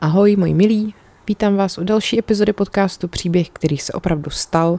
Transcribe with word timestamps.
Ahoj, 0.00 0.36
moji 0.36 0.54
milí, 0.54 0.94
vítám 1.28 1.56
vás 1.56 1.78
u 1.78 1.84
další 1.84 2.18
epizody 2.18 2.52
podcastu 2.52 3.08
Příběh, 3.08 3.50
který 3.50 3.78
se 3.78 3.92
opravdu 3.92 4.30
stal. 4.30 4.78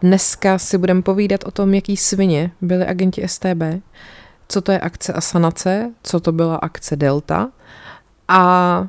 Dneska 0.00 0.58
si 0.58 0.78
budeme 0.78 1.02
povídat 1.02 1.44
o 1.44 1.50
tom, 1.50 1.74
jaký 1.74 1.96
svině 1.96 2.52
byli 2.60 2.86
agenti 2.86 3.28
STB, 3.28 3.62
co 4.48 4.60
to 4.60 4.72
je 4.72 4.80
akce 4.80 5.12
Asanace, 5.12 5.90
co 6.02 6.20
to 6.20 6.32
byla 6.32 6.56
akce 6.56 6.96
Delta 6.96 7.50
a 8.28 8.86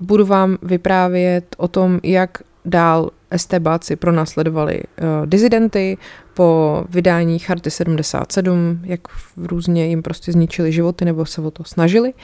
budu 0.00 0.26
vám 0.26 0.58
vyprávět 0.62 1.56
o 1.58 1.68
tom, 1.68 2.00
jak 2.02 2.38
dál 2.64 3.10
STBáci 3.36 3.96
pronásledovali 3.96 4.82
uh, 4.82 5.26
dizidenty 5.26 5.98
po 6.34 6.84
vydání 6.88 7.38
Charty 7.38 7.70
77, 7.70 8.80
jak 8.82 9.00
různě 9.36 9.86
jim 9.86 10.02
prostě 10.02 10.32
zničili 10.32 10.72
životy 10.72 11.04
nebo 11.04 11.26
se 11.26 11.40
o 11.40 11.50
to 11.50 11.64
snažili. 11.64 12.14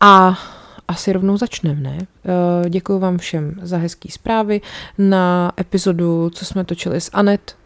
A 0.00 0.38
asi 0.88 1.12
rovnou 1.12 1.36
začneme, 1.36 1.80
ne? 1.80 1.98
Uh, 1.98 2.68
děkuji 2.68 2.98
vám 2.98 3.18
všem 3.18 3.54
za 3.62 3.76
hezký 3.76 4.10
zprávy. 4.10 4.60
Na 4.98 5.52
epizodu, 5.60 6.30
co 6.30 6.44
jsme 6.44 6.64
točili 6.64 7.00
s 7.00 7.10
Anet, 7.12 7.56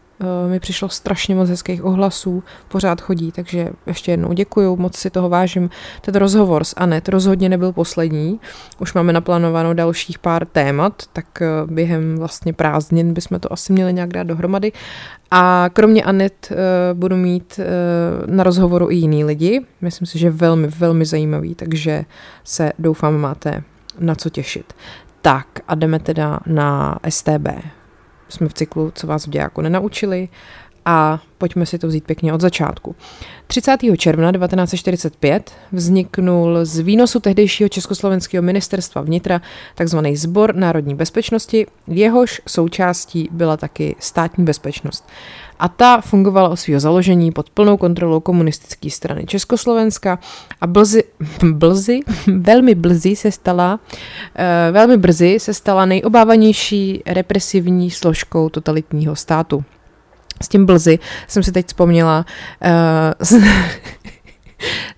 mi 0.48 0.60
přišlo 0.60 0.88
strašně 0.88 1.34
moc 1.34 1.48
hezkých 1.48 1.84
ohlasů, 1.84 2.42
pořád 2.68 3.00
chodí, 3.00 3.32
takže 3.32 3.68
ještě 3.86 4.10
jednou 4.10 4.32
děkuju, 4.32 4.76
moc 4.76 4.96
si 4.96 5.10
toho 5.10 5.28
vážím. 5.28 5.70
Ten 6.00 6.14
rozhovor 6.14 6.64
s 6.64 6.74
Anet 6.76 7.08
rozhodně 7.08 7.48
nebyl 7.48 7.72
poslední, 7.72 8.40
už 8.78 8.94
máme 8.94 9.12
naplánováno 9.12 9.74
dalších 9.74 10.18
pár 10.18 10.46
témat, 10.46 11.02
tak 11.12 11.26
uh, 11.40 11.70
během 11.70 12.16
vlastně 12.18 12.52
prázdnin 12.52 13.14
bychom 13.14 13.40
to 13.40 13.52
asi 13.52 13.72
měli 13.72 13.92
nějak 13.92 14.10
dát 14.10 14.26
dohromady 14.26 14.72
a 15.30 15.70
kromě 15.72 16.04
Anet 16.04 16.48
uh, 16.50 16.56
budu 16.98 17.16
mít 17.16 17.60
na 18.26 18.44
rozhovoru 18.44 18.90
i 18.90 18.94
jiný 18.94 19.24
lidi. 19.24 19.60
Myslím 19.80 20.06
si, 20.06 20.18
že 20.18 20.30
velmi, 20.30 20.66
velmi 20.66 21.04
zajímavý, 21.04 21.54
takže 21.54 22.04
se 22.44 22.72
doufám 22.78 23.16
máte 23.16 23.62
na 23.98 24.14
co 24.14 24.30
těšit. 24.30 24.72
Tak 25.22 25.46
a 25.68 25.74
jdeme 25.74 25.98
teda 25.98 26.40
na 26.46 26.98
STB. 27.08 27.48
Jsme 28.30 28.48
v 28.48 28.54
cyklu, 28.54 28.92
co 28.94 29.06
vás 29.06 29.26
v 29.26 29.30
dějáku 29.30 29.60
nenaučili 29.60 30.28
a 30.84 31.20
pojďme 31.38 31.66
si 31.66 31.78
to 31.78 31.86
vzít 31.86 32.04
pěkně 32.04 32.32
od 32.32 32.40
začátku. 32.40 32.96
30. 33.46 33.76
června 33.96 34.32
1945 34.32 35.52
vzniknul 35.72 36.58
z 36.62 36.78
výnosu 36.78 37.20
tehdejšího 37.20 37.68
československého 37.68 38.42
ministerstva 38.42 39.02
vnitra 39.02 39.40
takzvaný 39.74 40.16
Zbor 40.16 40.54
národní 40.54 40.94
bezpečnosti, 40.94 41.66
jehož 41.86 42.42
součástí 42.48 43.28
byla 43.32 43.56
taky 43.56 43.96
státní 43.98 44.44
bezpečnost. 44.44 45.08
A 45.58 45.68
ta 45.68 46.00
fungovala 46.00 46.48
o 46.48 46.56
svého 46.56 46.80
založení 46.80 47.32
pod 47.32 47.50
plnou 47.50 47.76
kontrolou 47.76 48.20
komunistické 48.20 48.90
strany 48.90 49.26
Československa 49.26 50.18
a 50.60 50.66
blzy, 50.66 51.04
blzy, 51.52 52.00
velmi 52.26 52.74
brzy 52.74 53.16
se 53.16 53.32
stala, 53.32 53.74
uh, 53.74 54.74
velmi 54.74 54.96
brzy 54.96 55.38
se 55.40 55.54
stala 55.54 55.84
nejobávanější 55.84 57.02
represivní 57.06 57.90
složkou 57.90 58.48
totalitního 58.48 59.16
státu 59.16 59.64
s 60.42 60.48
tím 60.48 60.66
blzy 60.66 60.98
jsem 61.28 61.42
si 61.42 61.52
teď 61.52 61.66
vzpomněla. 61.66 62.26
Uh, 63.30 63.40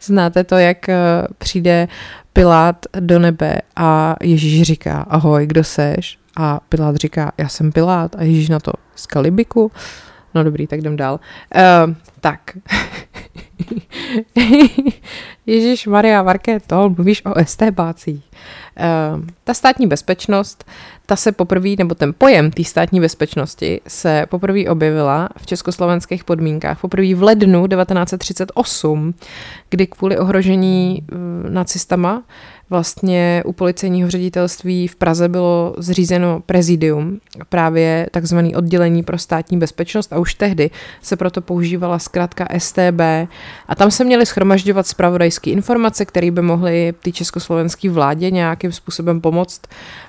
znáte 0.01 0.45
to, 0.45 0.55
jak 0.55 0.87
uh, 0.89 0.95
přijde 1.39 1.89
Pilát 2.33 2.87
do 3.01 3.19
nebe 3.19 3.59
a 3.77 4.17
Ježíš 4.23 4.63
říká, 4.63 5.07
ahoj, 5.09 5.47
kdo 5.47 5.65
seš? 5.65 6.19
A 6.37 6.61
Pilát 6.69 6.97
říká, 6.97 7.33
já 7.39 7.49
jsem 7.49 7.73
Pilát 7.73 8.17
a 8.17 8.23
Ježíš 8.23 8.49
na 8.49 8.61
to, 8.61 8.73
z 8.95 9.07
Kalibiku? 9.07 9.73
No 10.35 10.45
dobrý, 10.45 10.67
tak 10.67 10.79
jdem 10.79 10.97
dál. 10.97 11.21
Uh, 11.55 11.95
tak. 12.21 12.41
Ježíš 15.47 15.87
Maria 15.87 16.23
Markéto, 16.23 16.91
mluvíš 16.91 17.25
o 17.25 17.45
STBácích. 17.45 18.31
Uh, 19.15 19.25
ta 19.45 19.55
státní 19.55 19.87
bezpečnost 19.87 20.65
ta 21.07 21.17
se 21.17 21.33
poprvé, 21.33 21.69
nebo 21.79 21.95
ten 21.95 22.15
pojem 22.19 22.51
té 22.51 22.65
státní 22.65 23.01
bezpečnosti 23.01 23.81
se 23.89 24.27
poprvé 24.31 24.65
objevila 24.69 25.29
v 25.37 25.47
československých 25.47 26.25
podmínkách. 26.25 26.81
Poprvé 26.81 27.15
v 27.15 27.23
lednu 27.23 27.67
1938, 27.67 29.15
kdy 29.71 29.87
kvůli 29.87 30.19
ohrožení 30.19 31.03
uh, 31.13 31.51
nacistama 31.51 32.23
vlastně 32.73 33.43
u 33.47 33.53
policejního 33.53 34.11
ředitelství 34.11 34.89
v 34.89 34.97
Praze 34.97 35.29
bylo 35.29 35.75
zřízeno 35.79 36.41
prezidium, 36.47 37.21
právě 37.49 38.09
takzvaný 38.11 38.57
oddělení 38.57 39.03
pro 39.03 39.19
státní 39.19 39.59
bezpečnost 39.59 40.13
a 40.13 40.19
už 40.19 40.35
tehdy 40.35 40.71
se 41.03 41.17
proto 41.17 41.41
používala 41.41 41.99
zkrátka 41.99 42.49
STB 42.59 43.01
a 43.69 43.75
tam 43.77 43.91
se 43.91 44.05
měly 44.05 44.27
schromažďovat 44.27 44.87
zpravodajské 44.87 45.51
informace, 45.51 46.05
které 46.05 46.31
by 46.31 46.43
mohly 46.43 46.95
té 47.03 47.13
československé 47.13 47.91
vládě 47.91 48.31
nějakým 48.31 48.73
způsobem 48.73 49.21
pomoct 49.21 49.61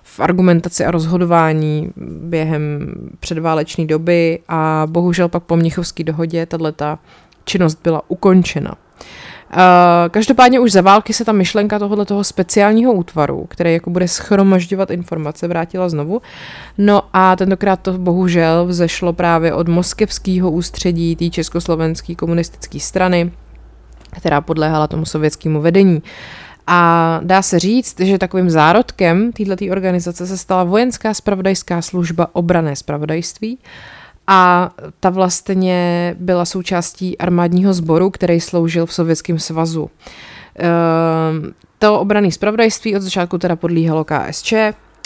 v 0.04 0.20
argumentaci 0.20 0.86
a 0.86 0.92
rozhodování 0.92 1.92
během 2.22 2.94
předválečné 3.20 3.86
doby 3.86 4.40
a 4.48 4.88
bohužel 4.90 5.30
pak 5.30 5.44
po 5.44 5.56
Mnichovské 5.56 6.04
dohodě 6.04 6.46
tato 6.46 6.98
činnost 7.46 7.80
byla 7.84 8.02
ukončena. 8.08 8.76
Uh, 9.54 9.60
každopádně 10.12 10.60
už 10.60 10.72
za 10.72 10.82
války 10.82 11.14
se 11.14 11.26
ta 11.26 11.32
myšlenka 11.32 11.80
tohoto 11.80 12.06
toho 12.06 12.24
speciálního 12.24 12.94
útvaru, 12.94 13.46
který 13.50 13.74
jako 13.74 13.90
bude 13.90 14.08
schromažďovat 14.08 14.92
informace, 14.92 15.48
vrátila 15.48 15.90
znovu. 15.90 16.22
No 16.78 17.02
a 17.14 17.36
tentokrát 17.36 17.80
to 17.80 17.94
bohužel 17.94 18.66
vzešlo 18.66 19.14
právě 19.14 19.54
od 19.54 19.68
moskevského 19.68 20.52
ústředí 20.52 21.16
té 21.16 21.30
československé 21.30 22.16
komunistické 22.16 22.80
strany, 22.80 23.32
která 24.12 24.42
podléhala 24.42 24.88
tomu 24.88 25.06
sovětskému 25.06 25.62
vedení. 25.62 26.04
A 26.68 27.20
dá 27.24 27.42
se 27.42 27.60
říct, 27.60 28.00
že 28.00 28.18
takovým 28.18 28.50
zárodkem 28.50 29.32
této 29.32 29.66
organizace 29.72 30.28
se 30.28 30.38
stala 30.38 30.64
vojenská 30.64 31.14
spravodajská 31.14 31.82
služba 31.82 32.28
obrané 32.34 32.76
spravodajství, 32.76 33.58
a 34.28 34.72
ta 35.00 35.10
vlastně 35.10 36.16
byla 36.20 36.46
součástí 36.46 37.18
armádního 37.18 37.74
sboru, 37.74 38.10
který 38.10 38.40
sloužil 38.40 38.86
v 38.86 38.94
Sovětském 38.94 39.40
svazu. 39.40 39.90
Ehm, 40.56 41.54
to 41.80 42.00
obrané 42.00 42.32
zpravodajství 42.32 42.96
od 42.96 43.02
začátku 43.02 43.38
teda 43.38 43.56
podlíhalo 43.56 44.06
KSČ, 44.06 44.54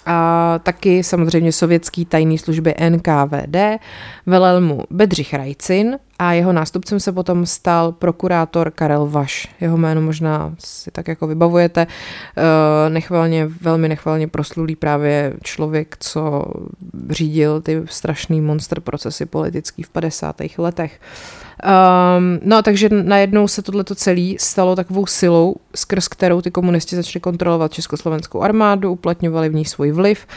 a 0.08 0.60
taky 0.64 1.04
samozřejmě 1.04 1.52
sovětský 1.52 2.06
tajný 2.06 2.38
služby 2.38 2.76
NKVD, 2.90 3.80
velel 4.26 4.62
mu 4.62 4.84
Bedřich 4.90 5.34
Rajcin 5.34 6.00
a 6.20 6.34
jeho 6.34 6.54
nástupcem 6.54 7.00
se 7.00 7.12
potom 7.12 7.46
stal 7.46 7.92
prokurátor 7.92 8.72
Karel 8.72 9.08
Vaš. 9.08 9.48
Jeho 9.62 9.78
jméno 9.78 10.02
možná 10.02 10.56
si 10.60 10.92
tak 10.92 11.08
jako 11.08 11.28
vybavujete. 11.28 11.88
Eh, 12.38 12.90
nechvalně, 12.90 13.46
velmi 13.62 13.90
nechvalně 13.90 14.28
proslulý 14.28 14.76
právě 14.76 15.34
člověk, 15.44 15.96
co 16.00 16.46
řídil 17.10 17.62
ty 17.62 17.82
strašný 17.86 18.42
monster 18.42 18.80
procesy 18.80 19.26
politický 19.26 19.84
v 19.84 19.90
50. 19.90 20.36
letech. 20.58 21.00
Um, 21.64 22.40
no 22.44 22.62
takže 22.62 22.90
najednou 22.90 23.48
se 23.48 23.62
tohleto 23.62 23.96
celé 23.96 24.34
stalo 24.40 24.76
takovou 24.76 25.06
silou, 25.06 25.56
skrz 25.76 26.08
kterou 26.08 26.42
ty 26.42 26.52
komunisti 26.52 26.96
začali 26.96 27.22
kontrolovat 27.22 27.74
československou 27.74 28.42
armádu, 28.42 28.92
uplatňovali 28.92 29.50
v 29.50 29.56
ní 29.56 29.66
svůj 29.66 29.92
vliv. 29.92 30.28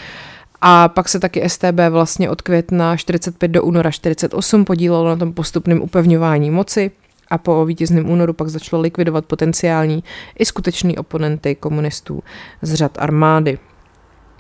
A 0.60 0.88
pak 0.88 1.08
se 1.08 1.20
taky 1.20 1.48
STB 1.48 1.80
vlastně 1.90 2.30
od 2.30 2.42
května 2.42 2.96
45 2.96 3.48
do 3.48 3.62
února 3.62 3.90
48 3.90 4.64
podílelo 4.64 5.08
na 5.08 5.16
tom 5.16 5.32
postupném 5.32 5.82
upevňování 5.82 6.50
moci 6.50 6.90
a 7.30 7.38
po 7.38 7.64
vítězném 7.64 8.10
únoru 8.10 8.32
pak 8.32 8.48
začalo 8.48 8.82
likvidovat 8.82 9.24
potenciální 9.24 10.04
i 10.38 10.44
skutečný 10.44 10.98
oponenty 10.98 11.54
komunistů 11.54 12.22
z 12.62 12.74
řad 12.74 12.98
armády. 12.98 13.58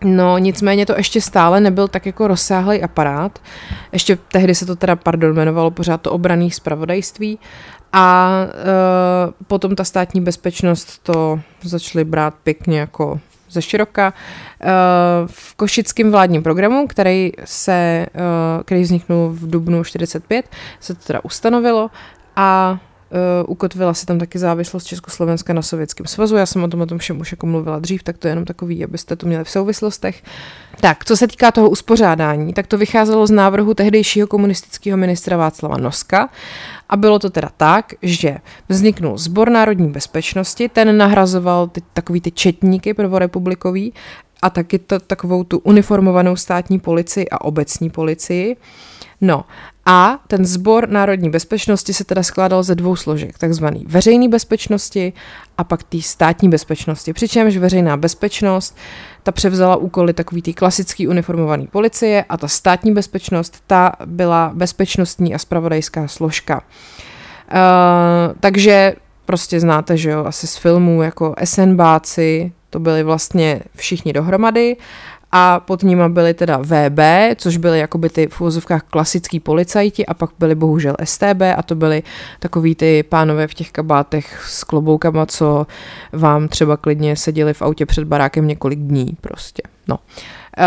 No 0.04 0.38
nicméně 0.38 0.86
to 0.86 0.94
ještě 0.96 1.20
stále 1.20 1.60
nebyl 1.60 1.88
tak 1.88 2.06
jako 2.06 2.28
rozsáhlý 2.28 2.82
aparát. 2.82 3.38
Ještě 3.92 4.18
tehdy 4.32 4.54
se 4.54 4.66
to 4.66 4.76
teda, 4.76 4.96
pardon, 4.96 5.30
jmenovalo 5.30 5.70
pořád 5.70 6.00
to 6.00 6.12
obraný 6.12 6.50
zpravodajství 6.50 7.38
a 7.92 8.36
e, 8.44 9.44
potom 9.46 9.76
ta 9.76 9.84
státní 9.84 10.20
bezpečnost 10.20 10.98
to 11.02 11.40
začaly 11.62 12.04
brát 12.04 12.34
pěkně 12.42 12.80
jako 12.80 13.20
ze 13.50 13.62
široka. 13.62 14.12
E, 14.60 14.66
v 15.26 15.54
košickém 15.54 16.10
vládním 16.10 16.42
programu, 16.42 16.86
který, 16.86 17.32
se, 17.44 17.72
e, 17.72 18.06
který 18.64 18.82
vzniknul 18.82 19.30
v 19.30 19.50
dubnu 19.50 19.84
45, 19.84 20.48
se 20.80 20.94
to 20.94 21.00
teda 21.06 21.20
ustanovilo 21.24 21.90
a 22.36 22.78
Uh, 23.12 23.50
ukotvila 23.50 23.94
se 23.94 24.06
tam 24.06 24.18
taky 24.18 24.38
závislost 24.38 24.84
Československa 24.84 25.52
na 25.52 25.62
Sovětském 25.62 26.06
svazu. 26.06 26.36
Já 26.36 26.46
jsem 26.46 26.64
o 26.64 26.68
tom 26.68 26.80
o 26.80 26.86
tom 26.86 26.98
všem 26.98 27.20
už 27.20 27.32
jako 27.32 27.46
mluvila 27.46 27.78
dřív, 27.78 28.02
tak 28.02 28.18
to 28.18 28.28
je 28.28 28.32
jenom 28.32 28.44
takový, 28.44 28.84
abyste 28.84 29.16
to 29.16 29.26
měli 29.26 29.44
v 29.44 29.50
souvislostech. 29.50 30.22
Tak, 30.80 31.04
co 31.04 31.16
se 31.16 31.26
týká 31.26 31.52
toho 31.52 31.70
uspořádání, 31.70 32.52
tak 32.52 32.66
to 32.66 32.78
vycházelo 32.78 33.26
z 33.26 33.30
návrhu 33.30 33.74
tehdejšího 33.74 34.26
komunistického 34.26 34.96
ministra 34.98 35.36
Václava 35.36 35.76
Noska 35.76 36.28
a 36.88 36.96
bylo 36.96 37.18
to 37.18 37.30
teda 37.30 37.50
tak, 37.56 37.92
že 38.02 38.36
vzniknul 38.68 39.18
Zbor 39.18 39.50
národní 39.50 39.88
bezpečnosti, 39.90 40.68
ten 40.68 40.96
nahrazoval 40.96 41.68
ty, 41.68 41.82
takový 41.92 42.20
ty 42.20 42.30
četníky 42.30 42.94
prvorepublikový 42.94 43.92
a 44.42 44.50
taky 44.50 44.78
to, 44.78 45.00
takovou 45.00 45.44
tu 45.44 45.58
uniformovanou 45.58 46.36
státní 46.36 46.78
policii 46.80 47.28
a 47.28 47.40
obecní 47.40 47.90
policii. 47.90 48.56
No 49.20 49.44
a 49.86 50.18
ten 50.26 50.44
sbor 50.44 50.88
národní 50.88 51.30
bezpečnosti 51.30 51.92
se 51.92 52.04
teda 52.04 52.22
skládal 52.22 52.62
ze 52.62 52.74
dvou 52.74 52.96
složek, 52.96 53.38
takzvaný 53.38 53.84
veřejný 53.88 54.28
bezpečnosti 54.28 55.12
a 55.58 55.64
pak 55.64 55.82
té 55.82 56.02
státní 56.02 56.48
bezpečnosti. 56.48 57.12
Přičemž 57.12 57.56
veřejná 57.56 57.96
bezpečnost, 57.96 58.76
ta 59.22 59.32
převzala 59.32 59.76
úkoly 59.76 60.12
takový 60.12 60.42
té 60.42 60.52
klasický 60.52 61.08
uniformovaný 61.08 61.66
policie 61.66 62.24
a 62.28 62.36
ta 62.36 62.48
státní 62.48 62.92
bezpečnost, 62.92 63.62
ta 63.66 63.92
byla 64.06 64.50
bezpečnostní 64.54 65.34
a 65.34 65.38
spravodajská 65.38 66.08
složka. 66.08 66.62
Uh, 67.52 68.34
takže 68.40 68.94
prostě 69.24 69.60
znáte, 69.60 69.96
že 69.96 70.10
jo, 70.10 70.24
asi 70.24 70.46
z 70.46 70.56
filmů 70.56 71.02
jako 71.02 71.34
SNBáci, 71.44 72.52
to 72.70 72.78
byli 72.78 73.02
vlastně 73.02 73.60
všichni 73.76 74.12
dohromady 74.12 74.76
a 75.32 75.60
pod 75.60 75.82
nima 75.82 76.08
byly 76.08 76.34
teda 76.34 76.58
VB, 76.58 77.00
což 77.36 77.56
byly 77.56 77.78
jakoby 77.78 78.10
ty 78.10 78.28
v 78.28 78.40
úvozovkách 78.40 78.82
klasický 78.82 79.40
policajti 79.40 80.06
a 80.06 80.14
pak 80.14 80.30
byly 80.38 80.54
bohužel 80.54 80.96
STB 81.04 81.42
a 81.56 81.62
to 81.62 81.74
byly 81.74 82.02
takový 82.38 82.74
ty 82.74 83.02
pánové 83.02 83.46
v 83.46 83.54
těch 83.54 83.70
kabátech 83.70 84.42
s 84.46 84.64
kloboukama, 84.64 85.26
co 85.26 85.66
vám 86.12 86.48
třeba 86.48 86.76
klidně 86.76 87.16
seděli 87.16 87.54
v 87.54 87.62
autě 87.62 87.86
před 87.86 88.04
barákem 88.04 88.46
několik 88.46 88.78
dní 88.78 89.16
prostě. 89.20 89.62
No. 89.88 89.98
Uh, 90.58 90.64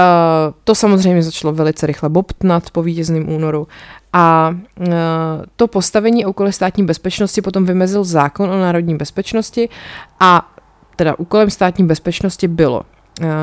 to 0.63 0.75
samozřejmě 0.75 1.23
začalo 1.23 1.53
velice 1.53 1.87
rychle 1.87 2.09
bobtnat 2.09 2.71
po 2.71 2.83
vítězném 2.83 3.29
únoru 3.29 3.67
a 4.13 4.55
uh, 4.79 4.87
to 5.55 5.67
postavení 5.67 6.25
úkoly 6.25 6.53
státní 6.53 6.85
bezpečnosti 6.85 7.41
potom 7.41 7.65
vymezil 7.65 8.03
zákon 8.03 8.49
o 8.49 8.59
národní 8.59 8.95
bezpečnosti 8.95 9.69
a 10.19 10.49
teda 10.95 11.19
úkolem 11.19 11.49
státní 11.49 11.85
bezpečnosti 11.85 12.47
bylo 12.47 12.81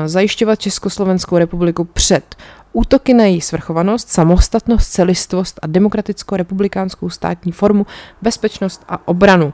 zajišťovat 0.05 0.59
Československou 0.59 1.37
republiku 1.37 1.83
před 1.83 2.35
útoky 2.73 3.13
na 3.13 3.23
její 3.23 3.41
svrchovanost, 3.41 4.09
samostatnost, 4.09 4.91
celistvost 4.91 5.59
a 5.61 5.67
demokratickou 5.67 6.35
republikánskou 6.35 7.09
státní 7.09 7.51
formu, 7.51 7.85
bezpečnost 8.21 8.83
a 8.87 9.07
obranu 9.07 9.53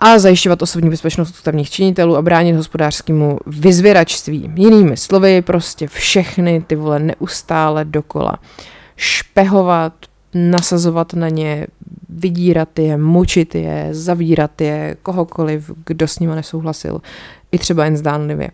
a 0.00 0.18
zajišťovat 0.18 0.62
osobní 0.62 0.90
bezpečnost 0.90 1.30
ústavních 1.30 1.70
činitelů 1.70 2.16
a 2.16 2.22
bránit 2.22 2.56
hospodářskému 2.56 3.38
vyzvěračství. 3.46 4.50
Jinými 4.54 4.96
slovy, 4.96 5.42
prostě 5.42 5.86
všechny 5.86 6.64
ty 6.66 6.76
vole 6.76 6.98
neustále 6.98 7.84
dokola 7.84 8.38
špehovat, 8.96 9.92
nasazovat 10.34 11.14
na 11.14 11.28
ně, 11.28 11.66
vydírat 12.08 12.78
je, 12.78 12.96
mučit 12.96 13.54
je, 13.54 13.88
zavírat 13.90 14.60
je, 14.60 14.96
kohokoliv, 15.02 15.70
kdo 15.86 16.08
s 16.08 16.18
nima 16.18 16.34
nesouhlasil, 16.34 17.00
i 17.52 17.58
třeba 17.58 17.84
jen 17.84 17.96
zdánlivě. 17.96 18.50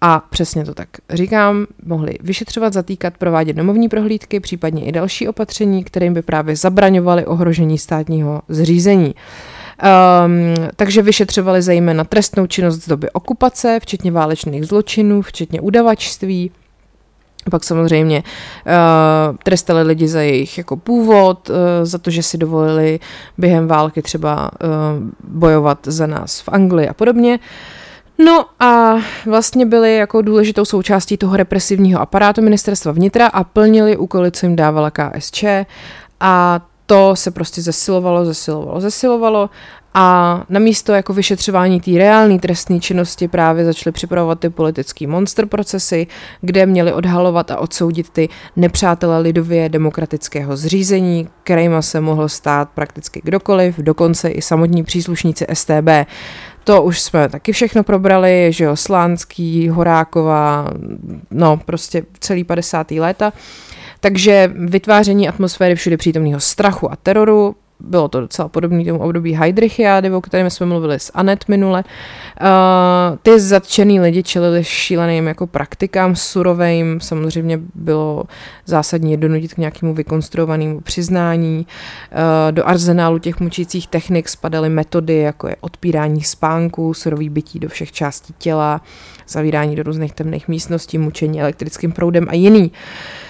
A 0.00 0.20
přesně 0.30 0.64
to 0.64 0.74
tak 0.74 0.88
říkám, 1.10 1.66
mohli 1.84 2.18
vyšetřovat, 2.20 2.72
zatýkat, 2.72 3.18
provádět 3.18 3.52
domovní 3.52 3.88
prohlídky, 3.88 4.40
případně 4.40 4.84
i 4.84 4.92
další 4.92 5.28
opatření, 5.28 5.84
kterým 5.84 6.14
by 6.14 6.22
právě 6.22 6.56
zabraňovali 6.56 7.26
ohrožení 7.26 7.78
státního 7.78 8.42
zřízení. 8.48 9.14
Um, 10.24 10.68
takže 10.76 11.02
vyšetřovali 11.02 11.62
zejména 11.62 12.04
trestnou 12.04 12.46
činnost 12.46 12.84
z 12.84 12.88
doby 12.88 13.10
okupace, 13.10 13.78
včetně 13.82 14.12
válečných 14.12 14.66
zločinů, 14.66 15.22
včetně 15.22 15.60
udavačství, 15.60 16.50
pak 17.50 17.64
samozřejmě 17.64 18.22
uh, 18.22 19.36
trestali 19.42 19.82
lidi 19.82 20.08
za 20.08 20.20
jejich 20.20 20.58
jako 20.58 20.76
původ, 20.76 21.50
uh, 21.50 21.56
za 21.82 21.98
to, 21.98 22.10
že 22.10 22.22
si 22.22 22.38
dovolili 22.38 23.00
během 23.38 23.66
války 23.66 24.02
třeba 24.02 24.50
uh, 24.50 24.68
bojovat 25.24 25.78
za 25.86 26.06
nás 26.06 26.40
v 26.40 26.48
Anglii 26.48 26.88
a 26.88 26.94
podobně. 26.94 27.38
Uh, 27.38 27.44
No 28.18 28.46
a 28.60 28.94
vlastně 29.26 29.66
byli 29.66 29.96
jako 29.96 30.22
důležitou 30.22 30.64
součástí 30.64 31.16
toho 31.16 31.36
represivního 31.36 32.00
aparátu 32.00 32.42
ministerstva 32.42 32.92
vnitra 32.92 33.26
a 33.26 33.44
plnili 33.44 33.96
úkoly, 33.96 34.30
co 34.30 34.46
jim 34.46 34.56
dávala 34.56 34.90
KSČ 34.90 35.44
a 36.20 36.60
to 36.86 37.16
se 37.16 37.30
prostě 37.30 37.62
zesilovalo, 37.62 38.24
zesilovalo, 38.24 38.80
zesilovalo 38.80 39.50
a 39.94 40.42
na 40.48 40.60
místo 40.60 40.92
jako 40.92 41.12
vyšetřování 41.12 41.80
té 41.80 41.90
reálné 41.90 42.38
trestné 42.38 42.80
činnosti 42.80 43.28
právě 43.28 43.64
začaly 43.64 43.92
připravovat 43.92 44.40
ty 44.40 44.50
politické 44.50 45.06
monster 45.06 45.46
procesy, 45.46 46.06
kde 46.40 46.66
měli 46.66 46.92
odhalovat 46.92 47.50
a 47.50 47.58
odsoudit 47.58 48.10
ty 48.10 48.28
nepřátelé 48.56 49.18
lidově 49.18 49.68
demokratického 49.68 50.56
zřízení, 50.56 51.28
kterýma 51.42 51.82
se 51.82 52.00
mohl 52.00 52.28
stát 52.28 52.68
prakticky 52.74 53.20
kdokoliv, 53.24 53.78
dokonce 53.78 54.28
i 54.28 54.42
samotní 54.42 54.84
příslušníci 54.84 55.46
STB. 55.52 55.88
To 56.66 56.82
už 56.82 57.00
jsme 57.00 57.28
taky 57.28 57.52
všechno 57.52 57.84
probrali, 57.84 58.52
že 58.52 58.64
jo, 58.64 58.76
Slánský, 58.76 59.68
Horáková, 59.68 60.70
no 61.30 61.56
prostě 61.56 62.02
celý 62.20 62.44
50. 62.44 62.90
léta. 62.90 63.32
Takže 64.00 64.52
vytváření 64.54 65.28
atmosféry 65.28 65.74
všude 65.74 65.96
přítomného 65.96 66.40
strachu 66.40 66.92
a 66.92 66.96
teroru, 66.96 67.56
bylo 67.80 68.08
to 68.08 68.20
docela 68.20 68.48
podobné 68.48 68.84
tomu 68.84 68.98
období 68.98 69.32
Heidrichiády, 69.32 70.10
o 70.10 70.20
kterém 70.20 70.50
jsme 70.50 70.66
mluvili 70.66 71.00
s 71.00 71.12
Anet 71.14 71.48
minule. 71.48 71.84
Uh, 72.40 73.16
ty 73.22 73.40
zatčený 73.40 74.00
lidi 74.00 74.22
čelili 74.22 74.64
šíleným 74.64 75.26
jako 75.26 75.46
praktikám 75.46 76.16
surovým, 76.16 77.00
samozřejmě 77.00 77.60
bylo 77.74 78.24
zásadní 78.66 79.10
je 79.10 79.16
donutit 79.16 79.54
k 79.54 79.58
nějakému 79.58 79.94
vykonstruovanému 79.94 80.80
přiznání. 80.80 81.66
Uh, 81.66 82.52
do 82.52 82.68
arzenálu 82.68 83.18
těch 83.18 83.40
mučících 83.40 83.86
technik 83.86 84.28
spadaly 84.28 84.68
metody, 84.68 85.16
jako 85.16 85.48
je 85.48 85.56
odpírání 85.60 86.22
spánku, 86.22 86.94
surový 86.94 87.28
bytí 87.28 87.58
do 87.58 87.68
všech 87.68 87.92
částí 87.92 88.34
těla, 88.38 88.80
zavírání 89.28 89.76
do 89.76 89.82
různých 89.82 90.12
temných 90.12 90.48
místností, 90.48 90.98
mučení 90.98 91.40
elektrickým 91.40 91.92
proudem 91.92 92.26
a 92.28 92.34
jiný. 92.34 92.62
Uh, 92.62 93.25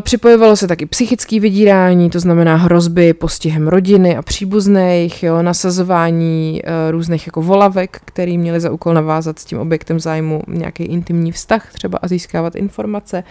připojovalo 0.00 0.56
se 0.56 0.68
taky 0.68 0.86
psychické 0.86 1.40
vydírání, 1.40 2.10
to 2.10 2.20
znamená 2.20 2.56
hrozby 2.56 3.14
postihem 3.14 3.68
rodiny 3.68 4.16
a 4.16 4.22
příbuzných, 4.22 5.22
jo, 5.22 5.42
nasazování 5.42 6.62
uh, 6.64 6.90
různých 6.90 7.26
jako 7.26 7.42
volavek, 7.42 8.00
který 8.04 8.38
měli 8.38 8.60
za 8.60 8.70
úkol 8.70 8.94
navázat 8.94 9.38
s 9.38 9.44
tím 9.44 9.58
objektem 9.58 10.00
zájmu 10.00 10.42
nějaký 10.48 10.84
intimní 10.84 11.32
vztah 11.32 11.72
třeba 11.72 11.98
a 12.02 12.08
získávat 12.08 12.56
informace. 12.56 13.24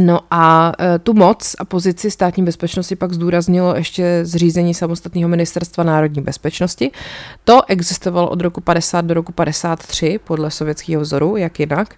No 0.00 0.20
a 0.30 0.72
e, 0.80 0.98
tu 0.98 1.14
moc 1.14 1.56
a 1.58 1.64
pozici 1.64 2.10
státní 2.10 2.44
bezpečnosti 2.44 2.96
pak 2.96 3.12
zdůraznilo 3.12 3.76
ještě 3.76 4.20
zřízení 4.22 4.74
samostatného 4.74 5.28
ministerstva 5.28 5.84
národní 5.84 6.22
bezpečnosti. 6.22 6.90
To 7.44 7.60
existovalo 7.68 8.30
od 8.30 8.40
roku 8.40 8.60
50 8.60 9.00
do 9.00 9.14
roku 9.14 9.32
53 9.32 10.20
podle 10.24 10.50
sovětského 10.50 11.02
vzoru, 11.02 11.36
jak 11.36 11.60
jinak. 11.60 11.94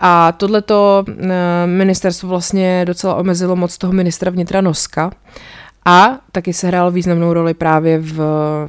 A 0.00 0.32
tohleto 0.32 1.04
e, 1.08 1.66
ministerstvo 1.66 2.28
vlastně 2.28 2.84
docela 2.84 3.14
omezilo 3.14 3.56
moc 3.56 3.78
toho 3.78 3.92
ministra 3.92 4.30
vnitra 4.30 4.60
Noska. 4.60 5.10
A 5.84 6.18
taky 6.32 6.52
se 6.52 6.66
hrál 6.66 6.90
významnou 6.90 7.32
roli 7.32 7.54
právě 7.54 7.98
v 7.98 8.20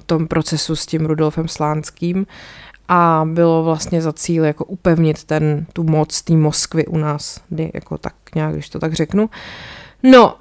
tom 0.05 0.27
procesu 0.27 0.75
s 0.75 0.85
tím 0.85 1.05
Rudolfem 1.05 1.47
Slánským, 1.47 2.25
a 2.89 3.25
bylo 3.25 3.63
vlastně 3.63 4.01
za 4.01 4.13
cíl 4.13 4.45
jako 4.45 4.65
upevnit 4.65 5.23
ten, 5.23 5.65
tu 5.73 5.83
moc 5.83 6.21
té 6.21 6.33
Moskvy 6.33 6.85
u 6.87 6.97
nás, 6.97 7.41
kdy 7.49 7.71
jako 7.73 7.97
tak 7.97 8.13
nějak, 8.35 8.53
když 8.53 8.69
to 8.69 8.79
tak 8.79 8.93
řeknu. 8.93 9.29
No, 10.03 10.25
uh, 10.27 10.39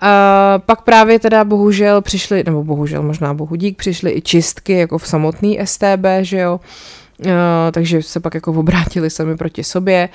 pak 0.58 0.82
právě 0.82 1.18
teda 1.18 1.44
bohužel 1.44 2.02
přišly, 2.02 2.42
nebo 2.44 2.64
bohužel 2.64 3.02
možná 3.02 3.34
bohu 3.34 3.56
dík, 3.56 3.76
přišly 3.76 4.12
i 4.12 4.22
čistky 4.22 4.72
jako 4.72 4.98
v 4.98 5.08
samotný 5.08 5.58
STB, 5.64 6.06
že 6.20 6.38
jo, 6.38 6.60
uh, 7.26 7.32
takže 7.72 8.02
se 8.02 8.20
pak 8.20 8.34
jako 8.34 8.52
obrátili 8.52 9.10
sami 9.10 9.36
proti 9.36 9.64
sobě 9.64 10.08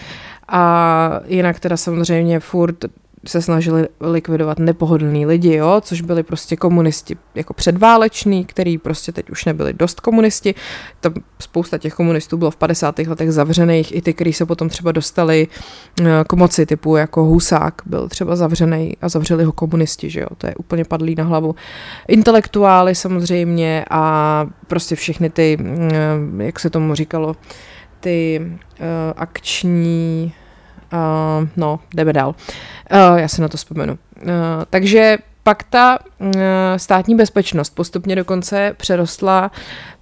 a 0.47 1.19
jinak 1.25 1.59
teda 1.59 1.77
samozřejmě 1.77 2.39
furt 2.39 2.85
se 3.25 3.41
snažili 3.41 3.87
likvidovat 4.01 4.59
nepohodlný 4.59 5.25
lidi, 5.25 5.55
jo, 5.55 5.81
což 5.81 6.01
byli 6.01 6.23
prostě 6.23 6.55
komunisti 6.55 7.17
jako 7.35 7.53
předváleční, 7.53 8.45
který 8.45 8.77
prostě 8.77 9.11
teď 9.11 9.29
už 9.29 9.45
nebyli 9.45 9.73
dost 9.73 9.99
komunisti. 9.99 10.55
Tam 11.01 11.13
spousta 11.39 11.77
těch 11.77 11.93
komunistů 11.93 12.37
bylo 12.37 12.51
v 12.51 12.55
50. 12.55 12.99
letech 12.99 13.31
zavřených, 13.31 13.95
i 13.95 14.01
ty, 14.01 14.13
kteří 14.13 14.33
se 14.33 14.45
potom 14.45 14.69
třeba 14.69 14.91
dostali 14.91 15.47
eh, 16.01 16.03
k 16.27 16.33
moci, 16.33 16.65
typu 16.65 16.95
jako 16.95 17.23
Husák 17.23 17.81
byl 17.85 18.09
třeba 18.09 18.35
zavřený 18.35 18.97
a 19.01 19.09
zavřeli 19.09 19.43
ho 19.43 19.51
komunisti, 19.51 20.09
že 20.09 20.19
jo, 20.19 20.27
to 20.37 20.47
je 20.47 20.55
úplně 20.55 20.85
padlý 20.85 21.15
na 21.15 21.23
hlavu. 21.23 21.55
Intelektuály 22.07 22.95
samozřejmě 22.95 23.85
a 23.89 24.45
prostě 24.67 24.95
všechny 24.95 25.29
ty, 25.29 25.57
eh, 25.61 26.43
jak 26.43 26.59
se 26.59 26.69
tomu 26.69 26.95
říkalo, 26.95 27.35
ty 28.03 28.41
uh, 28.41 28.85
akční 29.15 30.33
Uh, 30.93 31.47
no, 31.55 31.79
jdeme 31.95 32.13
dál. 32.13 32.35
Uh, 32.91 33.17
já 33.19 33.27
se 33.27 33.41
na 33.41 33.47
to 33.47 33.57
vzpomenu. 33.57 33.93
Uh, 33.93 34.29
takže 34.69 35.17
pak 35.43 35.63
ta 35.63 35.99
uh, 36.19 36.29
státní 36.77 37.15
bezpečnost 37.15 37.69
postupně 37.69 38.15
dokonce 38.15 38.73
přerostla 38.77 39.51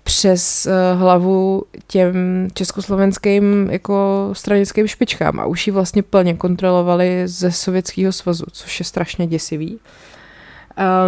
přes 0.04 0.66
uh, 0.66 1.00
hlavu 1.00 1.64
těm 1.88 2.48
československým 2.54 3.70
jako 3.72 4.30
stranickým 4.34 4.88
špičkám 4.88 5.40
a 5.40 5.46
už 5.46 5.68
ji 5.68 5.74
vlastně 5.74 6.04
plně 6.04 6.34
kontrolovali 6.34 7.24
ze 7.26 7.52
Sovětského 7.52 8.12
svazu, 8.12 8.46
což 8.52 8.80
je 8.80 8.86
strašně 8.86 9.28
děsivý. 9.28 9.80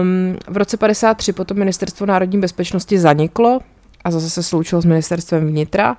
Um, 0.02 0.38
v 0.48 0.58
roce 0.58 0.78
53 0.78 1.34
potom 1.34 1.58
ministerstvo 1.58 2.06
národní 2.06 2.40
bezpečnosti 2.40 3.00
zaniklo 3.00 3.60
a 4.04 4.12
zase 4.12 4.30
se 4.30 4.44
sloučilo 4.44 4.82
s 4.82 4.86
ministerstvem 4.86 5.48
vnitra, 5.48 5.98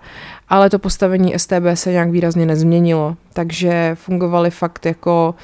ale 0.48 0.70
to 0.70 0.78
postavení 0.78 1.38
STB 1.38 1.64
se 1.74 1.92
nějak 1.92 2.10
výrazně 2.10 2.46
nezměnilo, 2.46 3.16
takže 3.32 3.90
fungovaly 3.94 4.50
fakt 4.50 4.86
jako 4.86 5.34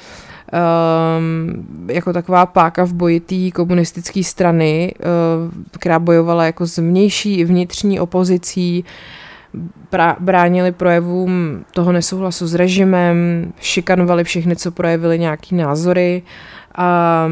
um, 0.51 1.65
jako 1.87 2.13
taková 2.13 2.45
páka 2.45 2.85
v 2.85 2.93
boji 2.93 3.19
té 3.19 3.51
komunistické 3.51 4.23
strany, 4.23 4.93
uh, 4.99 5.51
která 5.79 5.99
bojovala 5.99 6.45
jako 6.45 6.67
s 6.67 6.77
vnější 6.77 7.39
i 7.39 7.45
vnitřní 7.45 7.99
opozicí, 7.99 8.85
bránili 10.19 10.71
projevům 10.71 11.65
toho 11.73 11.91
nesouhlasu 11.91 12.47
s 12.47 12.53
režimem, 12.53 13.17
šikanovali 13.59 14.23
všechny, 14.23 14.55
co 14.55 14.71
projevili 14.71 15.19
nějaký 15.19 15.55
názory 15.55 16.23
a 16.75 17.27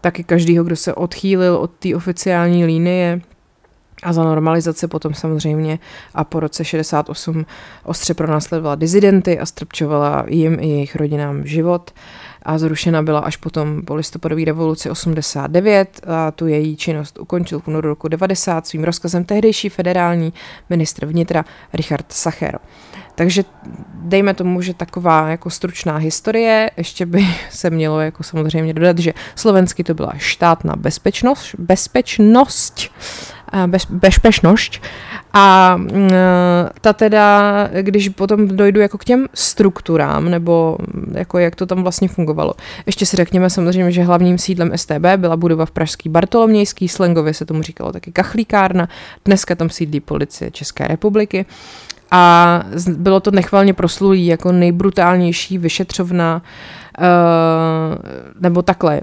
taky 0.00 0.24
každýho, 0.24 0.64
kdo 0.64 0.76
se 0.76 0.94
odchýlil 0.94 1.56
od 1.56 1.70
té 1.70 1.96
oficiální 1.96 2.64
linie 2.64 3.20
a 4.02 4.12
za 4.12 4.24
normalizace 4.24 4.88
potom 4.88 5.14
samozřejmě 5.14 5.78
a 6.14 6.24
po 6.24 6.40
roce 6.40 6.64
68 6.64 7.46
ostře 7.84 8.14
pronásledovala 8.14 8.74
dizidenty 8.74 9.38
a 9.38 9.46
strpčovala 9.46 10.24
jim 10.28 10.58
i 10.60 10.68
jejich 10.68 10.96
rodinám 10.96 11.46
život. 11.46 11.90
A 12.42 12.58
zrušena 12.58 13.02
byla 13.02 13.20
až 13.20 13.36
potom 13.36 13.82
po 13.82 13.94
listopadové 13.94 14.44
revoluci 14.44 14.90
89 14.90 16.00
a 16.06 16.30
tu 16.30 16.46
její 16.46 16.76
činnost 16.76 17.18
ukončil 17.18 17.60
v 17.60 17.68
únoru 17.68 17.88
roku 17.88 18.08
90 18.08 18.66
svým 18.66 18.84
rozkazem 18.84 19.24
tehdejší 19.24 19.68
federální 19.68 20.32
ministr 20.70 21.06
vnitra 21.06 21.44
Richard 21.72 22.06
Sacher. 22.08 22.58
Takže 23.14 23.44
dejme 23.94 24.34
tomu, 24.34 24.62
že 24.62 24.74
taková 24.74 25.28
jako 25.28 25.50
stručná 25.50 25.96
historie, 25.96 26.70
ještě 26.76 27.06
by 27.06 27.26
se 27.50 27.70
mělo 27.70 28.00
jako 28.00 28.22
samozřejmě 28.22 28.74
dodat, 28.74 28.98
že 28.98 29.12
slovensky 29.34 29.84
to 29.84 29.94
byla 29.94 30.12
štátna 30.16 30.76
bezpečnost, 30.76 31.54
bezpečnost, 31.58 32.90
bez, 33.66 33.86
bezpečnost 33.90 34.80
a 35.32 35.76
mm, 35.76 36.10
ta 36.80 36.92
teda, 36.92 37.68
když 37.80 38.08
potom 38.08 38.48
dojdu 38.48 38.80
jako 38.80 38.98
k 38.98 39.04
těm 39.04 39.26
strukturám, 39.34 40.30
nebo 40.30 40.78
jako 41.12 41.38
jak 41.38 41.54
to 41.56 41.66
tam 41.66 41.82
vlastně 41.82 42.08
fungovalo. 42.08 42.54
Ještě 42.86 43.06
si 43.06 43.16
řekněme 43.16 43.50
samozřejmě, 43.50 43.92
že 43.92 44.02
hlavním 44.02 44.38
sídlem 44.38 44.72
STB 44.76 45.06
byla 45.16 45.36
budova 45.36 45.66
v 45.66 45.70
Pražský 45.70 46.08
Bartolomějský, 46.08 46.88
slangově 46.88 47.34
se 47.34 47.46
tomu 47.46 47.62
říkalo 47.62 47.92
taky 47.92 48.12
kachlíkárna, 48.12 48.88
dneska 49.24 49.54
tam 49.54 49.70
sídlí 49.70 50.00
policie 50.00 50.50
České 50.50 50.86
republiky 50.86 51.46
a 52.10 52.62
bylo 52.96 53.20
to 53.20 53.30
nechvalně 53.30 53.74
proslulý 53.74 54.26
jako 54.26 54.52
nejbrutálnější 54.52 55.58
vyšetřovna, 55.58 56.42
uh, 56.98 57.04
nebo 58.40 58.62
takhle, 58.62 59.00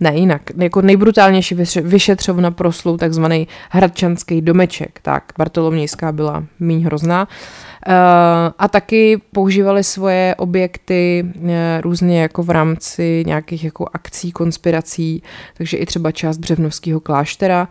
ne 0.00 0.16
jinak, 0.16 0.42
jako 0.56 0.82
nejbrutálnější 0.82 1.56
vyšetřovna 1.82 2.50
proslul 2.50 2.96
takzvaný 2.96 3.48
hradčanský 3.70 4.40
domeček, 4.40 4.98
tak 5.02 5.32
Bartolomějská 5.38 6.12
byla 6.12 6.44
míň 6.60 6.84
hrozná. 6.84 7.28
Uh, 7.86 7.94
a 8.58 8.68
taky 8.68 9.20
používali 9.32 9.84
svoje 9.84 10.34
objekty 10.38 11.24
uh, 11.36 11.50
různě 11.80 12.22
jako 12.22 12.42
v 12.42 12.50
rámci 12.50 13.22
nějakých 13.26 13.64
jako 13.64 13.86
akcí, 13.92 14.32
konspirací, 14.32 15.22
takže 15.56 15.76
i 15.76 15.86
třeba 15.86 16.12
část 16.12 16.38
Břevnovského 16.38 17.00
kláštera, 17.00 17.68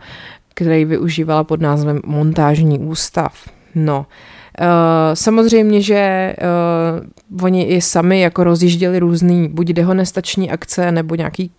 který 0.54 0.84
využívala 0.84 1.44
pod 1.44 1.60
názvem 1.60 2.00
Montážní 2.06 2.78
ústav. 2.78 3.50
No, 3.74 4.06
Uh, 4.60 4.64
samozřejmě, 5.14 5.82
že 5.82 6.34
uh, 7.30 7.44
oni 7.44 7.62
i 7.62 7.80
sami 7.80 8.20
jako 8.20 8.44
rozjížděli 8.44 8.98
různý 8.98 9.48
buď 9.48 9.66
dehonestační 9.66 10.50
akce 10.50 10.92
nebo 10.92 11.14
nějaký 11.14 11.50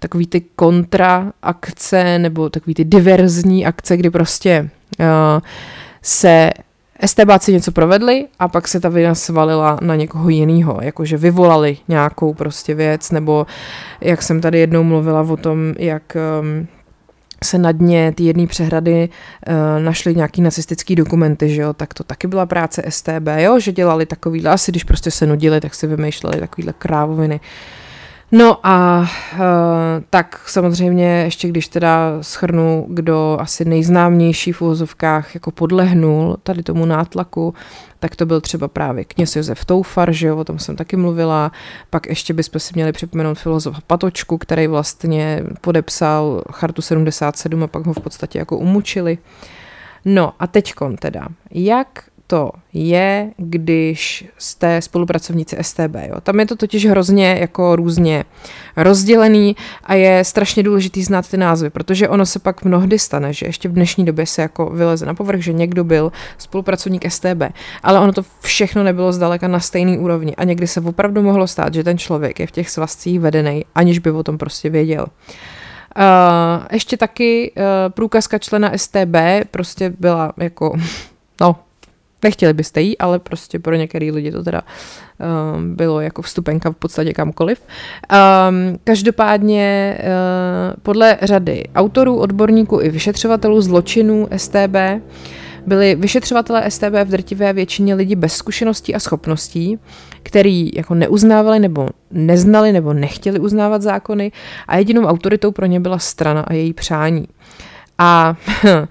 takový 0.00 0.26
ty 0.26 0.40
kontra 0.40 1.32
akce 1.42 2.18
nebo 2.18 2.50
takový 2.50 2.74
ty 2.74 2.84
diverzní 2.84 3.66
akce, 3.66 3.96
kdy 3.96 4.10
prostě 4.10 4.70
uh, 5.00 5.06
se 6.02 6.50
STBáci 7.06 7.52
něco 7.52 7.72
provedli 7.72 8.26
a 8.38 8.48
pak 8.48 8.68
se 8.68 8.80
ta 8.80 8.88
vina 8.88 9.14
svalila 9.14 9.78
na 9.82 9.96
někoho 9.96 10.28
jiného, 10.28 10.78
jakože 10.82 11.16
vyvolali 11.16 11.76
nějakou 11.88 12.34
prostě 12.34 12.74
věc, 12.74 13.10
nebo 13.10 13.46
jak 14.00 14.22
jsem 14.22 14.40
tady 14.40 14.58
jednou 14.58 14.82
mluvila 14.82 15.20
o 15.20 15.36
tom, 15.36 15.74
jak 15.78 16.16
um, 16.40 16.66
se 17.44 17.58
na 17.58 17.72
dně 17.72 18.12
té 18.16 18.22
jedné 18.22 18.46
přehrady 18.46 19.08
uh, 19.08 19.54
našly 19.84 20.14
nějaký 20.14 20.42
nacistický 20.42 20.96
dokumenty, 20.96 21.48
že 21.48 21.62
jo, 21.62 21.72
tak 21.72 21.94
to 21.94 22.04
taky 22.04 22.26
byla 22.26 22.46
práce 22.46 22.82
STB, 22.88 23.28
jo, 23.36 23.60
že 23.60 23.72
dělali 23.72 24.06
takovýhle, 24.06 24.50
asi 24.50 24.72
když 24.72 24.84
prostě 24.84 25.10
se 25.10 25.26
nudili, 25.26 25.60
tak 25.60 25.74
si 25.74 25.86
vymýšleli 25.86 26.40
takovýhle 26.40 26.72
krávoviny. 26.78 27.40
No 28.32 28.66
a 28.66 29.00
uh, 29.00 29.38
tak 30.10 30.40
samozřejmě 30.46 31.22
ještě 31.22 31.48
když 31.48 31.68
teda 31.68 32.18
schrnu, 32.20 32.86
kdo 32.88 33.36
asi 33.40 33.64
nejznámější 33.64 34.52
v 34.52 34.62
uvozovkách 34.62 35.34
jako 35.34 35.50
podlehnul 35.50 36.36
tady 36.42 36.62
tomu 36.62 36.86
nátlaku, 36.86 37.54
tak 37.98 38.16
to 38.16 38.26
byl 38.26 38.40
třeba 38.40 38.68
právě 38.68 39.04
kněz 39.04 39.36
Josef 39.36 39.64
Toufar, 39.64 40.12
že 40.12 40.26
jo, 40.26 40.36
o 40.36 40.44
tom 40.44 40.58
jsem 40.58 40.76
taky 40.76 40.96
mluvila, 40.96 41.52
pak 41.90 42.06
ještě 42.06 42.34
bychom 42.34 42.60
si 42.60 42.72
měli 42.74 42.92
připomenout 42.92 43.38
filozofa 43.38 43.80
Patočku, 43.86 44.38
který 44.38 44.66
vlastně 44.66 45.42
podepsal 45.60 46.42
chartu 46.52 46.82
77 46.82 47.62
a 47.62 47.66
pak 47.66 47.86
ho 47.86 47.92
v 47.92 48.00
podstatě 48.00 48.38
jako 48.38 48.58
umučili. 48.58 49.18
No 50.04 50.32
a 50.38 50.46
teďkon 50.46 50.96
teda, 50.96 51.28
jak 51.50 52.04
to 52.30 52.50
je, 52.72 53.30
když 53.36 54.24
jste 54.38 54.82
spolupracovníci 54.82 55.56
STB. 55.60 55.94
Jo. 56.08 56.20
Tam 56.22 56.40
je 56.40 56.46
to 56.46 56.56
totiž 56.56 56.86
hrozně 56.86 57.36
jako 57.40 57.76
různě 57.76 58.24
rozdělený 58.76 59.56
a 59.84 59.94
je 59.94 60.24
strašně 60.24 60.62
důležitý 60.62 61.02
znát 61.02 61.28
ty 61.28 61.36
názvy, 61.36 61.70
protože 61.70 62.08
ono 62.08 62.26
se 62.26 62.38
pak 62.38 62.64
mnohdy 62.64 62.98
stane, 62.98 63.32
že 63.32 63.46
ještě 63.46 63.68
v 63.68 63.72
dnešní 63.72 64.04
době 64.04 64.26
se 64.26 64.42
jako 64.42 64.70
vyleze 64.70 65.06
na 65.06 65.14
povrch, 65.14 65.40
že 65.40 65.52
někdo 65.52 65.84
byl 65.84 66.12
spolupracovník 66.38 67.10
STB, 67.12 67.42
ale 67.82 68.00
ono 68.00 68.12
to 68.12 68.22
všechno 68.40 68.82
nebylo 68.82 69.12
zdaleka 69.12 69.48
na 69.48 69.60
stejný 69.60 69.98
úrovni 69.98 70.36
a 70.36 70.44
někdy 70.44 70.66
se 70.66 70.80
opravdu 70.80 71.22
mohlo 71.22 71.46
stát, 71.46 71.74
že 71.74 71.84
ten 71.84 71.98
člověk 71.98 72.40
je 72.40 72.46
v 72.46 72.50
těch 72.50 72.70
svazcích 72.70 73.20
vedený, 73.20 73.64
aniž 73.74 73.98
by 73.98 74.10
o 74.10 74.22
tom 74.22 74.38
prostě 74.38 74.70
věděl. 74.70 75.06
Uh, 75.96 76.66
ještě 76.72 76.96
taky 76.96 77.52
uh, 77.56 77.64
průkazka 77.92 78.38
člena 78.38 78.72
STB 78.76 79.16
prostě 79.50 79.92
byla 79.98 80.32
jako, 80.36 80.76
no, 81.40 81.56
Nechtěli 82.24 82.52
byste 82.52 82.80
jí, 82.80 82.98
ale 82.98 83.18
prostě 83.18 83.58
pro 83.58 83.74
některý 83.74 84.10
lidi 84.10 84.32
to 84.32 84.42
teda 84.42 84.62
um, 85.54 85.74
bylo 85.74 86.00
jako 86.00 86.22
vstupenka 86.22 86.70
v 86.70 86.76
podstatě 86.76 87.12
kamkoliv. 87.12 87.62
Um, 88.12 88.78
každopádně 88.84 89.98
uh, 90.00 90.80
podle 90.82 91.18
řady 91.22 91.64
autorů, 91.74 92.16
odborníků 92.16 92.80
i 92.80 92.88
vyšetřovatelů 92.88 93.60
zločinů 93.60 94.28
STB 94.36 94.76
byli 95.66 95.94
vyšetřovatelé 95.94 96.70
STB 96.70 96.94
v 97.04 97.08
drtivé 97.08 97.52
většině 97.52 97.94
lidí 97.94 98.16
bez 98.16 98.32
zkušeností 98.34 98.94
a 98.94 98.98
schopností, 98.98 99.78
který 100.22 100.70
jako 100.74 100.94
neuznávali 100.94 101.58
nebo 101.58 101.88
neznali 102.10 102.72
nebo 102.72 102.92
nechtěli 102.92 103.38
uznávat 103.38 103.82
zákony 103.82 104.32
a 104.68 104.76
jedinou 104.76 105.04
autoritou 105.04 105.52
pro 105.52 105.66
ně 105.66 105.80
byla 105.80 105.98
strana 105.98 106.40
a 106.40 106.52
její 106.52 106.72
přání. 106.72 107.28
A 108.02 108.36
eh, 108.64 108.86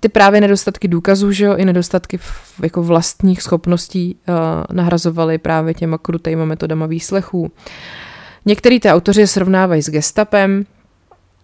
ty 0.00 0.08
právě 0.08 0.40
nedostatky 0.40 0.88
důkazů, 0.88 1.32
že 1.32 1.44
jo, 1.44 1.54
i 1.56 1.64
nedostatky 1.64 2.18
v, 2.18 2.60
jako 2.62 2.82
vlastních 2.82 3.42
schopností 3.42 4.16
uh, 4.28 4.34
nahrazovaly 4.72 5.38
právě 5.38 5.74
těma 5.74 5.98
krutejma 5.98 6.44
metodama 6.44 6.86
výslechů. 6.86 7.52
Některý 8.46 8.80
ty 8.80 8.88
autoři 8.88 9.26
srovnávají 9.26 9.82
s 9.82 9.90
gestapem, 9.90 10.64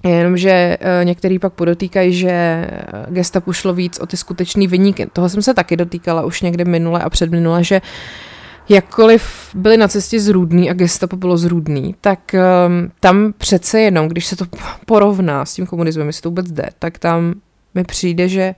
Jenomže 0.04 0.78
uh, 0.80 1.04
některý 1.04 1.38
pak 1.38 1.52
podotýkají, 1.52 2.12
že 2.12 2.66
gestapu 3.08 3.52
šlo 3.52 3.74
víc 3.74 3.98
o 3.98 4.06
ty 4.06 4.16
skutečný 4.16 4.66
vyníky. 4.66 5.06
Toho 5.12 5.28
jsem 5.28 5.42
se 5.42 5.54
taky 5.54 5.76
dotýkala 5.76 6.24
už 6.24 6.42
někde 6.42 6.64
minule 6.64 7.00
a 7.02 7.10
předminule, 7.10 7.64
že 7.64 7.80
jakkoliv 8.70 9.50
byli 9.54 9.76
na 9.76 9.88
cestě 9.88 10.20
zrůdný 10.20 10.70
a 10.70 10.72
gestapo 10.72 11.16
bylo 11.16 11.36
zrůdný, 11.36 11.94
tak 12.00 12.34
um, 12.34 12.90
tam 13.00 13.32
přece 13.38 13.80
jenom, 13.80 14.08
když 14.08 14.26
se 14.26 14.36
to 14.36 14.44
porovná 14.86 15.44
s 15.44 15.54
tím 15.54 15.66
komunismem, 15.66 16.06
jestli 16.06 16.22
to 16.22 16.28
vůbec 16.28 16.50
jde, 16.50 16.68
tak 16.78 16.98
tam 16.98 17.34
mi 17.74 17.84
přijde, 17.84 18.28
že 18.28 18.54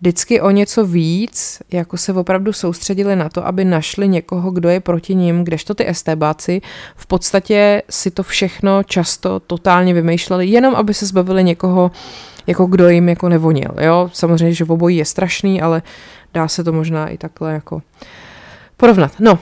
vždycky 0.00 0.40
o 0.40 0.50
něco 0.50 0.86
víc, 0.86 1.62
jako 1.72 1.96
se 1.96 2.12
opravdu 2.12 2.52
soustředili 2.52 3.16
na 3.16 3.28
to, 3.28 3.46
aby 3.46 3.64
našli 3.64 4.08
někoho, 4.08 4.50
kdo 4.50 4.68
je 4.68 4.80
proti 4.80 5.14
ním, 5.14 5.44
kdežto 5.44 5.74
ty 5.74 5.86
STBáci 5.92 6.60
v 6.96 7.06
podstatě 7.06 7.82
si 7.90 8.10
to 8.10 8.22
všechno 8.22 8.82
často 8.82 9.40
totálně 9.40 9.94
vymýšleli, 9.94 10.46
jenom 10.46 10.74
aby 10.74 10.94
se 10.94 11.06
zbavili 11.06 11.44
někoho, 11.44 11.90
jako 12.46 12.66
kdo 12.66 12.88
jim 12.88 13.08
jako 13.08 13.28
nevonil. 13.28 13.70
Jo? 13.80 14.10
Samozřejmě, 14.12 14.54
že 14.54 14.64
obojí 14.64 14.96
je 14.96 15.04
strašný, 15.04 15.62
ale 15.62 15.82
dá 16.34 16.48
se 16.48 16.64
to 16.64 16.72
možná 16.72 17.08
i 17.08 17.18
takhle 17.18 17.52
jako 17.52 17.82
porovnat. 18.82 19.12
No, 19.18 19.32
uh, 19.32 19.38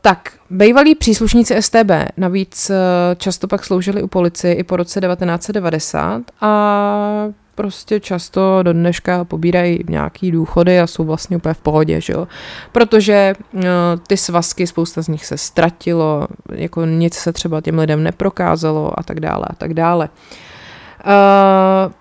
tak, 0.00 0.32
bývalí 0.50 0.94
příslušníci 0.94 1.62
STB 1.62 1.90
navíc 2.16 2.70
uh, 2.70 2.76
často 3.16 3.48
pak 3.48 3.64
sloužili 3.64 4.02
u 4.02 4.06
policie 4.06 4.54
i 4.54 4.64
po 4.64 4.76
roce 4.76 5.00
1990 5.00 6.22
a 6.40 7.28
prostě 7.54 8.00
často 8.00 8.62
do 8.62 8.72
dneška 8.72 9.24
pobírají 9.24 9.78
nějaký 9.88 10.30
důchody 10.30 10.80
a 10.80 10.86
jsou 10.86 11.04
vlastně 11.04 11.36
úplně 11.36 11.54
v 11.54 11.60
pohodě, 11.60 12.00
že 12.00 12.12
jo. 12.12 12.28
Protože 12.72 13.34
uh, 13.54 13.62
ty 14.06 14.16
svazky, 14.16 14.66
spousta 14.66 15.02
z 15.02 15.08
nich 15.08 15.26
se 15.26 15.38
ztratilo, 15.38 16.28
jako 16.52 16.84
nic 16.84 17.14
se 17.14 17.32
třeba 17.32 17.60
těm 17.60 17.78
lidem 17.78 18.02
neprokázalo 18.02 18.98
a 18.98 19.02
tak 19.02 19.20
dále 19.20 19.46
a 19.50 19.54
tak 19.54 19.74
dále. 19.74 20.08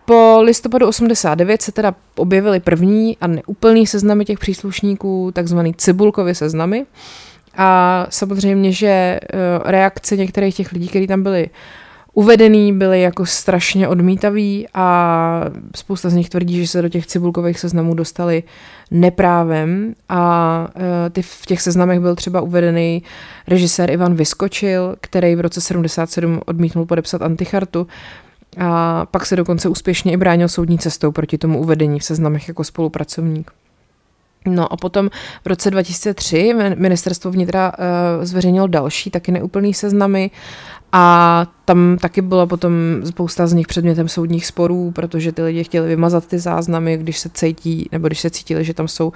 Po 0.05 0.41
listopadu 0.41 0.87
89 0.87 1.61
se 1.61 1.71
teda 1.71 1.95
objevily 2.15 2.59
první 2.59 3.17
a 3.21 3.27
neúplný 3.27 3.87
seznamy 3.87 4.25
těch 4.25 4.39
příslušníků, 4.39 5.31
takzvaný 5.33 5.73
cibulkovy 5.73 6.35
seznamy. 6.35 6.85
A 7.57 8.05
samozřejmě, 8.09 8.71
že 8.71 9.19
uh, 9.21 9.71
reakce 9.71 10.17
některých 10.17 10.55
těch 10.55 10.71
lidí, 10.71 10.87
kteří 10.87 11.07
tam 11.07 11.23
byli 11.23 11.49
uvedený, 12.13 12.73
byli 12.73 13.01
jako 13.01 13.25
strašně 13.25 13.87
odmítaví 13.87 14.67
a 14.73 15.41
spousta 15.75 16.09
z 16.09 16.13
nich 16.13 16.29
tvrdí, 16.29 16.61
že 16.61 16.67
se 16.67 16.81
do 16.81 16.89
těch 16.89 17.07
cibulkových 17.07 17.59
seznamů 17.59 17.93
dostali 17.93 18.43
neprávem 18.91 19.95
a 20.09 20.67
uh, 20.75 20.81
ty 21.11 21.21
v 21.21 21.45
těch 21.45 21.61
seznamech 21.61 21.99
byl 21.99 22.15
třeba 22.15 22.41
uvedený 22.41 23.03
režisér 23.47 23.91
Ivan 23.91 24.15
Vyskočil, 24.15 24.95
který 25.01 25.35
v 25.35 25.41
roce 25.41 25.61
77 25.61 26.41
odmítnul 26.45 26.85
podepsat 26.85 27.21
antichartu 27.21 27.87
a 28.57 29.05
pak 29.05 29.25
se 29.25 29.35
dokonce 29.35 29.69
úspěšně 29.69 30.11
i 30.11 30.17
bránil 30.17 30.47
soudní 30.47 30.77
cestou 30.77 31.11
proti 31.11 31.37
tomu 31.37 31.59
uvedení 31.59 31.99
v 31.99 32.03
seznamech 32.03 32.47
jako 32.47 32.63
spolupracovník. 32.63 33.51
No 34.45 34.73
a 34.73 34.77
potom 34.77 35.09
v 35.43 35.47
roce 35.47 35.71
2003 35.71 36.53
ministerstvo 36.75 37.31
vnitra 37.31 37.71
uh, 37.71 38.25
zveřejnilo 38.25 38.67
další, 38.67 39.09
taky 39.09 39.31
neúplný 39.31 39.73
seznamy 39.73 40.31
a 40.91 41.45
tam 41.65 41.97
taky 42.01 42.21
byla 42.21 42.45
potom 42.45 42.73
spousta 43.05 43.47
z 43.47 43.53
nich 43.53 43.67
předmětem 43.67 44.07
soudních 44.07 44.45
sporů, 44.45 44.91
protože 44.91 45.31
ty 45.31 45.41
lidi 45.41 45.63
chtěli 45.63 45.87
vymazat 45.87 46.25
ty 46.25 46.39
záznamy, 46.39 46.97
když 46.97 47.19
se 47.19 47.29
cítí, 47.29 47.89
nebo 47.91 48.07
když 48.07 48.19
se 48.19 48.29
cítili, 48.29 48.63
že 48.63 48.73
tam 48.73 48.87
jsou 48.87 49.11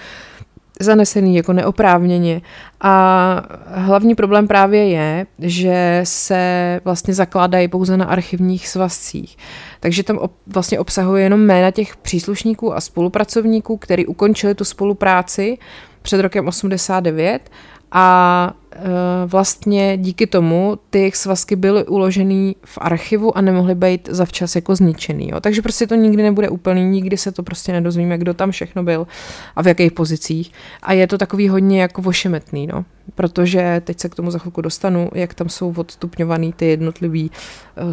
zanesený 0.83 1.35
jako 1.35 1.53
neoprávněně. 1.53 2.41
A 2.81 3.43
hlavní 3.67 4.15
problém 4.15 4.47
právě 4.47 4.89
je, 4.89 5.25
že 5.39 6.01
se 6.03 6.81
vlastně 6.85 7.13
zakládají 7.13 7.67
pouze 7.67 7.97
na 7.97 8.05
archivních 8.05 8.67
svazcích. 8.67 9.37
Takže 9.79 10.03
tam 10.03 10.19
vlastně 10.47 10.79
obsahuje 10.79 11.23
jenom 11.23 11.39
jména 11.39 11.71
těch 11.71 11.97
příslušníků 11.97 12.75
a 12.75 12.81
spolupracovníků, 12.81 13.77
kteří 13.77 14.05
ukončili 14.05 14.55
tu 14.55 14.65
spolupráci 14.65 15.57
před 16.01 16.21
rokem 16.21 16.47
89 16.47 17.49
a 17.91 18.53
e, 18.71 18.77
vlastně 19.25 19.97
díky 19.97 20.27
tomu 20.27 20.79
ty 20.89 20.99
jejich 20.99 21.15
svazky 21.15 21.55
byly 21.55 21.85
uložený 21.85 22.55
v 22.65 22.77
archivu 22.81 23.37
a 23.37 23.41
nemohly 23.41 23.75
být 23.75 24.09
zavčas 24.11 24.55
jako 24.55 24.75
zničený. 24.75 25.29
Jo. 25.29 25.39
Takže 25.39 25.61
prostě 25.61 25.87
to 25.87 25.95
nikdy 25.95 26.23
nebude 26.23 26.49
úplný, 26.49 26.85
nikdy 26.85 27.17
se 27.17 27.31
to 27.31 27.43
prostě 27.43 27.71
nedozvíme, 27.71 28.17
kdo 28.17 28.33
tam 28.33 28.51
všechno 28.51 28.83
byl 28.83 29.07
a 29.55 29.63
v 29.63 29.67
jakých 29.67 29.91
pozicích. 29.91 30.51
A 30.81 30.93
je 30.93 31.07
to 31.07 31.17
takový 31.17 31.49
hodně 31.49 31.81
jako 31.81 32.01
vošemetný, 32.01 32.67
no. 32.67 32.85
protože 33.15 33.81
teď 33.85 33.99
se 33.99 34.09
k 34.09 34.15
tomu 34.15 34.31
za 34.31 34.39
chvilku 34.39 34.61
dostanu, 34.61 35.09
jak 35.13 35.33
tam 35.33 35.49
jsou 35.49 35.73
odstupňovaný 35.77 36.53
ty 36.53 36.65
jednotlivé 36.65 37.19
e, 37.19 37.29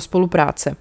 spolupráce. 0.01 0.77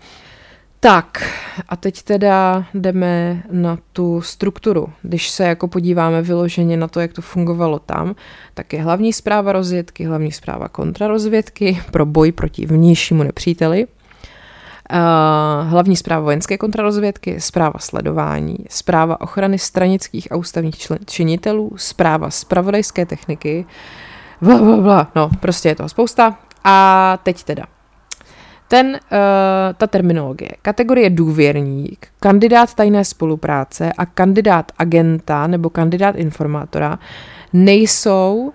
Tak 0.79 1.23
a 1.69 1.75
teď 1.75 2.01
teda 2.01 2.65
jdeme 2.73 3.43
na 3.51 3.77
tu 3.93 4.21
strukturu. 4.21 4.89
Když 5.01 5.29
se 5.29 5.43
jako 5.43 5.67
podíváme 5.67 6.21
vyloženě 6.21 6.77
na 6.77 6.87
to, 6.87 6.99
jak 6.99 7.13
to 7.13 7.21
fungovalo 7.21 7.79
tam, 7.79 8.15
tak 8.53 8.73
je 8.73 8.81
hlavní 8.81 9.13
zpráva 9.13 9.51
rozvědky, 9.51 10.03
hlavní 10.03 10.31
zpráva 10.31 10.67
kontrarozvědky 10.67 11.81
pro 11.91 12.05
boj 12.05 12.31
proti 12.31 12.65
vnějšímu 12.65 13.23
nepříteli, 13.23 13.87
Uh, 14.91 15.69
hlavní 15.69 15.95
zpráva 15.95 16.23
vojenské 16.23 16.57
kontrarozvědky, 16.57 17.41
zpráva 17.41 17.79
sledování, 17.79 18.57
zpráva 18.69 19.21
ochrany 19.21 19.59
stranických 19.59 20.31
a 20.31 20.35
ústavních 20.35 20.77
člen, 20.77 20.99
činitelů, 21.05 21.71
zpráva 21.75 22.29
spravodajské 22.29 23.05
techniky, 23.05 23.65
bla, 24.41 24.57
bla, 24.57 24.77
bla. 24.77 25.11
no 25.15 25.29
prostě 25.39 25.69
je 25.69 25.75
toho 25.75 25.89
spousta. 25.89 26.39
A 26.63 27.17
teď 27.23 27.43
teda 27.43 27.63
ten, 28.67 28.87
uh, 28.87 28.97
ta 29.77 29.87
terminologie. 29.87 30.49
Kategorie 30.61 31.09
důvěrník, 31.09 32.07
kandidát 32.19 32.73
tajné 32.73 33.05
spolupráce 33.05 33.93
a 33.97 34.05
kandidát 34.05 34.71
agenta 34.77 35.47
nebo 35.47 35.69
kandidát 35.69 36.15
informátora 36.15 36.99
nejsou 37.53 38.35
uh, 38.35 38.51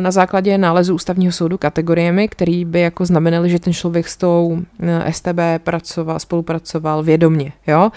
na 0.00 0.10
základě 0.10 0.58
nálezu 0.58 0.94
ústavního 0.94 1.32
soudu 1.32 1.58
kategoriemi, 1.58 2.28
který 2.28 2.64
by 2.64 2.80
jako 2.80 3.06
znamenaly, 3.06 3.50
že 3.50 3.58
ten 3.58 3.72
člověk 3.72 4.08
s 4.08 4.16
tou 4.16 4.48
uh, 4.48 4.88
eh, 4.88 5.12
STB 5.12 5.38
pracoval, 5.64 6.18
spolupracoval 6.18 7.02
vědomně. 7.02 7.52
Jo? 7.66 7.90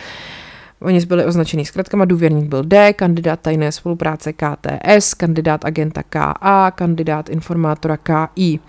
Oni 0.82 1.06
byli 1.06 1.26
označený 1.26 1.66
zkratkama, 1.66 2.06
důvěrník 2.06 2.46
byl 2.46 2.64
D, 2.64 2.94
kandidát 2.94 3.40
tajné 3.40 3.72
spolupráce 3.72 4.34
KTS, 4.34 5.14
kandidát 5.14 5.66
agenta 5.66 6.04
KA, 6.04 6.72
kandidát 6.72 7.30
informátora 7.30 7.98
KI. 7.98 8.60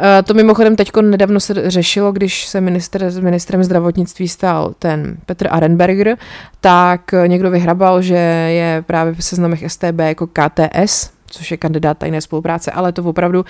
Eh, 0.00 0.22
to 0.22 0.34
mimochodem 0.34 0.76
teď 0.76 0.90
nedávno 1.00 1.40
se 1.40 1.70
řešilo, 1.70 2.12
když 2.12 2.46
se 2.46 2.60
minister, 2.60 3.10
s 3.10 3.18
ministrem 3.18 3.64
zdravotnictví 3.64 4.28
stál 4.28 4.74
ten 4.78 5.16
Petr 5.26 5.48
Arenberger, 5.50 6.16
tak 6.60 7.14
někdo 7.26 7.50
vyhrabal, 7.50 8.02
že 8.02 8.16
je 8.50 8.84
právě 8.86 9.14
v 9.14 9.24
seznamech 9.24 9.64
STB 9.72 9.98
jako 9.98 10.26
KTS, 10.26 11.15
což 11.26 11.50
je 11.50 11.56
kandidát 11.56 11.98
tajné 11.98 12.20
spolupráce, 12.20 12.70
ale 12.70 12.92
to 12.92 13.02
opravdu 13.02 13.44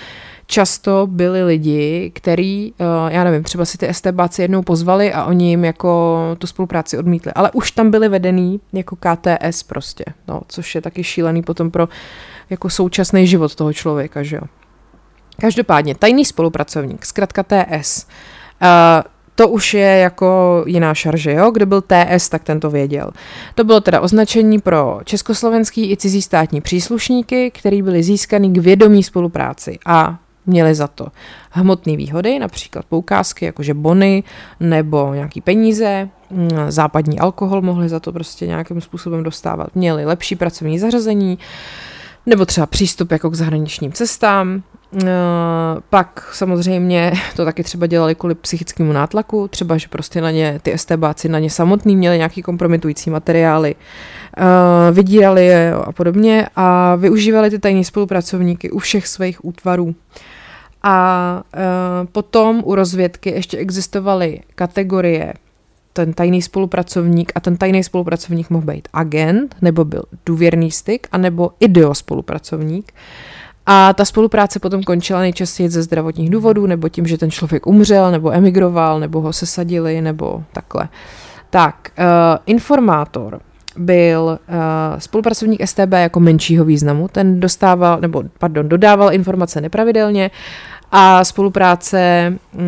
často 0.45 1.07
byli 1.07 1.43
lidi, 1.43 2.11
který, 2.15 2.73
eh, 2.79 3.13
já 3.13 3.23
nevím, 3.23 3.43
třeba 3.43 3.65
si 3.65 3.77
ty 3.77 3.93
STBáci 3.93 4.41
jednou 4.41 4.61
pozvali 4.61 5.13
a 5.13 5.25
oni 5.25 5.49
jim 5.49 5.65
jako 5.65 6.17
tu 6.37 6.47
spolupráci 6.47 6.97
odmítli, 6.97 7.31
ale 7.35 7.51
už 7.51 7.71
tam 7.71 7.91
byli 7.91 8.09
vedený 8.09 8.59
jako 8.73 8.95
KTS 8.95 9.63
prostě, 9.63 10.05
no, 10.27 10.41
což 10.47 10.75
je 10.75 10.81
taky 10.81 11.03
šílený 11.03 11.41
potom 11.41 11.71
pro 11.71 11.87
jako 12.49 12.69
současný 12.69 13.27
život 13.27 13.55
toho 13.55 13.73
člověka, 13.73 14.23
že 14.23 14.35
jo. 14.35 14.41
Každopádně, 15.41 15.95
tajný 15.95 16.25
spolupracovník, 16.25 17.05
zkrátka 17.05 17.43
TS. 17.43 18.07
Uh, 18.61 18.67
to 19.37 19.47
už 19.47 19.73
je 19.73 19.97
jako 19.97 20.63
jiná 20.67 20.93
šarže, 20.93 21.33
jo? 21.33 21.51
Kdo 21.51 21.65
byl 21.65 21.81
TS, 21.81 22.29
tak 22.29 22.43
ten 22.43 22.59
to 22.59 22.69
věděl. 22.69 23.11
To 23.55 23.63
bylo 23.63 23.81
teda 23.81 24.01
označení 24.01 24.59
pro 24.59 24.99
československý 25.03 25.91
i 25.91 25.97
cizí 25.97 26.21
státní 26.21 26.61
příslušníky, 26.61 27.51
který 27.51 27.81
byli 27.81 28.03
získaný 28.03 28.53
k 28.53 28.57
vědomí 28.57 29.03
spolupráci 29.03 29.79
a 29.85 30.17
měli 30.45 30.75
za 30.75 30.87
to 30.87 31.07
hmotné 31.51 31.97
výhody, 31.97 32.39
například 32.39 32.85
poukázky, 32.85 33.45
jakože 33.45 33.73
bony 33.73 34.23
nebo 34.59 35.13
nějaký 35.13 35.41
peníze, 35.41 36.09
mm, 36.31 36.49
západní 36.69 37.19
alkohol 37.19 37.61
mohli 37.61 37.89
za 37.89 37.99
to 37.99 38.11
prostě 38.11 38.47
nějakým 38.47 38.81
způsobem 38.81 39.23
dostávat, 39.23 39.75
měli 39.75 40.05
lepší 40.05 40.35
pracovní 40.35 40.79
zařazení, 40.79 41.37
nebo 42.25 42.45
třeba 42.45 42.67
přístup 42.67 43.11
jako 43.11 43.29
k 43.29 43.35
zahraničním 43.35 43.91
cestám, 43.91 44.63
pak 45.89 46.29
samozřejmě 46.33 47.11
to 47.35 47.45
taky 47.45 47.63
třeba 47.63 47.87
dělali 47.87 48.15
kvůli 48.15 48.35
psychickému 48.35 48.93
nátlaku, 48.93 49.47
třeba, 49.47 49.77
že 49.77 49.87
prostě 49.87 50.21
na 50.21 50.31
ně, 50.31 50.59
ty 50.63 50.77
STBáci 50.77 51.29
na 51.29 51.39
ně 51.39 51.49
samotný 51.49 51.95
měli 51.95 52.17
nějaký 52.17 52.41
kompromitující 52.41 53.09
materiály, 53.09 53.75
uh, 53.75 54.95
vydírali 54.95 55.45
je 55.45 55.73
a 55.73 55.91
podobně 55.91 56.47
a 56.55 56.95
využívali 56.95 57.49
ty 57.49 57.59
tajní 57.59 57.83
spolupracovníky 57.83 58.71
u 58.71 58.79
všech 58.79 59.07
svých 59.07 59.45
útvarů. 59.45 59.95
A 60.83 61.43
uh, 61.53 62.07
potom 62.11 62.61
u 62.65 62.75
rozvědky 62.75 63.29
ještě 63.29 63.57
existovaly 63.57 64.39
kategorie 64.55 65.33
ten 65.93 66.13
tajný 66.13 66.41
spolupracovník 66.41 67.31
a 67.35 67.39
ten 67.39 67.57
tajný 67.57 67.83
spolupracovník 67.83 68.49
mohl 68.49 68.65
být 68.65 68.87
agent, 68.93 69.55
nebo 69.61 69.85
byl 69.85 70.03
důvěrný 70.25 70.71
styk, 70.71 71.07
anebo 71.11 71.51
ideospolupracovník. 71.59 72.93
A 73.69 73.93
ta 73.93 74.05
spolupráce 74.05 74.59
potom 74.59 74.83
končila 74.83 75.19
nejčastěji 75.19 75.69
ze 75.69 75.83
zdravotních 75.83 76.29
důvodů, 76.29 76.67
nebo 76.67 76.89
tím, 76.89 77.07
že 77.07 77.17
ten 77.17 77.31
člověk 77.31 77.67
umřel, 77.67 78.11
nebo 78.11 78.33
emigroval, 78.33 78.99
nebo 78.99 79.21
ho 79.21 79.33
sesadili, 79.33 80.01
nebo 80.01 80.43
takhle. 80.53 80.89
Tak, 81.49 81.75
uh, 81.99 82.05
informátor 82.45 83.39
byl 83.77 84.39
uh, 84.49 84.55
spolupracovník 84.99 85.67
STB 85.67 85.91
jako 85.91 86.19
menšího 86.19 86.65
významu, 86.65 87.07
ten 87.07 87.39
dostával, 87.39 88.01
nebo 88.01 88.23
pardon, 88.39 88.69
dodával 88.69 89.13
informace 89.13 89.61
nepravidelně 89.61 90.31
a 90.91 91.23
spolupráce 91.23 92.33
uh, 92.53 92.61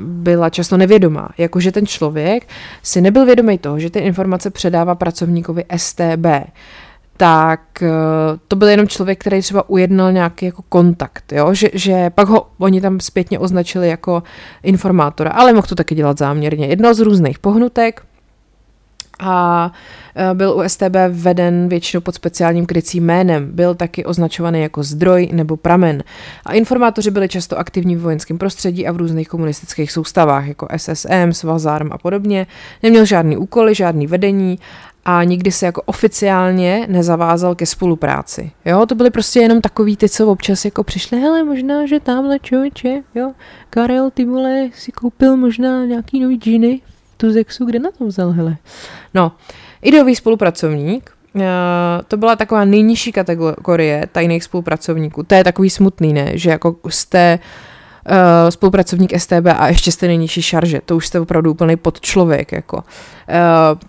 byla 0.00 0.50
často 0.50 0.76
nevědomá. 0.76 1.28
Jakože 1.38 1.72
ten 1.72 1.86
člověk 1.86 2.48
si 2.82 3.00
nebyl 3.00 3.26
vědomý 3.26 3.58
toho, 3.58 3.78
že 3.78 3.90
ty 3.90 3.98
informace 3.98 4.50
předává 4.50 4.94
pracovníkovi 4.94 5.64
STB 5.76 6.26
tak 7.22 7.60
uh, 7.82 7.88
to 8.48 8.56
byl 8.56 8.68
jenom 8.68 8.88
člověk, 8.88 9.20
který 9.20 9.42
třeba 9.42 9.68
ujednal 9.68 10.12
nějaký 10.12 10.46
jako 10.46 10.62
kontakt, 10.68 11.32
jo? 11.32 11.54
Že, 11.54 11.70
že 11.72 12.10
pak 12.10 12.28
ho 12.28 12.46
oni 12.58 12.80
tam 12.80 13.00
zpětně 13.00 13.38
označili 13.38 13.88
jako 13.88 14.22
informátora, 14.62 15.30
ale 15.30 15.52
mohl 15.52 15.66
to 15.66 15.74
taky 15.74 15.94
dělat 15.94 16.18
záměrně. 16.18 16.66
Jedno 16.66 16.94
z 16.94 17.00
různých 17.00 17.38
pohnutek, 17.38 18.02
a 19.20 19.72
e, 20.16 20.34
byl 20.34 20.50
u 20.50 20.68
STB 20.68 20.96
veden 21.10 21.68
většinou 21.68 22.00
pod 22.00 22.14
speciálním 22.14 22.66
krycím 22.66 23.04
jménem. 23.04 23.50
Byl 23.52 23.74
taky 23.74 24.04
označovaný 24.04 24.60
jako 24.62 24.82
zdroj 24.82 25.28
nebo 25.32 25.56
pramen. 25.56 26.02
A 26.46 26.52
informátoři 26.52 27.10
byli 27.10 27.28
často 27.28 27.58
aktivní 27.58 27.96
v 27.96 28.00
vojenském 28.00 28.38
prostředí 28.38 28.86
a 28.86 28.92
v 28.92 28.96
různých 28.96 29.28
komunistických 29.28 29.92
soustavách, 29.92 30.46
jako 30.46 30.68
SSM, 30.76 31.32
Svazarm 31.32 31.88
a 31.92 31.98
podobně. 31.98 32.46
Neměl 32.82 33.04
žádný 33.04 33.36
úkoly, 33.36 33.74
žádný 33.74 34.06
vedení 34.06 34.58
a 35.04 35.24
nikdy 35.24 35.52
se 35.52 35.66
jako 35.66 35.82
oficiálně 35.82 36.86
nezavázal 36.90 37.54
ke 37.54 37.66
spolupráci. 37.66 38.50
Jo, 38.64 38.86
to 38.86 38.94
byly 38.94 39.10
prostě 39.10 39.40
jenom 39.40 39.60
takový 39.60 39.96
ty, 39.96 40.08
co 40.08 40.28
občas 40.28 40.64
jako 40.64 40.84
přišli, 40.84 41.20
hele, 41.20 41.44
možná, 41.44 41.86
že 41.86 42.00
tamhle 42.00 42.38
člověče, 42.38 43.02
jo, 43.14 43.32
Karel, 43.70 44.10
ty 44.10 44.24
vole, 44.24 44.68
si 44.74 44.92
koupil 44.92 45.36
možná 45.36 45.84
nějaký 45.84 46.20
nový 46.20 46.36
džiny 46.36 46.80
Tuzexu, 47.16 47.64
kde 47.64 47.78
na 47.78 47.90
to 47.98 48.06
vzal, 48.06 48.30
hele? 48.30 48.56
No, 49.14 49.32
ideový 49.82 50.16
spolupracovník, 50.16 51.10
uh, 51.34 51.42
to 52.08 52.16
byla 52.16 52.36
taková 52.36 52.64
nejnižší 52.64 53.12
kategorie 53.12 54.06
tajných 54.12 54.44
spolupracovníků. 54.44 55.22
To 55.22 55.34
je 55.34 55.44
takový 55.44 55.70
smutný, 55.70 56.12
ne? 56.12 56.30
Že 56.34 56.50
jako 56.50 56.76
jste 56.88 57.38
uh, 57.38 57.71
spolupracovník 58.48 59.18
STB 59.18 59.46
a 59.56 59.68
ještě 59.68 59.92
jste 59.92 60.06
nejnižší 60.06 60.42
šarže. 60.42 60.80
To 60.86 60.96
už 60.96 61.06
jste 61.06 61.20
opravdu 61.20 61.50
úplný 61.50 61.76
podčlověk. 61.76 62.52
Jako. 62.52 62.76
Uh, 62.76 62.82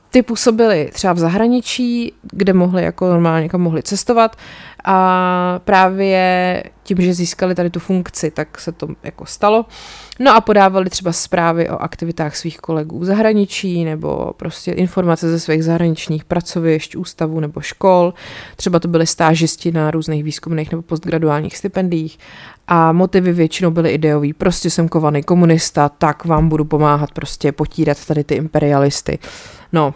ty 0.09 0.21
působili 0.21 0.89
třeba 0.93 1.13
v 1.13 1.17
zahraničí, 1.17 2.13
kde 2.31 2.53
mohli 2.53 2.83
jako 2.83 3.09
normálně 3.09 3.49
kam 3.49 3.61
mohli 3.61 3.83
cestovat 3.83 4.35
a 4.85 5.61
právě 5.65 6.63
tím, 6.83 6.97
že 7.01 7.13
získali 7.13 7.55
tady 7.55 7.69
tu 7.69 7.79
funkci, 7.79 8.31
tak 8.31 8.59
se 8.59 8.71
to 8.71 8.87
jako 9.03 9.25
stalo. 9.25 9.65
No 10.19 10.35
a 10.35 10.41
podávali 10.41 10.89
třeba 10.89 11.11
zprávy 11.11 11.69
o 11.69 11.77
aktivitách 11.77 12.35
svých 12.35 12.57
kolegů 12.57 12.99
v 12.99 13.05
zahraničí 13.05 13.85
nebo 13.85 14.33
prostě 14.37 14.71
informace 14.71 15.29
ze 15.29 15.39
svých 15.39 15.63
zahraničních 15.63 16.23
pracovišť, 16.25 16.95
ústavů 16.95 17.39
nebo 17.39 17.61
škol. 17.61 18.13
Třeba 18.55 18.79
to 18.79 18.87
byly 18.87 19.07
stážisti 19.07 19.71
na 19.71 19.91
různých 19.91 20.23
výzkumných 20.23 20.71
nebo 20.71 20.81
postgraduálních 20.81 21.57
stipendiích 21.57 22.19
a 22.67 22.91
motivy 22.91 23.33
většinou 23.33 23.71
byly 23.71 23.89
ideový. 23.89 24.33
Prostě 24.33 24.69
jsem 24.69 24.89
kovaný 24.89 25.23
komunista, 25.23 25.89
tak 25.89 26.25
vám 26.25 26.49
budu 26.49 26.65
pomáhat 26.65 27.11
prostě 27.11 27.51
potírat 27.51 28.05
tady 28.05 28.23
ty 28.23 28.35
imperialisty. 28.35 29.19
No, 29.73 29.93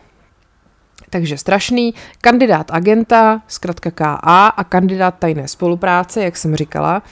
takže 1.10 1.38
strašný. 1.38 1.94
Kandidát 2.22 2.72
agenta, 2.72 3.42
zkrátka 3.48 3.92
KA 3.92 4.48
a 4.48 4.64
kandidát 4.64 5.16
tajné 5.20 5.48
spolupráce, 5.48 6.24
jak 6.24 6.38
jsem 6.38 6.56
říkala, 6.56 7.04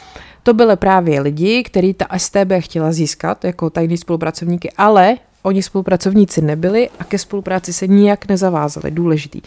to 0.43 0.53
byly 0.53 0.75
právě 0.75 1.21
lidi, 1.21 1.63
který 1.63 1.93
ta 1.93 2.05
STB 2.17 2.51
chtěla 2.59 2.91
získat 2.91 3.45
jako 3.45 3.69
tajný 3.69 3.97
spolupracovníky, 3.97 4.71
ale 4.77 5.17
oni 5.45 5.63
spolupracovníci 5.63 6.41
nebyli 6.41 6.89
a 6.99 7.03
ke 7.03 7.17
spolupráci 7.17 7.73
se 7.73 7.87
nijak 7.87 8.27
nezavázali. 8.27 8.91
Důležitý. 8.91 9.41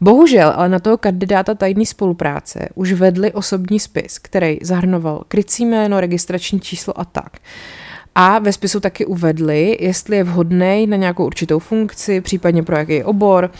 Bohužel, 0.00 0.52
ale 0.56 0.68
na 0.68 0.78
toho 0.78 0.98
kandidáta 0.98 1.54
tajné 1.54 1.86
spolupráce 1.86 2.68
už 2.74 2.92
vedli 2.92 3.32
osobní 3.32 3.80
spis, 3.80 4.18
který 4.18 4.58
zahrnoval 4.62 5.24
krycí 5.28 5.66
jméno, 5.66 6.00
registrační 6.00 6.60
číslo 6.60 7.00
a 7.00 7.04
tak. 7.04 7.36
A 8.14 8.38
ve 8.38 8.52
spisu 8.52 8.80
taky 8.80 9.06
uvedli, 9.06 9.78
jestli 9.80 10.16
je 10.16 10.24
vhodný 10.24 10.86
na 10.86 10.96
nějakou 10.96 11.26
určitou 11.26 11.58
funkci, 11.58 12.20
případně 12.20 12.62
pro 12.62 12.76
jaký 12.76 13.04
obor, 13.04 13.50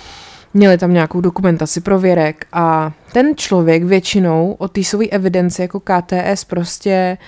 měli 0.55 0.79
tam 0.79 0.93
nějakou 0.93 1.21
dokumentaci 1.21 1.81
prověrek 1.81 2.47
a 2.53 2.93
ten 3.13 3.37
člověk 3.37 3.85
většinou 3.85 4.57
o 4.59 4.69
té 4.69 4.85
své 4.85 5.07
evidenci 5.07 5.63
jako 5.63 5.81
KTS 5.81 6.45
prostě 6.45 7.19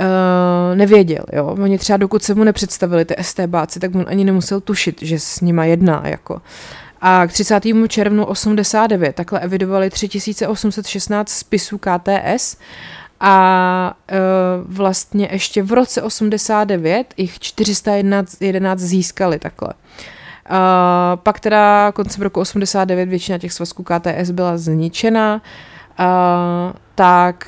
uh, 0.00 0.76
nevěděl, 0.76 1.24
jo. 1.32 1.46
Oni 1.46 1.78
třeba 1.78 1.96
dokud 1.96 2.22
se 2.22 2.34
mu 2.34 2.44
nepředstavili 2.44 3.04
ty 3.04 3.14
STBáci, 3.20 3.80
tak 3.80 3.94
on 3.94 4.04
ani 4.08 4.24
nemusel 4.24 4.60
tušit, 4.60 5.02
že 5.02 5.18
s 5.18 5.40
nima 5.40 5.64
jedná, 5.64 6.02
jako. 6.06 6.42
A 7.00 7.26
k 7.26 7.32
30. 7.32 7.62
červnu 7.88 8.24
89 8.24 9.14
takhle 9.14 9.40
evidovali 9.40 9.90
3816 9.90 11.28
spisů 11.28 11.78
KTS 11.78 12.56
a 13.20 13.94
uh, 14.12 14.74
vlastně 14.74 15.28
ještě 15.32 15.62
v 15.62 15.72
roce 15.72 16.02
89 16.02 17.14
jich 17.16 17.38
411 17.38 18.78
získali 18.78 19.38
takhle. 19.38 19.72
Uh, 20.50 21.20
pak 21.22 21.40
teda 21.40 21.92
koncem 21.92 22.22
roku 22.22 22.40
89 22.40 23.08
většina 23.08 23.38
těch 23.38 23.52
svazků 23.52 23.82
KTS 23.82 24.30
byla 24.30 24.58
zničena, 24.58 25.42
uh, 26.00 26.06
tak 26.94 27.46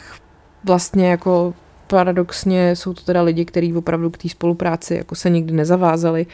vlastně 0.65 1.11
jako 1.11 1.55
paradoxně 1.87 2.77
jsou 2.77 2.95
to 2.95 3.03
teda 3.03 3.23
lidi, 3.23 3.45
kteří 3.45 3.75
opravdu 3.75 4.11
k 4.11 4.19
té 4.19 4.29
spolupráci 4.29 4.95
jako 4.95 5.15
se 5.15 5.31
nikdy 5.31 5.53
nezavázali, 5.53 6.27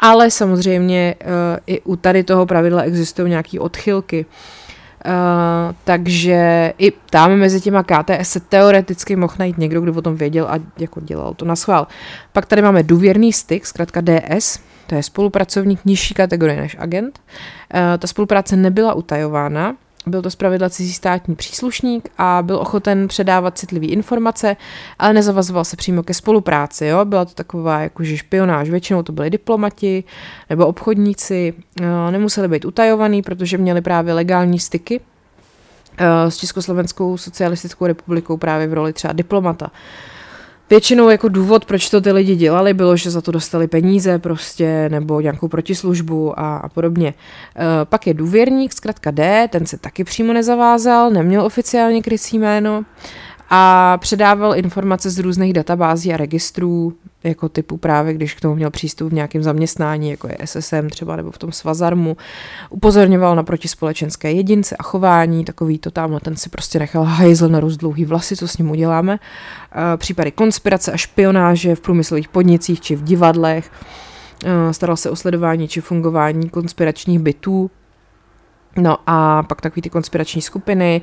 ale 0.00 0.30
samozřejmě 0.30 1.14
uh, 1.20 1.30
i 1.66 1.80
u 1.80 1.96
tady 1.96 2.24
toho 2.24 2.46
pravidla 2.46 2.82
existují 2.82 3.30
nějaké 3.30 3.60
odchylky. 3.60 4.26
Uh, 5.06 5.74
takže 5.84 6.72
i 6.78 6.92
tam 7.10 7.36
mezi 7.36 7.60
těma 7.60 7.82
KTS 7.82 8.30
se 8.30 8.40
teoreticky 8.40 9.16
mohl 9.16 9.34
najít 9.38 9.58
někdo, 9.58 9.80
kdo 9.80 9.92
o 9.92 10.02
tom 10.02 10.16
věděl 10.16 10.46
a 10.48 10.58
jako 10.78 11.00
dělal 11.00 11.34
to 11.34 11.44
na 11.44 11.56
schvál. 11.56 11.86
Pak 12.32 12.46
tady 12.46 12.62
máme 12.62 12.82
důvěrný 12.82 13.32
styk, 13.32 13.66
zkrátka 13.66 14.00
DS, 14.00 14.60
to 14.88 14.94
je 14.94 15.02
spolupracovník 15.02 15.80
nižší 15.84 16.14
kategorie 16.14 16.60
než 16.60 16.76
agent. 16.78 17.20
Uh, 17.74 17.80
ta 17.98 18.06
spolupráce 18.06 18.56
nebyla 18.56 18.94
utajována, 18.94 19.76
byl 20.06 20.22
to 20.22 20.30
zpravidla 20.30 20.70
cizí 20.70 20.92
státní 20.92 21.34
příslušník 21.34 22.08
a 22.18 22.42
byl 22.42 22.56
ochoten 22.56 23.08
předávat 23.08 23.58
citlivé 23.58 23.86
informace, 23.86 24.56
ale 24.98 25.12
nezavazoval 25.12 25.64
se 25.64 25.76
přímo 25.76 26.02
ke 26.02 26.14
spolupráci. 26.14 26.86
Jo? 26.86 27.04
Byla 27.04 27.24
to 27.24 27.34
taková 27.34 27.80
jakože 27.80 28.16
špionáž. 28.16 28.70
Většinou 28.70 29.02
to 29.02 29.12
byli 29.12 29.30
diplomati 29.30 30.04
nebo 30.50 30.66
obchodníci. 30.66 31.54
Nemuseli 32.10 32.48
být 32.48 32.64
utajovaný, 32.64 33.22
protože 33.22 33.58
měli 33.58 33.80
právě 33.80 34.14
legální 34.14 34.58
styky 34.58 35.00
s 36.28 36.36
Československou 36.36 37.16
socialistickou 37.16 37.86
republikou 37.86 38.36
právě 38.36 38.66
v 38.66 38.72
roli 38.72 38.92
třeba 38.92 39.12
diplomata. 39.12 39.70
Většinou 40.70 41.08
jako 41.08 41.28
důvod, 41.28 41.64
proč 41.64 41.90
to 41.90 42.00
ty 42.00 42.12
lidi 42.12 42.36
dělali, 42.36 42.74
bylo, 42.74 42.96
že 42.96 43.10
za 43.10 43.20
to 43.20 43.32
dostali 43.32 43.68
peníze 43.68 44.18
prostě, 44.18 44.88
nebo 44.88 45.20
nějakou 45.20 45.48
protislužbu 45.48 46.40
a, 46.40 46.56
a 46.56 46.68
podobně. 46.68 47.08
E, 47.08 47.84
pak 47.84 48.06
je 48.06 48.14
důvěrník, 48.14 48.72
zkrátka 48.72 49.10
D, 49.10 49.48
ten 49.52 49.66
se 49.66 49.78
taky 49.78 50.04
přímo 50.04 50.32
nezavázal, 50.32 51.10
neměl 51.10 51.42
oficiálně 51.42 52.02
krycí 52.02 52.38
jméno 52.38 52.84
a 53.50 53.96
předával 54.00 54.56
informace 54.56 55.10
z 55.10 55.18
různých 55.18 55.52
databází 55.52 56.14
a 56.14 56.16
registrů, 56.16 56.92
jako 57.24 57.48
typu 57.48 57.76
právě, 57.76 58.14
když 58.14 58.34
k 58.34 58.40
tomu 58.40 58.54
měl 58.54 58.70
přístup 58.70 59.10
v 59.10 59.14
nějakém 59.14 59.42
zaměstnání, 59.42 60.10
jako 60.10 60.28
je 60.28 60.36
SSM 60.44 60.88
třeba, 60.90 61.16
nebo 61.16 61.30
v 61.30 61.38
tom 61.38 61.52
Svazarmu, 61.52 62.16
upozorňoval 62.70 63.36
na 63.36 63.42
protispolečenské 63.42 64.32
jedince 64.32 64.76
a 64.76 64.82
chování, 64.82 65.44
takový 65.44 65.78
to 65.78 65.90
tam, 65.90 66.18
ten 66.22 66.36
si 66.36 66.48
prostě 66.48 66.78
nechal 66.78 67.04
hajzl 67.04 67.48
na 67.48 67.60
dlouhý 67.60 68.04
vlasy, 68.04 68.36
co 68.36 68.48
s 68.48 68.58
ním 68.58 68.70
uděláme. 68.70 69.18
Případy 69.96 70.30
konspirace 70.30 70.92
a 70.92 70.96
špionáže 70.96 71.74
v 71.74 71.80
průmyslových 71.80 72.28
podnicích 72.28 72.80
či 72.80 72.96
v 72.96 73.02
divadlech, 73.02 73.70
staral 74.70 74.96
se 74.96 75.10
o 75.10 75.16
sledování 75.16 75.68
či 75.68 75.80
fungování 75.80 76.48
konspiračních 76.48 77.18
bytů, 77.18 77.70
No 78.76 78.98
a 79.06 79.42
pak 79.42 79.60
takový 79.60 79.82
ty 79.82 79.90
konspirační 79.90 80.42
skupiny, 80.42 81.02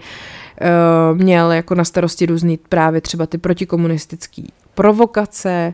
měl 1.14 1.52
jako 1.52 1.76
na 1.76 1.84
starosti 1.84 2.26
různý 2.26 2.58
právě 2.58 3.02
třeba 3.02 3.26
ty 3.26 3.38
protikomunistické 3.38 4.42
provokace 4.74 5.74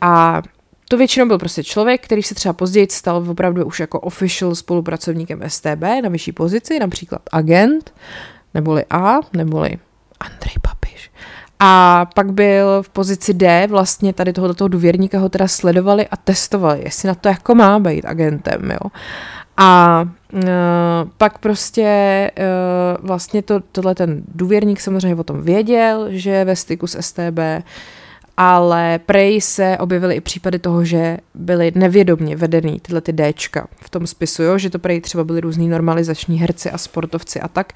a 0.00 0.42
to 0.88 0.96
většinou 0.96 1.26
byl 1.26 1.38
prostě 1.38 1.64
člověk, 1.64 2.04
který 2.04 2.22
se 2.22 2.34
třeba 2.34 2.52
později 2.52 2.86
stal 2.90 3.24
opravdu 3.30 3.64
už 3.64 3.80
jako 3.80 4.00
official 4.00 4.54
spolupracovníkem 4.54 5.40
STB 5.46 5.82
na 6.02 6.08
vyšší 6.08 6.32
pozici, 6.32 6.78
například 6.78 7.22
agent, 7.32 7.94
neboli 8.54 8.84
A, 8.90 9.18
neboli 9.32 9.78
Andrej 10.20 10.54
Papiš. 10.62 11.10
A 11.58 12.06
pak 12.14 12.32
byl 12.32 12.82
v 12.82 12.88
pozici 12.88 13.34
D, 13.34 13.66
vlastně 13.70 14.12
tady 14.12 14.32
tohoto 14.32 14.68
důvěrníka 14.68 15.18
ho 15.18 15.28
teda 15.28 15.48
sledovali 15.48 16.06
a 16.08 16.16
testovali, 16.16 16.82
jestli 16.84 17.08
na 17.08 17.14
to 17.14 17.28
jako 17.28 17.54
má 17.54 17.78
být 17.78 18.04
agentem, 18.04 18.70
jo. 18.70 18.90
A 19.62 20.02
uh, 20.32 20.40
pak 21.18 21.38
prostě 21.38 22.30
uh, 22.38 23.06
vlastně 23.06 23.42
to, 23.42 23.60
tohle 23.72 23.94
ten 23.94 24.22
důvěrník 24.34 24.80
samozřejmě 24.80 25.16
o 25.16 25.24
tom 25.24 25.42
věděl, 25.42 26.06
že 26.08 26.30
je 26.30 26.44
ve 26.44 26.56
styku 26.56 26.86
s 26.86 27.00
STB, 27.00 27.38
ale 28.42 29.00
prej 29.06 29.40
se 29.40 29.78
objevily 29.78 30.14
i 30.14 30.20
případy 30.20 30.58
toho, 30.58 30.84
že 30.84 31.16
byly 31.34 31.72
nevědomně 31.74 32.36
vedený 32.36 32.80
tyhle 32.80 33.00
ty 33.00 33.12
Dčka 33.12 33.68
v 33.80 33.90
tom 33.90 34.06
spisu, 34.06 34.42
jo? 34.42 34.58
že 34.58 34.70
to 34.70 34.78
prej 34.78 35.00
třeba 35.00 35.24
byly 35.24 35.40
různý 35.40 35.68
normalizační 35.68 36.38
herci 36.38 36.70
a 36.70 36.78
sportovci 36.78 37.40
a 37.40 37.48
tak. 37.48 37.72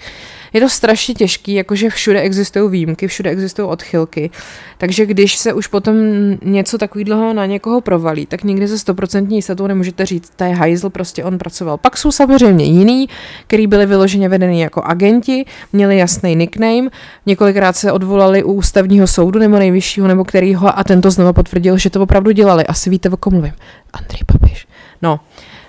Je 0.53 0.61
to 0.61 0.69
strašně 0.69 1.15
těžký, 1.15 1.55
jakože 1.55 1.91
všude 1.91 2.21
existují 2.21 2.71
výjimky, 2.71 3.07
všude 3.07 3.31
existují 3.31 3.69
odchylky, 3.69 4.31
takže 4.79 5.07
když 5.07 5.37
se 5.37 5.53
už 5.53 5.67
potom 5.67 5.97
něco 6.43 6.79
takového 6.79 7.33
na 7.33 7.47
někoho 7.47 7.81
provalí, 7.81 8.27
tak 8.27 8.45
nikdy 8.45 8.69
se 8.69 8.79
stoprocentní 8.79 9.37
jistotou 9.37 9.67
nemůžete 9.67 10.07
říct, 10.07 10.33
to 10.37 10.45
je 10.45 10.55
hajzl, 10.55 10.91
prostě 10.91 11.25
on 11.25 11.39
pracoval. 11.39 11.79
Pak 11.79 11.97
jsou 11.97 12.13
samozřejmě 12.13 12.65
jiný, 12.65 13.09
který 13.47 13.67
byli 13.67 13.87
vyloženě 13.87 14.29
vedený 14.29 14.61
jako 14.61 14.83
agenti, 14.83 15.45
měli 15.73 15.99
jasný 15.99 16.37
nickname, 16.37 16.89
několikrát 17.27 17.77
se 17.77 17.93
odvolali 17.93 18.43
u 18.43 18.53
ústavního 18.53 19.07
soudu 19.07 19.39
nebo 19.39 19.59
nejvyššího, 19.59 20.09
nebo 20.09 20.25
který 20.25 20.54
ho 20.55 20.79
a 20.79 20.85
tento 20.85 21.11
znova 21.11 21.33
potvrdil, 21.33 21.79
že 21.79 21.91
to 21.91 22.03
opravdu 22.03 22.31
dělali. 22.31 22.67
Asi 22.67 22.91
víte, 22.91 23.11
o 23.11 23.17
kom 23.17 23.33
mluvím. 23.33 23.53
Andrej 23.93 24.21
Papiš. 24.27 24.67
No, 25.03 25.21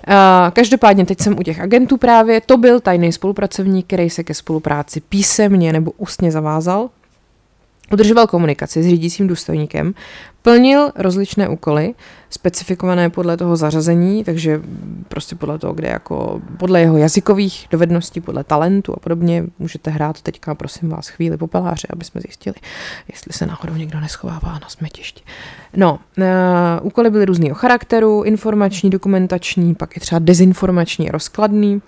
Uh, 0.08 0.52
každopádně 0.54 1.06
teď 1.06 1.20
jsem 1.22 1.40
u 1.40 1.44
těch 1.44 1.60
agentů 1.60 1.98
právě, 1.98 2.42
to 2.42 2.58
byl 2.58 2.80
tajný 2.80 3.12
spolupracovník, 3.12 3.88
který 3.88 4.10
se 4.10 4.24
ke 4.24 4.34
spolupráci 4.34 5.02
písemně 5.02 5.74
nebo 5.74 5.92
ústně 5.98 6.32
zavázal, 6.32 6.90
udržoval 7.92 8.28
komunikaci 8.28 8.84
s 8.84 8.88
řídícím 8.88 9.28
důstojníkem, 9.28 9.94
plnil 10.46 10.92
rozličné 10.96 11.50
úkoly, 11.50 11.94
specifikované 12.30 13.10
podle 13.10 13.38
toho 13.38 13.56
zařazení, 13.56 14.24
takže 14.24 14.62
prostě 15.08 15.36
podle 15.36 15.60
toho, 15.60 15.74
kde 15.74 15.88
jako, 15.88 16.42
podle 16.58 16.82
jeho 16.82 16.98
jazykových 16.98 17.68
dovedností, 17.72 18.22
podle 18.22 18.44
talentu 18.44 18.94
a 18.94 19.00
podobně, 19.00 19.44
můžete 19.60 19.92
hrát 19.92 20.22
teďka, 20.22 20.56
prosím 20.56 20.90
vás, 20.90 21.08
chvíli 21.08 21.38
popeláře, 21.38 21.88
aby 21.90 22.06
jsme 22.06 22.22
zjistili, 22.22 22.56
jestli 23.12 23.34
se 23.34 23.46
náhodou 23.46 23.74
někdo 23.74 24.00
neschovává 24.00 24.60
na 24.62 24.70
smetišti. 24.70 25.24
No, 25.76 26.00
uh, 26.18 26.24
úkoly 26.82 27.10
byly 27.10 27.26
různého 27.26 27.56
charakteru, 27.56 28.24
informační, 28.24 28.90
dokumentační, 28.90 29.76
pak 29.76 29.98
i 29.98 30.00
třeba 30.00 30.20
dezinformační 30.20 31.10
rozkladný, 31.10 31.82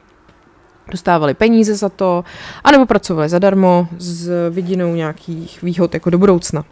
dostávali 0.91 1.33
peníze 1.33 1.75
za 1.75 1.89
to, 1.89 2.23
anebo 2.63 2.85
pracovali 2.85 3.29
zadarmo 3.29 3.87
s 3.97 4.49
vidinou 4.49 4.95
nějakých 4.95 5.61
výhod 5.61 5.93
jako 5.93 6.09
do 6.09 6.17
budoucna. 6.17 6.65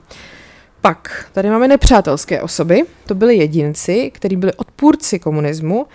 Pak 0.86 1.26
tady 1.34 1.50
máme 1.50 1.68
nepřátelské 1.68 2.42
osoby, 2.42 2.82
to 3.06 3.16
byli 3.16 3.36
jedinci, 3.36 4.12
kteří 4.14 4.36
byli 4.36 4.54
odpůrci 4.54 5.20
komunismu, 5.20 5.86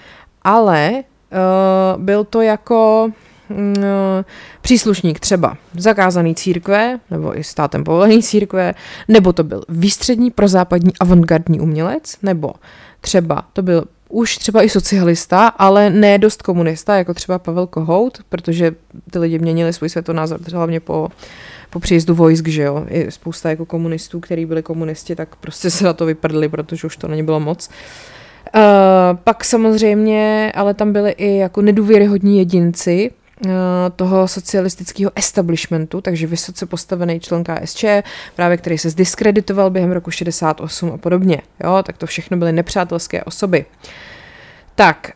ale 0.42 0.90
uh, 0.92 2.02
byl 2.02 2.24
to 2.24 2.42
jako 2.42 3.08
uh, 3.50 3.56
příslušník 4.60 5.20
třeba 5.20 5.56
zakázaný 5.76 6.34
církve, 6.34 7.00
nebo 7.10 7.38
i 7.38 7.44
státem 7.44 7.84
povolený 7.84 8.22
církve, 8.30 8.74
nebo 9.08 9.32
to 9.32 9.44
byl 9.44 9.62
výstřední 9.68 10.30
prozápadní 10.30 10.92
avantgardní 11.00 11.60
umělec, 11.60 12.16
nebo 12.22 12.52
třeba 13.00 13.44
to 13.52 13.62
byl 13.62 13.84
už 14.08 14.36
třeba 14.38 14.62
i 14.62 14.68
socialista, 14.68 15.48
ale 15.48 15.90
ne 15.90 16.18
dost 16.18 16.42
komunista, 16.42 16.96
jako 16.96 17.14
třeba 17.14 17.38
Pavel 17.38 17.66
Kohout, 17.66 18.18
protože 18.28 18.74
ty 19.10 19.18
lidi 19.18 19.38
měnili 19.38 19.72
svůj 19.72 19.88
světonázor 19.88 20.40
hlavně 20.52 20.80
po, 20.80 21.08
po 21.70 21.80
příjezdu 21.80 22.14
vojsk, 22.14 22.48
že 22.48 22.62
jo. 22.62 22.86
I 22.88 23.10
spousta 23.10 23.50
jako 23.50 23.66
komunistů, 23.66 24.20
kteří 24.20 24.46
byli 24.46 24.62
komunisti, 24.62 25.16
tak 25.16 25.36
prostě 25.36 25.70
se 25.70 25.84
na 25.84 25.92
to 25.92 26.06
vyprdli, 26.06 26.48
protože 26.48 26.86
už 26.86 26.96
to 26.96 27.08
není 27.08 27.22
bylo 27.22 27.40
moc. 27.40 27.70
Uh, 28.54 28.62
pak 29.24 29.44
samozřejmě, 29.44 30.52
ale 30.54 30.74
tam 30.74 30.92
byly 30.92 31.10
i 31.10 31.36
jako 31.36 31.62
nedůvěryhodní 31.62 32.38
jedinci, 32.38 33.10
uh, 33.44 33.50
toho 33.96 34.28
socialistického 34.28 35.10
establishmentu, 35.14 36.00
takže 36.00 36.26
vysoce 36.26 36.66
postavený 36.66 37.20
člen 37.20 37.44
KSČ, 37.44 37.84
právě 38.36 38.56
který 38.56 38.78
se 38.78 38.90
zdiskreditoval 38.90 39.70
během 39.70 39.92
roku 39.92 40.10
68 40.10 40.92
a 40.92 40.98
podobně. 40.98 41.42
Jo, 41.64 41.82
tak 41.86 41.98
to 41.98 42.06
všechno 42.06 42.36
byly 42.36 42.52
nepřátelské 42.52 43.24
osoby. 43.24 43.64
Tak, 44.74 45.10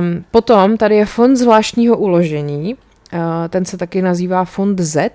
um, 0.00 0.24
potom 0.30 0.76
tady 0.76 0.96
je 0.96 1.06
fond 1.06 1.36
zvláštního 1.36 1.96
uložení, 1.96 2.74
uh, 2.74 3.20
ten 3.48 3.64
se 3.64 3.76
taky 3.76 4.02
nazývá 4.02 4.44
fond 4.44 4.80
Z, 4.80 5.10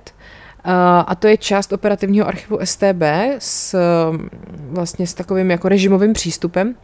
a 1.08 1.16
to 1.16 1.28
je 1.28 1.38
část 1.38 1.74
operativního 1.74 2.28
archivu 2.28 2.60
STB 2.64 3.04
s 3.38 3.76
vlastně 4.70 5.08
s 5.08 5.14
takovým 5.14 5.52
jako 5.52 5.70
režimovým 5.70 6.14
přístupem. 6.14 6.76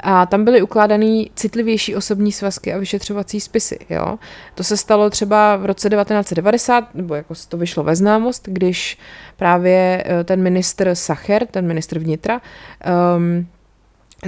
A 0.00 0.26
tam 0.26 0.44
byly 0.44 0.62
ukládané 0.62 1.24
citlivější 1.34 1.96
osobní 1.96 2.32
svazky 2.32 2.72
a 2.72 2.78
vyšetřovací 2.78 3.40
spisy. 3.40 3.78
Jo? 3.90 4.18
To 4.54 4.64
se 4.64 4.76
stalo 4.76 5.10
třeba 5.10 5.56
v 5.56 5.66
roce 5.66 5.90
1990, 5.90 6.94
nebo 6.94 7.14
jako 7.14 7.34
to 7.48 7.56
vyšlo 7.56 7.82
ve 7.82 7.96
známost, 7.96 8.48
když 8.48 8.98
právě 9.36 10.04
eh, 10.06 10.24
ten 10.24 10.42
ministr 10.42 10.94
Sacher, 10.94 11.46
ten 11.46 11.66
ministr 11.66 11.98
vnitra, 11.98 12.40
um, 13.16 13.46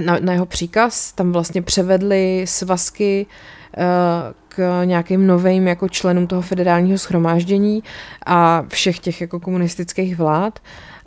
na, 0.05 0.17
na 0.21 0.33
jeho 0.33 0.45
příkaz 0.45 1.11
tam 1.11 1.31
vlastně 1.31 1.61
převedli 1.61 2.43
svazky 2.47 3.25
uh, 3.25 3.58
k 4.47 4.85
nějakým 4.85 5.27
novým 5.27 5.67
jako 5.67 5.89
členům 5.89 6.27
toho 6.27 6.41
federálního 6.41 6.97
schromáždění 6.97 7.83
a 8.25 8.65
všech 8.67 8.99
těch 8.99 9.21
jako 9.21 9.39
komunistických 9.39 10.17
vlád. 10.17 10.59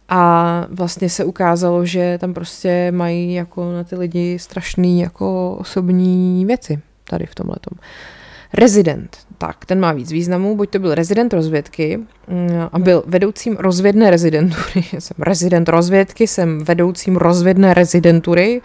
A 0.08 0.66
vlastně 0.70 1.10
se 1.10 1.24
ukázalo, 1.24 1.86
že 1.86 2.18
tam 2.20 2.34
prostě 2.34 2.92
mají 2.92 3.34
jako 3.34 3.72
na 3.72 3.84
ty 3.84 3.96
lidi 3.96 4.38
strašný 4.38 5.00
jako 5.00 5.56
osobní 5.60 6.44
věci 6.44 6.80
tady 7.04 7.26
v 7.26 7.34
tomhletom. 7.34 7.78
Rezident, 8.54 9.16
tak 9.38 9.64
ten 9.64 9.80
má 9.80 9.92
víc 9.92 10.12
významů, 10.12 10.56
buď 10.56 10.70
to 10.70 10.78
byl 10.78 10.94
rezident 10.94 11.32
rozvědky 11.32 11.98
mm, 12.28 12.68
a 12.72 12.78
byl 12.78 13.02
vedoucím 13.06 13.56
rozvědné 13.56 14.10
rezidentury, 14.10 14.84
jsem 14.98 15.16
rezident 15.18 15.68
rozvědky, 15.68 16.26
jsem 16.26 16.64
vedoucím 16.64 17.16
rozvědné 17.16 17.74
rezidentury, 17.74 18.60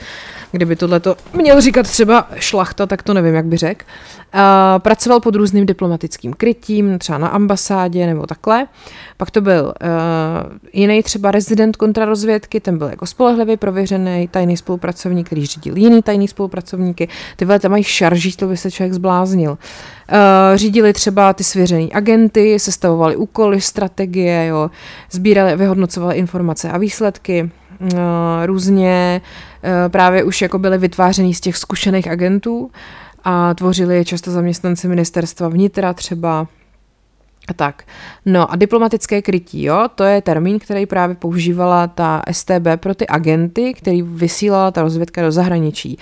kdyby 0.52 0.76
tohle 0.76 1.00
to 1.00 1.16
měl 1.34 1.62
říkat 1.62 1.84
třeba 1.84 2.28
šlachta, 2.36 2.86
tak 2.86 3.04
to 3.04 3.14
nevím, 3.14 3.36
jak 3.36 3.46
by 3.46 3.58
řekl. 3.58 3.86
Pracoval 4.78 5.20
pod 5.20 5.36
různým 5.36 5.66
diplomatickým 5.66 6.34
krytím, 6.34 7.00
třeba 7.00 7.18
na 7.18 7.28
ambasádě 7.28 8.08
nebo 8.08 8.26
takhle. 8.26 8.68
Pak 9.18 9.32
to 9.32 9.42
byl 9.42 9.64
uh, 9.64 10.58
jiný 10.74 11.04
třeba 11.04 11.32
rezident 11.32 11.76
kontrarozvědky, 11.76 12.60
ten 12.60 12.78
byl 12.78 12.88
jako 12.88 13.06
spolehlivý, 13.06 13.58
prověřený 13.58 14.28
tajný 14.32 14.58
spolupracovník, 14.58 15.26
který 15.26 15.46
řídil 15.46 15.78
jiný 15.78 16.02
tajný 16.02 16.28
spolupracovníky. 16.28 17.08
Ty 17.36 17.46
vole, 17.46 17.60
tam 17.60 17.72
mají 17.72 17.84
šarží, 17.84 18.36
to 18.36 18.48
by 18.48 18.58
se 18.58 18.72
člověk 18.72 18.94
zbláznil. 18.94 19.58
Uh, 20.12 20.58
řídili 20.58 20.94
třeba 20.94 21.34
ty 21.34 21.44
svěřený 21.44 21.94
agenty, 21.94 22.60
sestavovali 22.60 23.16
úkoly, 23.16 23.62
strategie, 23.62 24.46
jo, 24.46 24.72
sbírali, 25.12 25.56
vyhodnocovali 25.56 26.16
informace 26.16 26.72
a 26.72 26.78
výsledky. 26.78 27.52
Uh, 27.80 27.90
různě 28.46 29.22
uh, 29.64 29.92
právě 29.92 30.24
už 30.24 30.42
jako 30.42 30.60
byly 30.60 30.78
vytvářený 30.78 31.34
z 31.34 31.42
těch 31.42 31.58
zkušených 31.58 32.08
agentů 32.08 32.72
a 33.24 33.54
tvořili 33.54 33.96
je 33.96 34.06
často 34.06 34.32
zaměstnanci 34.32 34.88
ministerstva 34.88 35.48
vnitra 35.48 35.94
třeba 35.94 36.48
a 37.48 37.54
tak. 37.54 37.84
No 38.26 38.52
a 38.52 38.56
diplomatické 38.56 39.22
krytí, 39.22 39.64
jo, 39.64 39.88
to 39.96 40.04
je 40.04 40.22
termín, 40.22 40.60
který 40.60 40.86
právě 40.86 41.16
používala 41.16 41.88
ta 41.88 42.22
STB 42.32 42.68
pro 42.76 42.96
ty 42.96 43.08
agenty, 43.08 43.74
který 43.74 44.02
vysílala 44.02 44.72
ta 44.72 44.82
rozvědka 44.82 45.22
do 45.22 45.32
zahraničí. 45.32 45.98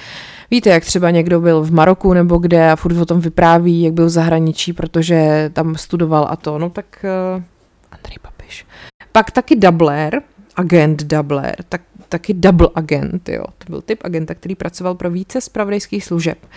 Víte, 0.52 0.70
jak 0.70 0.86
třeba 0.86 1.12
někdo 1.12 1.42
byl 1.42 1.62
v 1.62 1.72
Maroku 1.72 2.14
nebo 2.14 2.38
kde 2.38 2.72
a 2.72 2.76
furt 2.76 2.98
o 2.98 3.06
tom 3.06 3.22
vypráví, 3.22 3.82
jak 3.82 3.94
byl 3.94 4.06
v 4.06 4.10
zahraničí, 4.10 4.74
protože 4.74 5.50
tam 5.54 5.76
studoval 5.76 6.28
a 6.30 6.36
to, 6.36 6.58
no 6.58 6.70
tak 6.70 7.06
uh, 7.36 7.44
Andrej 7.92 8.18
Papiš. 8.22 8.66
Pak 9.12 9.32
taky 9.32 9.56
Doubler, 9.56 10.22
agent 10.56 11.04
Doubler, 11.04 11.56
tak, 11.70 11.82
taky 12.10 12.34
double 12.34 12.70
agent, 12.76 13.30
jo. 13.30 13.44
To 13.58 13.66
byl 13.70 13.82
typ 13.82 14.00
agenta, 14.04 14.36
který 14.36 14.56
pracoval 14.56 14.96
pro 14.96 15.12
více 15.12 15.42
spravodajských 15.42 16.06
služeb. 16.06 16.38
Uh, 16.44 16.50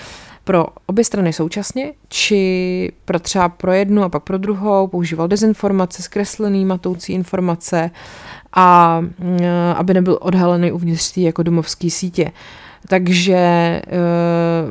pro 0.49 0.67
obě 0.87 1.05
strany 1.05 1.33
současně, 1.33 1.93
či 2.09 2.93
pro 3.05 3.19
třeba 3.21 3.49
pro 3.49 3.73
jednu 3.73 4.03
a 4.03 4.09
pak 4.09 4.23
pro 4.23 4.39
druhou, 4.39 4.87
používal 4.87 5.29
dezinformace, 5.29 6.03
zkreslený, 6.03 6.65
matoucí 6.65 7.13
informace 7.13 7.91
a 8.53 9.01
mm, 9.01 9.39
aby 9.77 9.95
nebyl 9.95 10.19
odhalený 10.21 10.73
uvnitř 10.73 11.17
jako 11.17 11.43
domovské 11.43 11.91
sítě. 11.91 12.33
Takže 12.89 13.83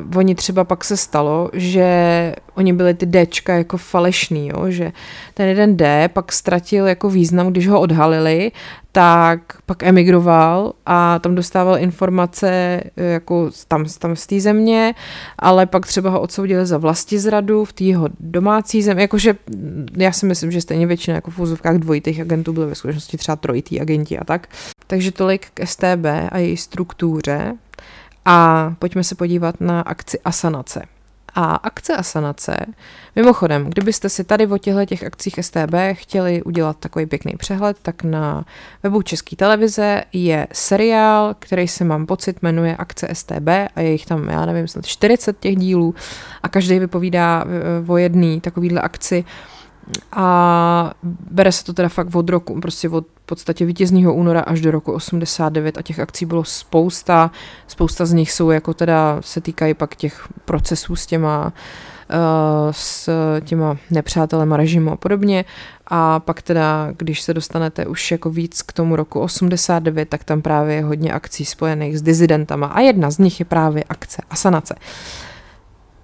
uh, 0.08 0.18
oni 0.18 0.34
třeba 0.34 0.64
pak 0.64 0.84
se 0.84 0.96
stalo, 0.96 1.50
že 1.52 2.34
oni 2.54 2.72
byli 2.72 2.94
ty 2.94 3.06
Dčka 3.06 3.54
jako 3.54 3.76
falešný, 3.76 4.48
jo? 4.48 4.64
že 4.68 4.92
ten 5.34 5.48
jeden 5.48 5.76
D 5.76 6.08
pak 6.12 6.32
ztratil 6.32 6.86
jako 6.86 7.10
význam, 7.10 7.46
když 7.46 7.68
ho 7.68 7.80
odhalili, 7.80 8.52
tak 8.92 9.40
pak 9.66 9.82
emigroval 9.82 10.72
a 10.86 11.18
tam 11.18 11.34
dostával 11.34 11.78
informace 11.78 12.50
eh, 12.96 13.04
jako 13.04 13.50
tam, 13.68 13.84
tam 13.98 14.16
z 14.16 14.26
té 14.26 14.40
země, 14.40 14.94
ale 15.38 15.66
pak 15.66 15.86
třeba 15.86 16.10
ho 16.10 16.20
odsoudili 16.20 16.66
za 16.66 16.78
vlasti 16.78 17.18
zradu 17.18 17.64
v 17.64 17.72
té 17.72 17.84
jeho 17.84 18.08
domácí 18.20 18.82
zemi, 18.82 19.02
jakože 19.02 19.34
mm, 19.56 19.86
já 19.96 20.12
si 20.12 20.26
myslím, 20.26 20.52
že 20.52 20.60
stejně 20.60 20.86
většina 20.86 21.14
jako 21.14 21.30
v 21.30 21.38
úzovkách 21.38 21.76
dvojitých 21.76 22.20
agentů 22.20 22.52
byly 22.52 22.66
ve 22.66 22.74
skutečnosti 22.74 23.16
třeba 23.16 23.36
trojitý 23.36 23.80
agenti 23.80 24.18
a 24.18 24.24
tak. 24.24 24.48
Takže 24.86 25.12
tolik 25.12 25.46
k 25.54 25.66
STB 25.66 26.06
a 26.30 26.38
její 26.38 26.56
struktuře. 26.56 27.54
A 28.30 28.72
pojďme 28.78 29.04
se 29.04 29.14
podívat 29.14 29.60
na 29.60 29.80
akci 29.80 30.18
Asanace. 30.24 30.82
A 31.34 31.54
akce 31.54 31.96
Asanace, 31.96 32.56
mimochodem, 33.16 33.64
kdybyste 33.64 34.08
si 34.08 34.24
tady 34.24 34.46
o 34.46 34.58
těchto 34.58 34.84
těch 34.84 35.04
akcích 35.04 35.34
STB 35.40 35.74
chtěli 35.92 36.42
udělat 36.42 36.76
takový 36.80 37.06
pěkný 37.06 37.32
přehled, 37.38 37.76
tak 37.82 38.02
na 38.02 38.44
webu 38.82 39.02
České 39.02 39.36
televize 39.36 40.02
je 40.12 40.46
seriál, 40.52 41.34
který 41.38 41.68
se 41.68 41.84
mám 41.84 42.06
pocit 42.06 42.42
jmenuje 42.42 42.76
Akce 42.76 43.08
STB 43.12 43.48
a 43.76 43.80
je 43.80 43.92
jich 43.92 44.06
tam, 44.06 44.28
já 44.28 44.46
nevím, 44.46 44.68
snad 44.68 44.86
40 44.86 45.38
těch 45.38 45.56
dílů 45.56 45.94
a 46.42 46.48
každý 46.48 46.78
vypovídá 46.78 47.44
o 47.86 47.96
jedné 47.96 48.40
takovýhle 48.40 48.80
akci 48.80 49.24
a 50.12 50.92
bere 51.30 51.52
se 51.52 51.64
to 51.64 51.72
teda 51.72 51.88
fakt 51.88 52.14
od 52.14 52.28
roku, 52.28 52.60
prostě 52.60 52.88
od 52.88 53.04
podstatě 53.26 53.64
vítězního 53.64 54.14
února 54.14 54.40
až 54.40 54.60
do 54.60 54.70
roku 54.70 54.92
89 54.92 55.78
a 55.78 55.82
těch 55.82 55.98
akcí 55.98 56.26
bylo 56.26 56.44
spousta. 56.44 57.30
Spousta 57.66 58.06
z 58.06 58.12
nich 58.12 58.32
jsou 58.32 58.50
jako 58.50 58.74
teda, 58.74 59.16
se 59.20 59.40
týkají 59.40 59.74
pak 59.74 59.96
těch 59.96 60.28
procesů 60.44 60.96
s 60.96 61.06
těma 61.06 61.44
uh, 61.46 61.52
s 62.70 63.10
těma 63.40 63.76
nepřátelema 63.90 64.56
režimu 64.56 64.92
a 64.92 64.96
podobně. 64.96 65.44
A 65.86 66.20
pak 66.20 66.42
teda, 66.42 66.92
když 66.96 67.20
se 67.20 67.34
dostanete 67.34 67.86
už 67.86 68.10
jako 68.10 68.30
víc 68.30 68.62
k 68.62 68.72
tomu 68.72 68.96
roku 68.96 69.20
89, 69.20 70.08
tak 70.08 70.24
tam 70.24 70.42
právě 70.42 70.76
je 70.76 70.84
hodně 70.84 71.12
akcí 71.12 71.44
spojených 71.44 71.98
s 71.98 72.02
dizidentama 72.02 72.66
a 72.66 72.80
jedna 72.80 73.10
z 73.10 73.18
nich 73.18 73.40
je 73.40 73.44
právě 73.46 73.84
akce 73.84 74.22
Asanace. 74.30 74.74
Uh, 74.74 75.27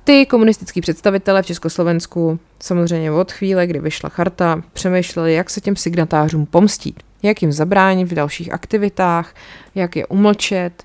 ty 0.05 0.27
komunistický 0.27 0.81
představitele 0.81 1.43
v 1.43 1.47
Československu 1.47 2.39
samozřejmě 2.61 3.13
od 3.13 3.33
chvíle, 3.33 3.67
kdy 3.67 3.79
vyšla 3.79 4.09
charta, 4.09 4.63
přemýšleli, 4.73 5.35
jak 5.35 5.51
se 5.51 5.61
těm 5.61 5.77
signatářům 5.77 6.47
pomstít, 6.47 7.03
jak 7.23 7.43
jim 7.43 7.53
zabránit 7.53 8.05
v 8.05 8.15
dalších 8.15 8.53
aktivitách, 8.53 9.35
jak 9.75 9.97
je 9.97 10.07
umlčet. 10.07 10.85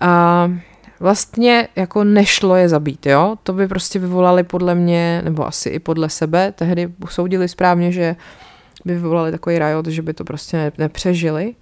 A 0.00 0.50
vlastně 1.00 1.68
jako 1.76 2.04
nešlo 2.04 2.56
je 2.56 2.68
zabít, 2.68 3.06
jo? 3.06 3.36
To 3.42 3.52
by 3.52 3.68
prostě 3.68 3.98
vyvolali 3.98 4.42
podle 4.42 4.74
mě, 4.74 5.22
nebo 5.24 5.46
asi 5.46 5.68
i 5.68 5.78
podle 5.78 6.10
sebe, 6.10 6.52
tehdy 6.52 6.92
usoudili 7.04 7.48
správně, 7.48 7.92
že 7.92 8.16
by 8.84 8.94
vyvolali 8.94 9.30
takový 9.30 9.58
rajot, 9.58 9.86
že 9.86 10.02
by 10.02 10.14
to 10.14 10.24
prostě 10.24 10.72
nepřežili. 10.78 11.54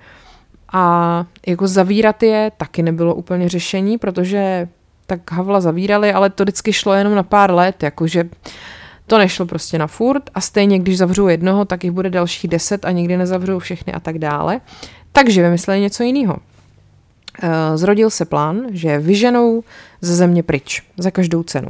A 0.72 1.26
jako 1.46 1.68
zavírat 1.68 2.22
je 2.22 2.52
taky 2.56 2.82
nebylo 2.82 3.14
úplně 3.14 3.48
řešení, 3.48 3.98
protože 3.98 4.68
tak 5.06 5.30
Havla 5.32 5.60
zavírali, 5.60 6.12
ale 6.12 6.30
to 6.30 6.44
vždycky 6.44 6.72
šlo 6.72 6.94
jenom 6.94 7.14
na 7.14 7.22
pár 7.22 7.50
let, 7.50 7.82
jakože 7.82 8.24
to 9.06 9.18
nešlo 9.18 9.46
prostě 9.46 9.78
na 9.78 9.86
furt 9.86 10.22
a 10.34 10.40
stejně, 10.40 10.78
když 10.78 10.98
zavřou 10.98 11.28
jednoho, 11.28 11.64
tak 11.64 11.84
jich 11.84 11.92
bude 11.92 12.10
dalších 12.10 12.50
deset 12.50 12.84
a 12.84 12.90
nikdy 12.90 13.16
nezavřou 13.16 13.58
všechny 13.58 13.92
a 13.92 14.00
tak 14.00 14.18
dále. 14.18 14.60
Takže 15.12 15.42
vymysleli 15.42 15.80
něco 15.80 16.02
jiného. 16.02 16.36
Eh, 17.42 17.76
zrodil 17.76 18.10
se 18.10 18.24
plán, 18.24 18.62
že 18.70 18.98
vyženou 18.98 19.64
ze 20.00 20.16
země 20.16 20.42
pryč 20.42 20.82
za 20.96 21.10
každou 21.10 21.42
cenu. 21.42 21.68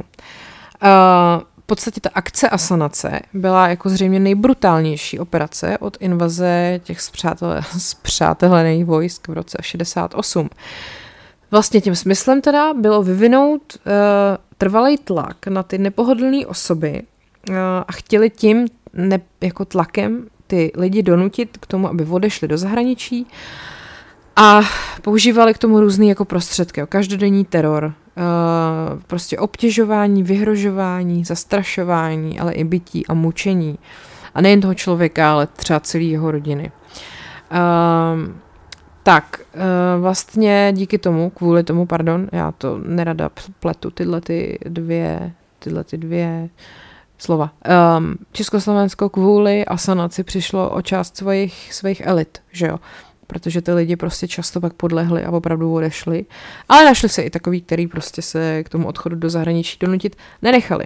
Eh, 0.83 0.87
v 1.59 1.65
podstatě 1.65 2.01
ta 2.01 2.09
akce 2.13 2.49
Asanace 2.49 3.19
byla 3.33 3.67
jako 3.67 3.89
zřejmě 3.89 4.19
nejbrutálnější 4.19 5.19
operace 5.19 5.77
od 5.77 5.97
invaze 5.99 6.79
těch 6.83 7.01
zpřátelených 7.77 8.85
vojsk 8.85 9.27
v 9.27 9.33
roce 9.33 9.57
68. 9.61 10.49
Vlastně 11.53 11.81
tím 11.81 11.95
smyslem 11.95 12.41
teda 12.41 12.73
bylo 12.73 13.03
vyvinout 13.03 13.77
uh, 13.77 13.91
trvalý 14.57 14.97
tlak 14.97 15.47
na 15.47 15.63
ty 15.63 15.77
nepohodlné 15.77 16.47
osoby 16.47 17.01
uh, 17.49 17.55
a 17.87 17.91
chtěli 17.91 18.29
tím 18.29 18.67
ne, 18.93 19.21
jako 19.41 19.65
tlakem 19.65 20.27
ty 20.47 20.71
lidi 20.75 21.03
donutit 21.03 21.57
k 21.57 21.65
tomu, 21.65 21.89
aby 21.89 22.05
odešli 22.05 22.47
do 22.47 22.57
zahraničí 22.57 23.27
a 24.35 24.61
používali 25.01 25.53
k 25.53 25.57
tomu 25.57 25.79
různý 25.79 26.09
jako 26.09 26.25
prostředky, 26.25 26.79
jo, 26.79 26.87
každodenní 26.87 27.45
teror, 27.45 27.83
uh, 27.85 29.01
prostě 29.07 29.37
obtěžování, 29.37 30.23
vyhrožování, 30.23 31.25
zastrašování, 31.25 32.39
ale 32.39 32.53
i 32.53 32.63
bytí 32.63 33.07
a 33.07 33.13
mučení. 33.13 33.79
A 34.35 34.41
nejen 34.41 34.61
toho 34.61 34.73
člověka, 34.73 35.31
ale 35.31 35.47
třeba 35.47 35.79
celé 35.79 36.03
jeho 36.03 36.31
rodiny. 36.31 36.71
Uh, 37.51 38.42
tak, 39.03 39.41
uh, 39.55 40.01
vlastně 40.01 40.73
díky 40.75 40.97
tomu, 40.97 41.29
kvůli 41.29 41.63
tomu, 41.63 41.85
pardon, 41.85 42.27
já 42.31 42.51
to 42.51 42.77
nerada 42.77 43.29
pletu, 43.59 43.91
tyhle 43.91 44.21
ty 44.21 44.59
dvě, 44.65 45.31
tyhle 45.59 45.83
ty 45.83 45.97
dvě 45.97 46.49
slova. 47.17 47.51
Um, 47.97 48.15
Československo 48.31 49.09
kvůli 49.09 49.65
asanaci 49.65 50.23
přišlo 50.23 50.69
o 50.69 50.81
část 50.81 51.17
svých, 51.17 51.73
svých 51.73 52.01
elit, 52.05 52.41
že 52.51 52.67
jo 52.67 52.79
protože 53.27 53.61
ty 53.61 53.73
lidi 53.73 53.95
prostě 53.95 54.27
často 54.27 54.61
pak 54.61 54.73
podlehli 54.73 55.25
a 55.25 55.31
opravdu 55.31 55.73
odešli. 55.73 56.25
Ale 56.69 56.85
našli 56.85 57.09
se 57.09 57.21
i 57.21 57.29
takový, 57.29 57.61
který 57.61 57.87
prostě 57.87 58.21
se 58.21 58.63
k 58.63 58.69
tomu 58.69 58.87
odchodu 58.87 59.15
do 59.15 59.29
zahraničí 59.29 59.77
donutit 59.79 60.15
nenechali. 60.41 60.85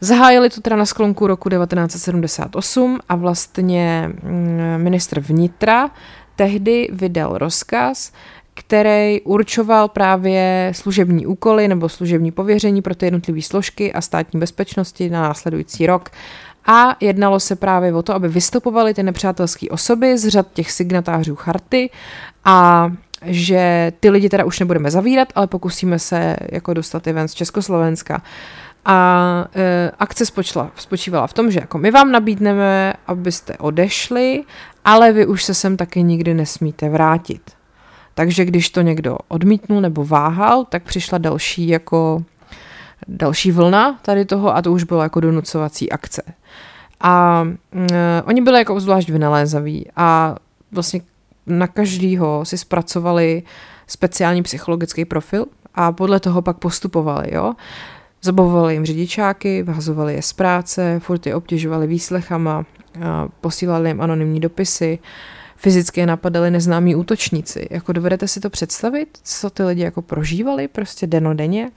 Zahájili 0.00 0.50
to 0.50 0.60
teda 0.60 0.76
na 0.76 0.86
sklonku 0.86 1.26
roku 1.26 1.48
1978 1.48 2.98
a 3.08 3.16
vlastně 3.16 4.12
mm, 4.22 4.82
ministr 4.82 5.20
vnitra 5.20 5.90
tehdy 6.38 6.88
vydal 6.92 7.38
rozkaz, 7.38 8.12
který 8.54 9.20
určoval 9.20 9.88
právě 9.88 10.72
služební 10.74 11.26
úkoly 11.26 11.68
nebo 11.68 11.88
služební 11.88 12.30
pověření 12.30 12.82
pro 12.82 12.94
ty 12.94 13.06
jednotlivé 13.06 13.42
složky 13.42 13.92
a 13.92 14.00
státní 14.00 14.40
bezpečnosti 14.40 15.10
na 15.10 15.22
následující 15.22 15.86
rok. 15.86 16.10
A 16.66 16.96
jednalo 17.00 17.40
se 17.40 17.56
právě 17.56 17.94
o 17.94 18.02
to, 18.02 18.14
aby 18.14 18.28
vystupovaly 18.28 18.94
ty 18.94 19.02
nepřátelské 19.02 19.68
osoby 19.68 20.18
z 20.18 20.28
řad 20.28 20.46
těch 20.52 20.72
signatářů 20.72 21.36
charty 21.36 21.90
a 22.44 22.90
že 23.22 23.92
ty 24.00 24.10
lidi 24.10 24.28
teda 24.28 24.44
už 24.44 24.60
nebudeme 24.60 24.90
zavírat, 24.90 25.28
ale 25.34 25.46
pokusíme 25.46 25.98
se 25.98 26.36
jako 26.52 26.74
dostat 26.74 27.06
i 27.06 27.12
ven 27.12 27.28
z 27.28 27.34
Československa. 27.34 28.22
A 28.90 29.44
e, 29.54 29.90
akce 29.98 30.26
spočla, 30.26 30.70
spočívala 30.76 31.26
v 31.26 31.32
tom, 31.32 31.50
že 31.50 31.60
jako 31.60 31.78
my 31.78 31.90
vám 31.90 32.12
nabídneme, 32.12 32.94
abyste 33.06 33.56
odešli, 33.56 34.44
ale 34.84 35.12
vy 35.12 35.26
už 35.26 35.44
se 35.44 35.54
sem 35.54 35.76
taky 35.76 36.02
nikdy 36.02 36.34
nesmíte 36.34 36.88
vrátit. 36.88 37.42
Takže 38.14 38.44
když 38.44 38.70
to 38.70 38.80
někdo 38.80 39.18
odmítnul 39.28 39.80
nebo 39.80 40.04
váhal, 40.04 40.64
tak 40.64 40.82
přišla 40.82 41.18
další 41.18 41.68
jako 41.68 42.24
další 43.08 43.52
vlna 43.52 43.98
tady 44.02 44.24
toho 44.24 44.56
a 44.56 44.62
to 44.62 44.72
už 44.72 44.84
bylo 44.84 45.02
jako 45.02 45.20
donucovací 45.20 45.92
akce. 45.92 46.22
A 47.00 47.42
uh, 47.74 47.86
oni 48.24 48.40
byli 48.40 48.58
jako 48.58 48.80
zvlášť 48.80 49.08
vynalézaví 49.08 49.86
a 49.96 50.36
vlastně 50.72 51.00
na 51.46 51.66
každýho 51.66 52.44
si 52.44 52.58
zpracovali 52.58 53.42
speciální 53.86 54.42
psychologický 54.42 55.04
profil 55.04 55.46
a 55.74 55.92
podle 55.92 56.20
toho 56.20 56.42
pak 56.42 56.58
postupovali, 56.58 57.34
jo. 57.34 57.54
Zabavovali 58.22 58.74
jim 58.74 58.86
řidičáky, 58.86 59.62
vyhazovali 59.62 60.14
je 60.14 60.22
z 60.22 60.32
práce, 60.32 61.00
furt 61.00 61.26
je 61.26 61.34
obtěžovali 61.34 61.86
výslechama, 61.86 62.66
posílali 63.40 63.90
jim 63.90 64.00
anonymní 64.00 64.40
dopisy, 64.40 64.98
fyzicky 65.56 66.00
je 66.00 66.06
napadali 66.06 66.50
neznámí 66.50 66.94
útočníci. 66.94 67.66
Jako 67.70 67.92
dovedete 67.92 68.28
si 68.28 68.40
to 68.40 68.50
představit, 68.50 69.08
co 69.22 69.50
ty 69.50 69.62
lidi 69.62 69.82
jako 69.82 70.02
prožívali 70.02 70.68
prostě 70.68 71.06
denodenně? 71.06 71.62
denně? 71.62 71.72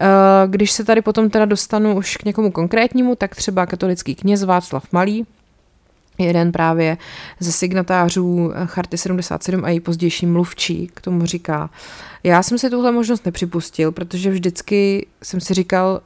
Eh, 0.00 0.48
když 0.48 0.72
se 0.72 0.84
tady 0.84 1.02
potom 1.02 1.30
teda 1.30 1.44
dostanu 1.44 1.96
už 1.96 2.16
k 2.16 2.24
někomu 2.24 2.50
konkrétnímu, 2.50 3.16
tak 3.16 3.34
třeba 3.34 3.66
katolický 3.66 4.14
kněz 4.14 4.44
Václav 4.44 4.92
Malý, 4.92 5.26
jeden 6.18 6.52
právě 6.52 6.96
ze 7.40 7.52
signatářů 7.52 8.52
Charty 8.66 8.98
77 8.98 9.64
a 9.64 9.68
její 9.68 9.80
pozdější 9.80 10.26
mluvčí 10.26 10.90
k 10.94 11.00
tomu 11.00 11.26
říká, 11.26 11.70
já 12.24 12.42
jsem 12.42 12.58
si 12.58 12.70
tuhle 12.70 12.92
možnost 12.92 13.26
nepřipustil, 13.26 13.92
protože 13.92 14.30
vždycky 14.30 15.06
jsem 15.22 15.40
si 15.40 15.54
říkal, 15.54 16.00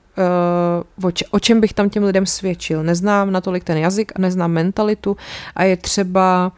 uh, 0.99 1.07
o, 1.07 1.11
če, 1.11 1.25
o 1.31 1.41
čem 1.41 1.61
bych 1.61 1.73
tam 1.73 1.91
těm 1.91 2.05
lidem 2.05 2.27
svědčil. 2.27 2.83
Neznám 2.83 3.33
natolik 3.33 3.65
ten 3.65 3.79
jazyk 3.79 4.13
a 4.17 4.19
neznám 4.19 4.53
mentalitu 4.53 5.17
a 5.55 5.65
je 5.65 5.77
třeba 5.77 6.53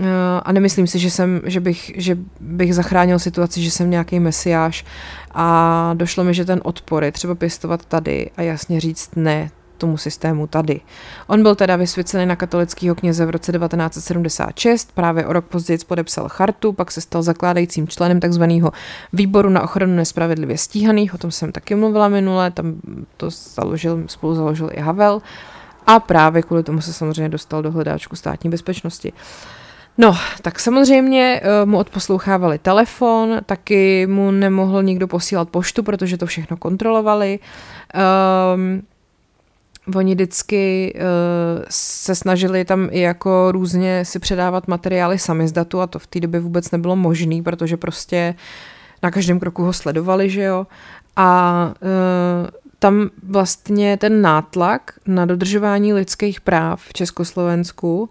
uh, 0.00 0.06
a 0.42 0.52
nemyslím 0.52 0.86
si, 0.86 0.98
že, 0.98 1.10
jsem, 1.10 1.40
že, 1.44 1.60
bych, 1.60 1.92
že 1.96 2.18
bych 2.40 2.74
zachránil 2.74 3.18
situaci, 3.18 3.62
že 3.62 3.70
jsem 3.70 3.90
nějaký 3.90 4.20
mesiáš 4.20 4.84
a 5.30 5.90
došlo 5.94 6.24
mi, 6.24 6.34
že 6.34 6.44
ten 6.44 6.60
odpor 6.64 7.04
je 7.04 7.12
třeba 7.12 7.34
pěstovat 7.34 7.84
tady 7.84 8.30
a 8.36 8.42
jasně 8.42 8.80
říct 8.80 9.10
ne 9.16 9.50
tomu 9.82 9.96
systému 9.96 10.46
tady. 10.46 10.80
On 11.26 11.42
byl 11.42 11.54
teda 11.54 11.76
vysvěcený 11.76 12.26
na 12.26 12.36
katolického 12.36 12.94
kněze 12.94 13.26
v 13.26 13.30
roce 13.30 13.52
1976, 13.52 14.92
právě 14.94 15.26
o 15.26 15.32
rok 15.32 15.44
později 15.44 15.78
podepsal 15.86 16.28
chartu, 16.28 16.72
pak 16.72 16.90
se 16.90 17.00
stal 17.00 17.22
zakládajícím 17.22 17.88
členem 17.88 18.20
takzvaného 18.20 18.72
výboru 19.12 19.48
na 19.48 19.62
ochranu 19.62 19.96
nespravedlivě 19.96 20.58
stíhaných, 20.58 21.14
o 21.14 21.18
tom 21.18 21.30
jsem 21.30 21.52
taky 21.52 21.74
mluvila 21.74 22.08
minule, 22.08 22.50
tam 22.50 22.74
to 23.16 23.30
založil, 23.30 24.02
spolu 24.06 24.34
založil 24.34 24.70
i 24.72 24.80
Havel 24.80 25.22
a 25.86 26.00
právě 26.00 26.42
kvůli 26.42 26.62
tomu 26.62 26.80
se 26.80 26.92
samozřejmě 26.92 27.28
dostal 27.28 27.62
do 27.62 27.70
hledáčku 27.70 28.16
státní 28.16 28.50
bezpečnosti. 28.50 29.12
No, 29.98 30.16
tak 30.42 30.60
samozřejmě 30.60 31.40
uh, 31.40 31.70
mu 31.70 31.78
odposlouchávali 31.78 32.58
telefon, 32.58 33.40
taky 33.46 34.06
mu 34.06 34.30
nemohl 34.30 34.82
nikdo 34.82 35.08
posílat 35.08 35.48
poštu, 35.48 35.82
protože 35.82 36.16
to 36.16 36.26
všechno 36.26 36.56
kontrolovali. 36.56 37.38
Um, 38.54 38.82
Oni 39.94 40.14
vždycky 40.14 40.94
uh, 40.94 41.64
se 41.70 42.14
snažili 42.14 42.64
tam 42.64 42.88
i 42.90 43.00
jako 43.00 43.52
různě 43.52 44.04
si 44.04 44.18
předávat 44.18 44.68
materiály 44.68 45.18
sami 45.18 45.48
z 45.48 45.52
datu 45.52 45.80
a 45.80 45.86
to 45.86 45.98
v 45.98 46.06
té 46.06 46.20
době 46.20 46.40
vůbec 46.40 46.70
nebylo 46.70 46.96
možné, 46.96 47.42
protože 47.42 47.76
prostě 47.76 48.34
na 49.02 49.10
každém 49.10 49.40
kroku 49.40 49.62
ho 49.62 49.72
sledovali, 49.72 50.30
že 50.30 50.42
jo. 50.42 50.66
A 51.16 51.74
uh, 51.80 52.48
tam 52.78 53.10
vlastně 53.22 53.96
ten 53.96 54.22
nátlak 54.22 54.92
na 55.06 55.26
dodržování 55.26 55.92
lidských 55.92 56.40
práv 56.40 56.82
v 56.82 56.92
Československu 56.92 58.10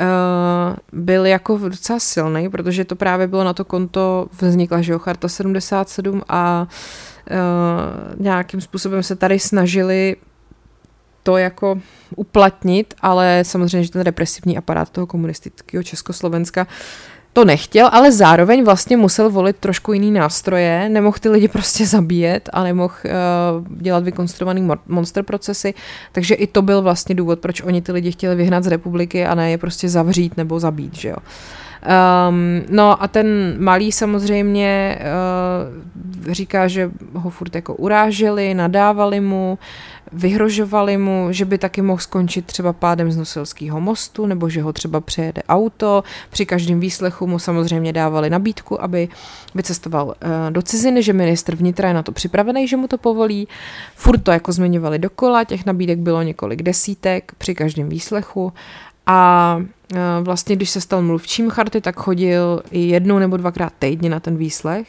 Uh, 0.00 0.76
byl 0.92 1.26
jako 1.26 1.58
docela 1.58 2.00
silný, 2.00 2.48
protože 2.48 2.84
to 2.84 2.96
právě 2.96 3.26
bylo 3.26 3.44
na 3.44 3.52
to 3.52 3.64
konto, 3.64 4.26
vznikla, 4.40 4.80
že 4.82 4.92
jo, 4.92 4.98
Charta 4.98 5.28
77 5.28 6.22
a 6.28 6.66
uh, 7.30 8.22
nějakým 8.22 8.60
způsobem 8.60 9.02
se 9.02 9.16
tady 9.16 9.38
snažili 9.38 10.16
to 11.28 11.36
jako 11.36 11.78
uplatnit, 12.16 12.94
ale 13.00 13.40
samozřejmě, 13.42 13.84
že 13.84 13.90
ten 13.90 14.02
represivní 14.02 14.58
aparát 14.58 14.90
toho 14.90 15.06
komunistického 15.06 15.82
Československa 15.82 16.66
to 17.32 17.44
nechtěl, 17.44 17.88
ale 17.92 18.12
zároveň 18.12 18.64
vlastně 18.64 18.96
musel 18.96 19.30
volit 19.30 19.56
trošku 19.56 19.92
jiný 19.92 20.10
nástroje, 20.10 20.88
nemohl 20.88 21.16
ty 21.20 21.28
lidi 21.28 21.48
prostě 21.48 21.86
zabíjet 21.86 22.48
a 22.52 22.62
nemohl 22.62 22.94
uh, 23.04 23.80
dělat 23.80 24.04
vykonstruovaný 24.04 24.68
monster 24.86 25.22
procesy, 25.22 25.74
takže 26.12 26.34
i 26.34 26.46
to 26.46 26.62
byl 26.62 26.82
vlastně 26.82 27.14
důvod, 27.14 27.38
proč 27.38 27.62
oni 27.62 27.82
ty 27.82 27.92
lidi 27.92 28.12
chtěli 28.12 28.36
vyhnat 28.36 28.64
z 28.64 28.66
republiky 28.66 29.26
a 29.26 29.34
ne 29.34 29.50
je 29.50 29.58
prostě 29.58 29.88
zavřít 29.88 30.36
nebo 30.36 30.60
zabít, 30.60 30.94
že 30.94 31.08
jo. 31.08 31.16
Um, 31.78 32.62
no 32.68 33.02
a 33.02 33.08
ten 33.08 33.56
malý 33.58 33.92
samozřejmě 33.92 34.98
uh, 34.98 36.32
říká, 36.32 36.68
že 36.68 36.90
ho 37.14 37.30
furt 37.30 37.54
jako 37.54 37.74
uráželi, 37.74 38.54
nadávali 38.54 39.20
mu, 39.20 39.58
vyhrožovali 40.12 40.96
mu, 40.96 41.28
že 41.30 41.44
by 41.44 41.58
taky 41.58 41.82
mohl 41.82 41.98
skončit 41.98 42.46
třeba 42.46 42.72
pádem 42.72 43.12
z 43.12 43.16
Nusilského 43.16 43.80
mostu, 43.80 44.26
nebo 44.26 44.48
že 44.48 44.62
ho 44.62 44.72
třeba 44.72 45.00
přejede 45.00 45.42
auto. 45.48 46.04
Při 46.30 46.46
každém 46.46 46.80
výslechu 46.80 47.26
mu 47.26 47.38
samozřejmě 47.38 47.92
dávali 47.92 48.30
nabídku, 48.30 48.82
aby 48.82 49.08
vycestoval 49.54 50.06
uh, 50.06 50.14
do 50.50 50.62
ciziny, 50.62 51.02
že 51.02 51.12
ministr 51.12 51.56
vnitra 51.56 51.88
je 51.88 51.94
na 51.94 52.02
to 52.02 52.12
připravený, 52.12 52.68
že 52.68 52.76
mu 52.76 52.88
to 52.88 52.98
povolí. 52.98 53.48
Furt 53.94 54.18
to 54.18 54.30
jako 54.30 54.52
zmiňovali 54.52 54.98
dokola, 54.98 55.44
těch 55.44 55.66
nabídek 55.66 55.98
bylo 55.98 56.22
několik 56.22 56.62
desítek 56.62 57.32
při 57.38 57.54
každém 57.54 57.88
výslechu. 57.88 58.52
A 59.06 59.56
uh, 59.58 59.98
vlastně, 60.22 60.56
když 60.56 60.70
se 60.70 60.80
stal 60.80 61.02
mluvčím 61.02 61.50
charty, 61.50 61.80
tak 61.80 61.96
chodil 61.96 62.62
i 62.70 62.80
jednou 62.80 63.18
nebo 63.18 63.36
dvakrát 63.36 63.72
týdně 63.78 64.10
na 64.10 64.20
ten 64.20 64.36
výslech. 64.36 64.86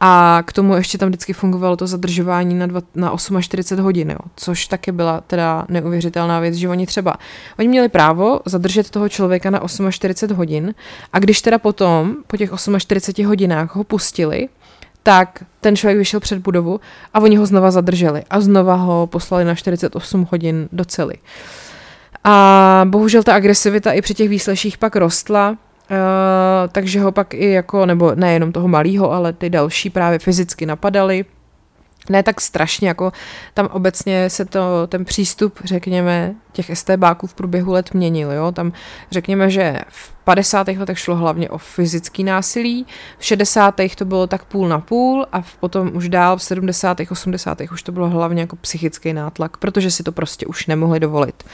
A 0.00 0.42
k 0.46 0.52
tomu 0.52 0.74
ještě 0.74 0.98
tam 0.98 1.08
vždycky 1.08 1.32
fungovalo 1.32 1.76
to 1.76 1.86
zadržování 1.86 2.54
na, 2.54 2.66
dva, 2.66 2.80
na 2.94 3.16
48 3.40 3.84
hodin, 3.84 4.10
jo, 4.10 4.18
což 4.36 4.66
taky 4.66 4.92
byla 4.92 5.20
teda 5.20 5.64
neuvěřitelná 5.68 6.40
věc, 6.40 6.54
že 6.54 6.68
oni 6.68 6.86
třeba, 6.86 7.16
oni 7.58 7.68
měli 7.68 7.88
právo 7.88 8.40
zadržet 8.44 8.90
toho 8.90 9.08
člověka 9.08 9.50
na 9.50 9.60
48 9.90 10.36
hodin 10.36 10.74
a 11.12 11.18
když 11.18 11.42
teda 11.42 11.58
potom, 11.58 12.16
po 12.26 12.36
těch 12.36 12.50
48 12.78 13.26
hodinách 13.26 13.76
ho 13.76 13.84
pustili, 13.84 14.48
tak 15.02 15.44
ten 15.60 15.76
člověk 15.76 15.98
vyšel 15.98 16.20
před 16.20 16.38
budovu 16.38 16.80
a 17.14 17.20
oni 17.20 17.36
ho 17.36 17.46
znova 17.46 17.70
zadrželi 17.70 18.22
a 18.30 18.40
znova 18.40 18.74
ho 18.74 19.06
poslali 19.06 19.44
na 19.44 19.54
48 19.54 20.28
hodin 20.30 20.68
do 20.72 20.84
cely. 20.84 21.14
A 22.24 22.84
bohužel 22.84 23.22
ta 23.22 23.34
agresivita 23.34 23.92
i 23.92 24.02
při 24.02 24.14
těch 24.14 24.28
výsleších 24.28 24.78
pak 24.78 24.96
rostla, 24.96 25.56
Uh, 25.90 25.96
takže 26.72 27.00
ho 27.00 27.12
pak 27.12 27.34
i 27.34 27.50
jako, 27.50 27.86
nebo 27.86 28.14
nejenom 28.14 28.52
toho 28.52 28.68
malého, 28.68 29.12
ale 29.12 29.32
ty 29.32 29.50
další 29.50 29.90
právě 29.90 30.18
fyzicky 30.18 30.66
napadali. 30.66 31.24
Ne 32.08 32.22
tak 32.22 32.40
strašně, 32.40 32.88
jako 32.88 33.12
tam 33.54 33.68
obecně 33.72 34.30
se 34.30 34.44
to, 34.44 34.86
ten 34.86 35.04
přístup, 35.04 35.58
řekněme, 35.64 36.34
těch 36.52 36.78
STBáků 36.78 37.26
v 37.26 37.34
průběhu 37.34 37.72
let 37.72 37.94
měnil, 37.94 38.32
jo. 38.32 38.52
Tam 38.52 38.72
řekněme, 39.10 39.50
že 39.50 39.80
v 39.88 40.12
50. 40.24 40.68
letech 40.68 40.98
šlo 40.98 41.16
hlavně 41.16 41.50
o 41.50 41.58
fyzický 41.58 42.24
násilí, 42.24 42.86
v 43.18 43.24
60. 43.24 43.74
to 43.96 44.04
bylo 44.04 44.26
tak 44.26 44.44
půl 44.44 44.68
na 44.68 44.78
půl 44.78 45.26
a 45.32 45.42
potom 45.60 45.90
už 45.94 46.08
dál 46.08 46.36
v 46.36 46.42
70. 46.42 46.98
80. 47.10 47.60
už 47.72 47.82
to 47.82 47.92
bylo 47.92 48.08
hlavně 48.08 48.40
jako 48.40 48.56
psychický 48.56 49.12
nátlak, 49.12 49.56
protože 49.56 49.90
si 49.90 50.02
to 50.02 50.12
prostě 50.12 50.46
už 50.46 50.66
nemohli 50.66 51.00
dovolit. 51.00 51.44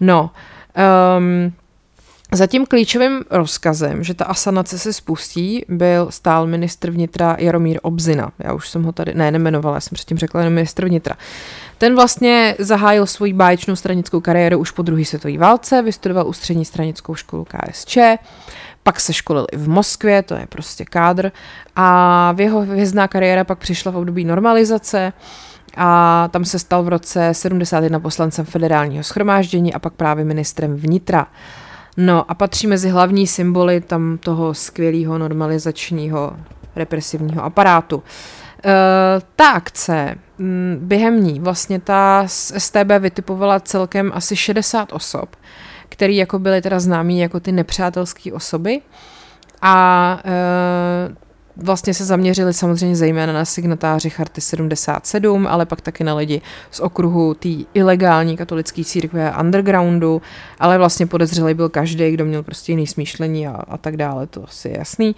No, 0.00 0.30
um, 1.18 1.52
za 2.32 2.46
tím 2.46 2.66
klíčovým 2.66 3.24
rozkazem, 3.30 4.04
že 4.04 4.14
ta 4.14 4.24
asanace 4.24 4.78
se 4.78 4.92
spustí, 4.92 5.64
byl 5.68 6.06
stál 6.10 6.46
ministr 6.46 6.90
vnitra 6.90 7.36
Jaromír 7.38 7.78
Obzina. 7.82 8.32
Já 8.38 8.52
už 8.52 8.68
jsem 8.68 8.82
ho 8.82 8.92
tady, 8.92 9.14
ne, 9.14 9.30
nemenovala, 9.30 9.76
já 9.76 9.80
jsem 9.80 9.94
předtím 9.94 10.18
řekla 10.18 10.40
jenom 10.40 10.54
ministr 10.54 10.84
vnitra. 10.84 11.16
Ten 11.78 11.94
vlastně 11.94 12.56
zahájil 12.58 13.06
svoji 13.06 13.32
báječnou 13.32 13.76
stranickou 13.76 14.20
kariéru 14.20 14.58
už 14.58 14.70
po 14.70 14.82
druhé 14.82 15.04
světové 15.04 15.38
válce, 15.38 15.82
vystudoval 15.82 16.28
ústřední 16.28 16.64
stranickou 16.64 17.14
školu 17.14 17.44
KSČ, 17.44 17.98
pak 18.82 19.00
se 19.00 19.12
školil 19.12 19.46
i 19.52 19.56
v 19.56 19.68
Moskvě, 19.68 20.22
to 20.22 20.34
je 20.34 20.46
prostě 20.46 20.84
kádr, 20.84 21.32
a 21.76 22.32
v 22.32 22.40
jeho 22.40 22.60
hvězdná 22.60 23.08
kariéra 23.08 23.44
pak 23.44 23.58
přišla 23.58 23.92
v 23.92 23.96
období 23.96 24.24
normalizace, 24.24 25.12
a 25.76 26.28
tam 26.32 26.44
se 26.44 26.58
stal 26.58 26.82
v 26.82 26.88
roce 26.88 27.34
71 27.34 28.00
poslancem 28.00 28.44
federálního 28.44 29.04
schromáždění 29.04 29.74
a 29.74 29.78
pak 29.78 29.92
právě 29.92 30.24
ministrem 30.24 30.76
vnitra. 30.76 31.26
No 31.96 32.30
a 32.30 32.34
patří 32.34 32.66
mezi 32.66 32.88
hlavní 32.88 33.26
symboly 33.26 33.80
tam 33.80 34.18
toho 34.18 34.54
skvělého 34.54 35.18
normalizačního 35.18 36.36
represivního 36.76 37.44
aparátu. 37.44 38.02
E, 38.64 38.72
ta 39.36 39.50
akce, 39.50 40.14
během 40.78 41.24
ní 41.24 41.40
vlastně 41.40 41.80
ta 41.80 42.24
z 42.26 42.52
STB 42.58 42.90
vytipovala 42.98 43.60
celkem 43.60 44.10
asi 44.14 44.36
60 44.36 44.92
osob, 44.92 45.36
který 45.88 46.16
jako 46.16 46.38
byly 46.38 46.62
teda 46.62 46.80
známí 46.80 47.20
jako 47.20 47.40
ty 47.40 47.52
nepřátelské 47.52 48.32
osoby 48.32 48.80
a 49.62 50.18
e, 50.24 51.22
vlastně 51.56 51.94
se 51.94 52.04
zaměřili 52.04 52.54
samozřejmě 52.54 52.96
zejména 52.96 53.32
na 53.32 53.44
signatáři 53.44 54.10
Charty 54.10 54.40
77, 54.40 55.46
ale 55.46 55.66
pak 55.66 55.80
taky 55.80 56.04
na 56.04 56.14
lidi 56.14 56.40
z 56.70 56.80
okruhu 56.80 57.34
té 57.34 57.48
ilegální 57.74 58.36
katolické 58.36 58.84
církve 58.84 59.30
a 59.30 59.40
undergroundu, 59.40 60.22
ale 60.58 60.78
vlastně 60.78 61.06
podezřelý 61.06 61.54
byl 61.54 61.68
každý, 61.68 62.10
kdo 62.10 62.24
měl 62.24 62.42
prostě 62.42 62.72
jiný 62.72 62.86
smýšlení 62.86 63.48
a, 63.48 63.52
a 63.68 63.78
tak 63.78 63.96
dále, 63.96 64.26
to 64.26 64.44
asi 64.44 64.68
je 64.68 64.78
jasný. 64.78 65.14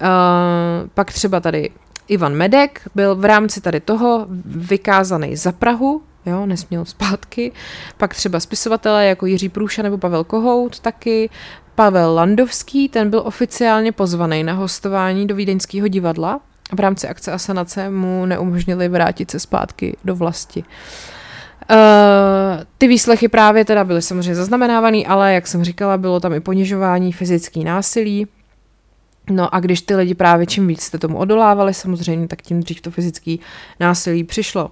Uh, 0.00 0.88
pak 0.94 1.12
třeba 1.12 1.40
tady 1.40 1.70
Ivan 2.08 2.34
Medek 2.34 2.80
byl 2.94 3.16
v 3.16 3.24
rámci 3.24 3.60
tady 3.60 3.80
toho 3.80 4.26
vykázaný 4.44 5.36
za 5.36 5.52
Prahu, 5.52 6.02
jo, 6.26 6.46
nesměl 6.46 6.84
zpátky. 6.84 7.52
Pak 7.96 8.14
třeba 8.14 8.40
spisovatelé 8.40 9.06
jako 9.06 9.26
Jiří 9.26 9.48
Průša 9.48 9.82
nebo 9.82 9.98
Pavel 9.98 10.24
Kohout 10.24 10.80
taky, 10.80 11.30
Pavel 11.76 12.14
Landovský, 12.14 12.88
ten 12.88 13.10
byl 13.10 13.22
oficiálně 13.24 13.92
pozvaný 13.92 14.42
na 14.42 14.52
hostování 14.52 15.26
do 15.26 15.34
Vídeňského 15.34 15.88
divadla. 15.88 16.40
V 16.72 16.80
rámci 16.80 17.08
akce 17.08 17.32
Asanace 17.32 17.90
mu 17.90 18.26
neumožnili 18.26 18.88
vrátit 18.88 19.30
se 19.30 19.40
zpátky 19.40 19.96
do 20.04 20.16
vlasti. 20.16 20.64
Uh, 21.70 21.76
ty 22.78 22.88
výslechy 22.88 23.28
právě 23.28 23.64
teda 23.64 23.84
byly 23.84 24.02
samozřejmě 24.02 24.34
zaznamenávaný, 24.34 25.06
ale 25.06 25.34
jak 25.34 25.46
jsem 25.46 25.64
říkala, 25.64 25.98
bylo 25.98 26.20
tam 26.20 26.32
i 26.32 26.40
ponižování, 26.40 27.12
fyzický 27.12 27.64
násilí. 27.64 28.26
No 29.30 29.54
a 29.54 29.60
když 29.60 29.80
ty 29.80 29.94
lidi 29.96 30.14
právě 30.14 30.46
čím 30.46 30.66
víc 30.66 30.82
jste 30.82 30.98
tomu 30.98 31.18
odolávali, 31.18 31.74
samozřejmě, 31.74 32.28
tak 32.28 32.42
tím 32.42 32.60
dřív 32.60 32.80
to 32.80 32.90
fyzický 32.90 33.40
násilí 33.80 34.24
přišlo. 34.24 34.70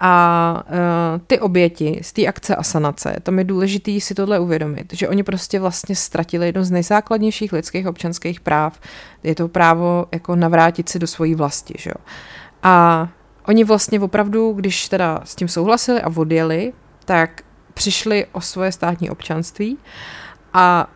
A 0.00 0.64
uh, 0.66 1.20
ty 1.26 1.40
oběti 1.40 2.00
z 2.02 2.12
té 2.12 2.26
akce 2.26 2.56
Asanace, 2.56 3.16
tam 3.22 3.38
je 3.38 3.44
důležité 3.44 4.00
si 4.00 4.14
tohle 4.14 4.38
uvědomit, 4.38 4.92
že 4.92 5.08
oni 5.08 5.22
prostě 5.22 5.60
vlastně 5.60 5.96
ztratili 5.96 6.46
jedno 6.46 6.64
z 6.64 6.70
nejzákladnějších 6.70 7.52
lidských 7.52 7.86
občanských 7.86 8.40
práv. 8.40 8.80
Je 9.22 9.34
to 9.34 9.48
právo 9.48 10.06
jako 10.12 10.36
navrátit 10.36 10.88
si 10.88 10.98
do 10.98 11.06
svojí 11.06 11.34
vlasti, 11.34 11.74
že 11.78 11.90
jo. 11.90 12.04
A 12.62 13.08
oni 13.46 13.64
vlastně 13.64 14.00
opravdu, 14.00 14.52
když 14.52 14.88
teda 14.88 15.20
s 15.24 15.34
tím 15.34 15.48
souhlasili 15.48 16.00
a 16.00 16.10
odjeli, 16.16 16.72
tak 17.04 17.42
přišli 17.74 18.26
o 18.32 18.40
svoje 18.40 18.72
státní 18.72 19.10
občanství 19.10 19.78
a 20.52 20.90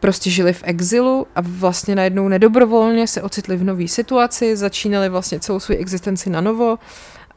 prostě 0.00 0.30
žili 0.30 0.52
v 0.52 0.62
exilu 0.64 1.26
a 1.36 1.40
vlastně 1.40 1.94
najednou 1.94 2.28
nedobrovolně 2.28 3.06
se 3.06 3.22
ocitli 3.22 3.56
v 3.56 3.64
nové 3.64 3.88
situaci, 3.88 4.56
začínali 4.56 5.08
vlastně 5.08 5.40
celou 5.40 5.60
svou 5.60 5.74
existenci 5.78 6.30
na 6.30 6.40
novo 6.40 6.78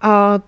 a 0.02 0.40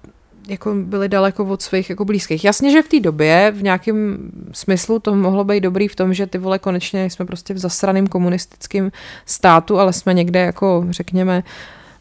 jako 0.47 0.73
byli 0.75 1.09
daleko 1.09 1.45
od 1.45 1.61
svých 1.61 1.89
jako 1.89 2.05
blízkých. 2.05 2.45
Jasně, 2.45 2.71
že 2.71 2.81
v 2.81 2.87
té 2.87 2.99
době 2.99 3.53
v 3.55 3.63
nějakém 3.63 4.17
smyslu 4.51 4.99
to 4.99 5.15
mohlo 5.15 5.43
být 5.43 5.61
dobrý 5.61 5.87
v 5.87 5.95
tom, 5.95 6.13
že 6.13 6.27
ty 6.27 6.37
vole 6.37 6.59
konečně 6.59 7.09
jsme 7.09 7.25
prostě 7.25 7.53
v 7.53 7.57
zasraném 7.57 8.07
komunistickém 8.07 8.91
státu, 9.25 9.79
ale 9.79 9.93
jsme 9.93 10.13
někde 10.13 10.39
jako 10.39 10.85
řekněme 10.89 11.43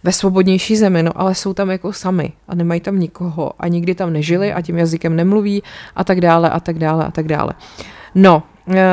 ve 0.02 0.12
svobodnější 0.12 0.76
zemi, 0.76 1.02
no 1.02 1.12
ale 1.14 1.34
jsou 1.34 1.54
tam 1.54 1.70
jako 1.70 1.92
sami 1.92 2.32
a 2.48 2.54
nemají 2.54 2.80
tam 2.80 2.98
nikoho 2.98 3.52
a 3.58 3.68
nikdy 3.68 3.94
tam 3.94 4.12
nežili 4.12 4.52
a 4.52 4.62
tím 4.62 4.78
jazykem 4.78 5.16
nemluví 5.16 5.62
a 5.96 6.04
tak 6.04 6.20
dále 6.20 6.50
a 6.50 6.60
tak 6.60 6.78
dále 6.78 7.06
a 7.06 7.10
tak 7.10 7.26
dále. 7.26 7.52
No, 8.14 8.42
e, 8.74 8.84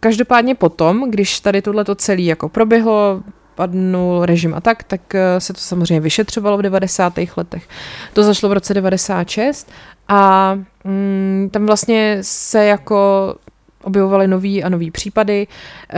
každopádně 0.00 0.54
potom, 0.54 1.10
když 1.10 1.40
tady 1.40 1.62
tohle 1.62 1.84
to 1.84 1.94
celé 1.94 2.22
jako 2.22 2.48
proběhlo, 2.48 3.22
padnul 3.58 4.26
režim 4.26 4.54
a 4.54 4.60
tak, 4.60 4.82
tak 4.82 5.14
eh, 5.14 5.40
se 5.40 5.52
to 5.52 5.58
samozřejmě 5.60 6.00
vyšetřovalo 6.00 6.58
v 6.58 6.62
90. 6.62 7.12
letech. 7.36 7.68
To 8.12 8.22
zašlo 8.22 8.48
v 8.48 8.52
roce 8.52 8.74
96 8.74 9.70
a 10.08 10.54
mm, 10.84 11.48
tam 11.52 11.66
vlastně 11.66 12.18
se 12.22 12.64
jako 12.64 13.34
objevovaly 13.82 14.28
nový 14.28 14.64
a 14.64 14.68
nový 14.68 14.90
případy. 14.90 15.46
E, 15.46 15.96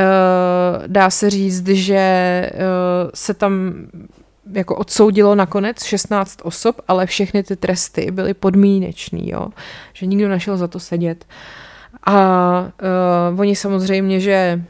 dá 0.86 1.10
se 1.10 1.30
říct, 1.30 1.68
že 1.68 1.96
e, 1.96 2.50
se 3.14 3.34
tam 3.34 3.72
jako 4.52 4.76
odsoudilo 4.76 5.34
nakonec 5.34 5.84
16 5.84 6.40
osob, 6.42 6.80
ale 6.88 7.06
všechny 7.06 7.42
ty 7.42 7.56
tresty 7.56 8.10
byly 8.10 8.34
podmínečný, 8.34 9.30
jo? 9.30 9.48
že 9.92 10.06
nikdo 10.06 10.28
našel 10.28 10.56
za 10.56 10.68
to 10.68 10.80
sedět. 10.80 11.24
A 12.06 12.72
uh, 13.32 13.40
oni 13.40 13.56
samozřejmě, 13.56 14.20
že 14.20 14.62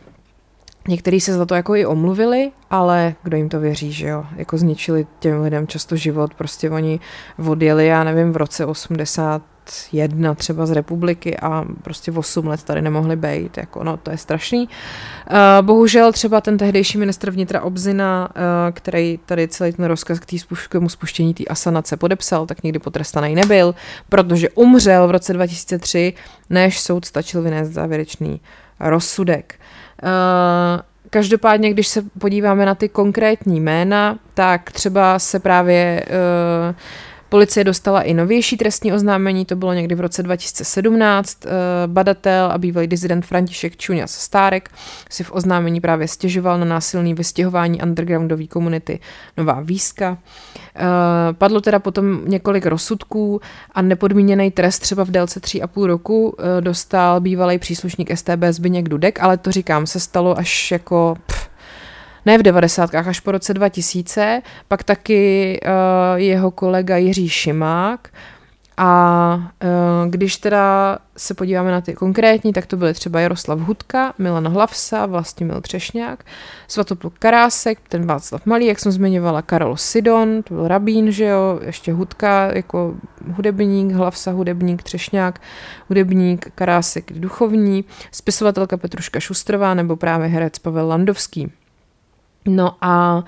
Někteří 0.88 1.20
se 1.20 1.34
za 1.34 1.46
to 1.46 1.54
jako 1.54 1.74
i 1.74 1.86
omluvili, 1.86 2.52
ale 2.70 3.14
kdo 3.22 3.36
jim 3.36 3.48
to 3.48 3.60
věří, 3.60 3.92
že 3.92 4.06
jo? 4.06 4.24
Jako 4.36 4.58
zničili 4.58 5.06
těm 5.18 5.42
lidem 5.42 5.66
často 5.66 5.96
život, 5.96 6.34
prostě 6.34 6.70
oni 6.70 7.00
odjeli, 7.48 7.86
já 7.86 8.04
nevím, 8.04 8.32
v 8.32 8.36
roce 8.36 8.66
81 8.66 10.34
třeba 10.34 10.66
z 10.66 10.70
republiky 10.70 11.36
a 11.38 11.64
prostě 11.82 12.12
8 12.12 12.46
let 12.46 12.62
tady 12.62 12.82
nemohli 12.82 13.16
být, 13.16 13.56
jako 13.56 13.84
no 13.84 13.96
to 13.96 14.10
je 14.10 14.18
strašný. 14.18 14.68
Uh, 15.30 15.66
bohužel 15.66 16.12
třeba 16.12 16.40
ten 16.40 16.58
tehdejší 16.58 16.98
ministr 16.98 17.30
vnitra 17.30 17.62
Obzina, 17.62 18.28
uh, 18.28 18.42
který 18.72 19.18
tady 19.26 19.48
celý 19.48 19.72
ten 19.72 19.84
rozkaz 19.84 20.20
k, 20.20 20.26
tomu 20.68 20.88
spuštění 20.88 21.34
té 21.34 21.44
asanace 21.44 21.96
podepsal, 21.96 22.46
tak 22.46 22.62
nikdy 22.62 22.78
potrestaný 22.78 23.34
nebyl, 23.34 23.74
protože 24.08 24.50
umřel 24.50 25.08
v 25.08 25.10
roce 25.10 25.32
2003, 25.32 26.12
než 26.50 26.80
soud 26.80 27.04
stačil 27.04 27.42
vynést 27.42 27.72
závěrečný 27.72 28.40
rozsudek. 28.80 29.59
Uh, 30.02 30.80
každopádně, 31.10 31.70
když 31.70 31.88
se 31.88 32.02
podíváme 32.18 32.66
na 32.66 32.74
ty 32.74 32.88
konkrétní 32.88 33.60
jména, 33.60 34.18
tak 34.34 34.72
třeba 34.72 35.18
se 35.18 35.38
právě 35.40 36.04
uh, 36.70 36.76
Policie 37.30 37.64
dostala 37.64 38.02
i 38.02 38.14
novější 38.14 38.56
trestní 38.56 38.92
oznámení, 38.92 39.44
to 39.44 39.56
bylo 39.56 39.72
někdy 39.72 39.94
v 39.94 40.00
roce 40.00 40.22
2017. 40.22 41.46
Eh, 41.46 41.50
badatel 41.86 42.50
a 42.52 42.58
bývalý 42.58 42.86
dizident 42.86 43.26
František 43.26 43.76
Čuňas 43.76 44.10
Stárek 44.10 44.70
si 45.10 45.24
v 45.24 45.32
oznámení 45.32 45.80
právě 45.80 46.08
stěžoval 46.08 46.58
na 46.58 46.64
násilný 46.64 47.14
vystěhování 47.14 47.82
undergroundové 47.82 48.46
komunity 48.46 49.00
Nová 49.36 49.60
Výska. 49.60 50.18
Eh, 50.76 50.82
padlo 51.32 51.60
teda 51.60 51.78
potom 51.78 52.20
několik 52.24 52.66
rozsudků 52.66 53.40
a 53.72 53.82
nepodmíněný 53.82 54.50
trest 54.50 54.78
třeba 54.78 55.04
v 55.04 55.10
délce 55.10 55.40
3,5 55.40 55.86
roku 55.86 56.36
eh, 56.38 56.60
dostal 56.60 57.20
bývalý 57.20 57.58
příslušník 57.58 58.10
STB 58.14 58.44
Zbyněk 58.50 58.88
Dudek, 58.88 59.22
ale 59.22 59.36
to 59.36 59.52
říkám, 59.52 59.86
se 59.86 60.00
stalo 60.00 60.38
až 60.38 60.70
jako 60.70 61.16
pff, 61.26 61.49
ne 62.26 62.38
v 62.38 62.42
devadesátkách, 62.42 63.08
až 63.08 63.20
po 63.20 63.32
roce 63.32 63.54
2000, 63.54 64.42
pak 64.68 64.82
taky 64.82 65.60
uh, 65.62 66.18
jeho 66.18 66.50
kolega 66.50 66.96
Jiří 66.96 67.28
Šimák 67.28 68.08
a 68.82 69.34
uh, 69.34 70.10
když 70.10 70.36
teda 70.36 70.98
se 71.16 71.34
podíváme 71.34 71.70
na 71.70 71.80
ty 71.80 71.94
konkrétní, 71.94 72.52
tak 72.52 72.66
to 72.66 72.76
byly 72.76 72.94
třeba 72.94 73.20
Jaroslav 73.20 73.58
Hudka, 73.58 74.14
Milan 74.18 74.48
Hlavsa, 74.48 75.06
Vlastimil 75.06 75.60
Třešňák, 75.60 76.24
Svatopluk 76.68 77.14
Karásek, 77.18 77.78
ten 77.88 78.06
Václav 78.06 78.46
Malý, 78.46 78.66
jak 78.66 78.78
jsem 78.78 78.92
zmiňovala, 78.92 79.42
Karol 79.42 79.76
Sidon, 79.76 80.42
to 80.42 80.54
byl 80.54 80.68
Rabín, 80.68 81.12
že 81.12 81.24
jo, 81.24 81.60
ještě 81.62 81.92
Hudka 81.92 82.50
jako 82.54 82.94
hudebník, 83.32 83.92
Hlavsa 83.92 84.30
hudebník, 84.30 84.82
Třešňák, 84.82 85.40
hudebník, 85.88 86.50
Karásek 86.54 87.12
duchovní, 87.12 87.84
spisovatelka 88.12 88.76
Petruška 88.76 89.20
Šustrová 89.20 89.74
nebo 89.74 89.96
právě 89.96 90.28
herec 90.28 90.58
Pavel 90.58 90.88
Landovský. 90.88 91.52
No 92.46 92.76
a 92.80 93.16
uh, 93.16 93.24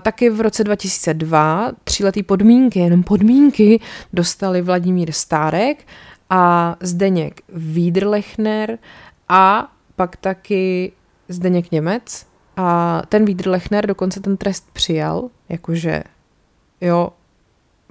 taky 0.00 0.30
v 0.30 0.40
roce 0.40 0.64
2002 0.64 1.72
tříletý 1.84 2.22
podmínky, 2.22 2.78
jenom 2.78 3.02
podmínky, 3.02 3.80
dostali 4.12 4.62
Vladimír 4.62 5.12
Stárek 5.12 5.86
a 6.30 6.76
Zdeněk 6.80 7.40
Wiederlechner 7.48 8.78
a 9.28 9.72
pak 9.96 10.16
taky 10.16 10.92
Zdeněk 11.28 11.72
Němec. 11.72 12.26
A 12.56 13.02
ten 13.08 13.24
Wiederlechner 13.24 13.86
dokonce 13.86 14.20
ten 14.20 14.36
trest 14.36 14.68
přijal, 14.72 15.28
jakože 15.48 16.02
jo, 16.80 17.12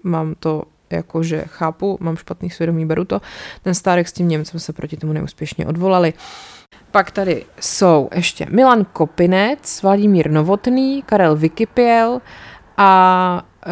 mám 0.04 0.36
to 0.40 0.64
jakože 0.90 1.44
chápu, 1.48 1.98
mám 2.02 2.16
špatný 2.16 2.50
svědomí, 2.50 2.86
beru 2.86 3.06
to. 3.06 3.22
Ten 3.62 3.74
Stárek 3.74 4.08
s 4.08 4.14
tím 4.14 4.28
Němcem 4.28 4.60
se 4.60 4.74
proti 4.74 4.98
tomu 4.98 5.14
neúspěšně 5.14 5.68
odvolali. 5.68 6.14
Uh, 6.14 6.20
pak 6.98 7.12
tady 7.12 7.46
jsou 7.60 8.10
ještě 8.16 8.46
Milan 8.50 8.86
Kopinec, 8.94 9.82
Vladimír 9.84 10.32
Novotný, 10.32 11.04
Karel 11.06 11.36
Vykypěl 11.36 12.22
a 12.78 13.44
uh, 13.68 13.72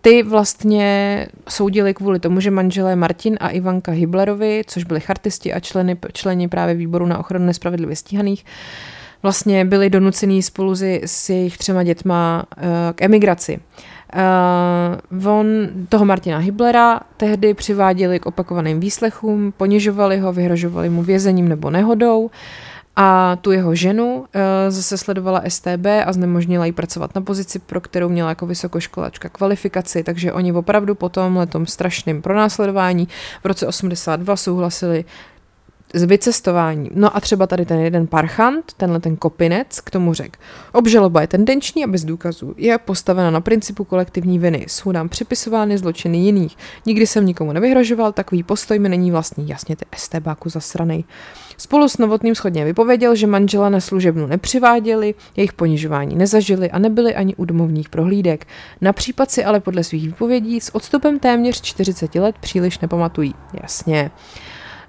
ty 0.00 0.22
vlastně 0.22 1.26
soudili 1.48 1.94
kvůli 1.94 2.20
tomu, 2.20 2.40
že 2.40 2.50
manželé 2.50 2.96
Martin 2.96 3.36
a 3.40 3.48
Ivanka 3.48 3.92
Hiblerovi, 3.92 4.62
což 4.66 4.84
byli 4.84 5.00
chartisti 5.00 5.52
a 5.52 5.60
členy, 5.60 5.96
členi 6.12 6.48
právě 6.48 6.74
výboru 6.74 7.06
na 7.06 7.18
ochranu 7.18 7.46
nespravedlivě 7.46 7.96
stíhaných, 7.96 8.44
vlastně 9.22 9.64
byli 9.64 9.90
donucený 9.90 10.42
spolu 10.42 10.74
s 11.04 11.30
jejich 11.30 11.58
třema 11.58 11.82
dětma 11.82 12.44
uh, 12.56 12.64
k 12.94 13.02
emigraci. 13.02 13.56
Uh, 13.56 13.95
on 15.26 15.46
toho 15.88 16.04
Martina 16.04 16.38
Hiblera 16.38 17.00
tehdy 17.16 17.54
přiváděli 17.54 18.20
k 18.20 18.26
opakovaným 18.26 18.80
výslechům, 18.80 19.52
ponižovali 19.56 20.18
ho, 20.18 20.32
vyhrožovali 20.32 20.88
mu 20.88 21.02
vězením 21.02 21.48
nebo 21.48 21.70
nehodou. 21.70 22.30
A 22.98 23.36
tu 23.40 23.52
jeho 23.52 23.74
ženu 23.74 24.16
uh, 24.16 24.24
zase 24.68 24.98
sledovala 24.98 25.42
STB 25.48 25.86
a 26.04 26.12
znemožnila 26.12 26.66
jí 26.66 26.72
pracovat 26.72 27.14
na 27.14 27.20
pozici, 27.20 27.58
pro 27.58 27.80
kterou 27.80 28.08
měla 28.08 28.28
jako 28.28 28.46
vysokoškolačka 28.46 29.28
kvalifikaci, 29.28 30.02
takže 30.02 30.32
oni 30.32 30.52
opravdu 30.52 30.94
po 30.94 31.08
tom 31.08 31.36
letom 31.36 31.66
strašným 31.66 32.22
pronásledování 32.22 33.08
v 33.42 33.46
roce 33.46 33.66
82 33.66 34.36
souhlasili 34.36 35.04
z 35.94 36.02
vycestování. 36.02 36.90
No 36.94 37.16
a 37.16 37.20
třeba 37.20 37.46
tady 37.46 37.66
ten 37.66 37.80
jeden 37.80 38.06
parchant, 38.06 38.72
tenhle 38.76 39.00
ten 39.00 39.16
kopinec, 39.16 39.80
k 39.80 39.90
tomu 39.90 40.14
řekl. 40.14 40.40
Obžaloba 40.72 41.20
je 41.20 41.26
tendenční 41.26 41.84
a 41.84 41.86
bez 41.86 42.04
důkazů. 42.04 42.54
Je 42.56 42.78
postavena 42.78 43.30
na 43.30 43.40
principu 43.40 43.84
kolektivní 43.84 44.38
viny. 44.38 44.64
Jsou 44.68 44.92
nám 44.92 45.08
připisovány 45.08 45.78
zločiny 45.78 46.18
jiných. 46.18 46.56
Nikdy 46.86 47.06
jsem 47.06 47.26
nikomu 47.26 47.52
nevyhrožoval, 47.52 48.12
takový 48.12 48.42
postoj 48.42 48.78
mi 48.78 48.88
není 48.88 49.10
vlastní. 49.10 49.48
Jasně, 49.48 49.76
ty 49.76 49.84
estébáku 49.92 50.48
zasranej. 50.48 51.04
Spolu 51.58 51.88
s 51.88 51.98
Novotným 51.98 52.34
schodně 52.34 52.64
vypověděl, 52.64 53.14
že 53.14 53.26
manžela 53.26 53.68
na 53.68 53.80
služebnu 53.80 54.26
nepřiváděli, 54.26 55.14
jejich 55.36 55.52
ponižování 55.52 56.16
nezažili 56.16 56.70
a 56.70 56.78
nebyli 56.78 57.14
ani 57.14 57.34
u 57.34 57.44
domovních 57.44 57.88
prohlídek. 57.88 58.46
Na 58.80 58.92
případ 58.92 59.30
si 59.30 59.44
ale 59.44 59.60
podle 59.60 59.84
svých 59.84 60.06
výpovědí 60.06 60.60
s 60.60 60.74
odstupem 60.74 61.18
téměř 61.18 61.60
40 61.60 62.14
let 62.14 62.36
příliš 62.40 62.78
nepamatují. 62.78 63.34
Jasně. 63.62 64.10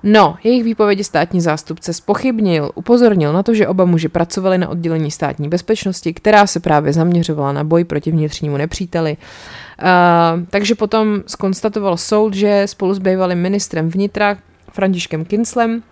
No, 0.03 0.37
jejich 0.43 0.63
výpovědi 0.63 1.03
státní 1.03 1.41
zástupce 1.41 1.93
spochybnil, 1.93 2.71
upozornil 2.75 3.33
na 3.33 3.43
to, 3.43 3.53
že 3.53 3.67
oba 3.67 3.85
muži 3.85 4.07
pracovali 4.07 4.57
na 4.57 4.69
oddělení 4.69 5.11
státní 5.11 5.49
bezpečnosti, 5.49 6.13
která 6.13 6.47
se 6.47 6.59
právě 6.59 6.93
zaměřovala 6.93 7.51
na 7.51 7.63
boj 7.63 7.83
proti 7.83 8.11
vnitřnímu 8.11 8.57
nepříteli. 8.57 9.17
Uh, 9.17 9.87
takže 10.49 10.75
potom 10.75 11.23
skonstatoval 11.27 11.97
soud, 11.97 12.33
že 12.33 12.63
spolu 12.65 12.93
s 12.93 12.99
bývalým 12.99 13.37
ministrem 13.37 13.89
vnitra 13.89 14.37
Františkem 14.71 15.25
Kinslem 15.25 15.83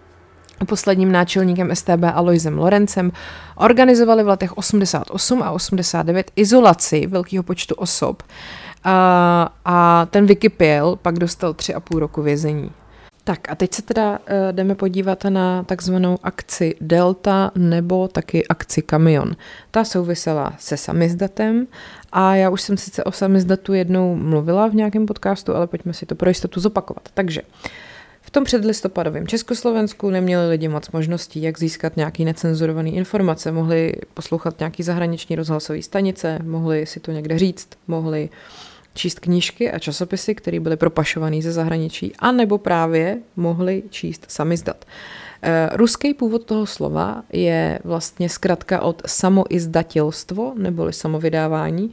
a 0.60 0.66
posledním 0.66 1.12
náčelníkem 1.12 1.76
STB 1.76 2.04
Aloisem 2.14 2.58
Lorencem 2.58 3.12
organizovali 3.56 4.24
v 4.24 4.28
letech 4.28 4.58
88 4.58 5.44
a 5.44 5.52
89 5.52 6.32
izolaci 6.36 7.08
velkého 7.08 7.44
počtu 7.44 7.76
osob. 7.76 8.24
Uh, 8.24 8.92
a 9.66 10.08
ten 10.10 10.26
vykypěl, 10.26 10.96
pak 11.02 11.20
dostal 11.20 11.54
tři 11.54 11.74
a 11.74 11.80
půl 11.80 12.00
roku 12.00 12.22
vězení. 12.22 12.72
Tak 13.28 13.52
a 13.52 13.56
teď 13.56 13.74
se 13.74 13.82
teda 13.82 14.12
uh, 14.12 14.18
jdeme 14.52 14.76
podívat 14.76 15.24
na 15.24 15.64
takzvanou 15.64 16.18
akci 16.24 16.76
Delta 16.82 17.52
nebo 17.56 18.08
taky 18.08 18.48
akci 18.48 18.82
Kamion. 18.82 19.36
Ta 19.72 19.84
souvisela 19.84 20.54
se 20.60 20.78
samizdatem 20.78 21.68
a 22.12 22.36
já 22.36 22.50
už 22.50 22.62
jsem 22.62 22.78
sice 22.78 23.04
o 23.04 23.12
samizdatu 23.12 23.74
jednou 23.74 24.16
mluvila 24.16 24.68
v 24.68 24.76
nějakém 24.76 25.06
podcastu, 25.06 25.56
ale 25.56 25.68
pojďme 25.68 25.94
si 25.94 26.06
to 26.06 26.16
pro 26.16 26.30
jistotu 26.30 26.60
zopakovat. 26.60 27.10
Takže 27.14 27.42
v 28.22 28.30
tom 28.30 28.44
předlistopadovém 28.44 29.28
Československu 29.28 30.10
neměli 30.10 30.50
lidi 30.50 30.68
moc 30.68 30.92
možností, 30.92 31.42
jak 31.42 31.60
získat 31.60 31.98
nějaký 31.98 32.26
necenzurovaný 32.26 32.96
informace. 32.96 33.52
Mohli 33.52 33.94
poslouchat 34.14 34.60
nějaký 34.60 34.84
zahraniční 34.84 35.36
rozhlasové 35.36 35.82
stanice, 35.82 36.40
mohli 36.44 36.86
si 36.86 37.00
to 37.00 37.12
někde 37.12 37.40
říct, 37.40 37.70
mohli 37.88 38.30
uh, 38.30 38.75
číst 38.96 39.20
knížky 39.20 39.72
a 39.72 39.80
časopisy, 39.80 40.36
které 40.36 40.60
byly 40.60 40.78
propašované 40.78 41.42
ze 41.42 41.52
zahraničí, 41.52 42.14
anebo 42.20 42.58
právě 42.58 43.18
mohli 43.36 43.84
číst 43.90 44.26
samizdat. 44.28 44.86
Eh, 45.42 45.70
ruský 45.74 46.14
původ 46.14 46.44
toho 46.44 46.66
slova 46.66 47.24
je 47.34 47.80
vlastně 47.84 48.30
zkratka 48.30 48.82
od 48.82 49.02
samoizdatilstvo, 49.06 50.54
neboli 50.58 50.94
samovydávání. 50.94 51.92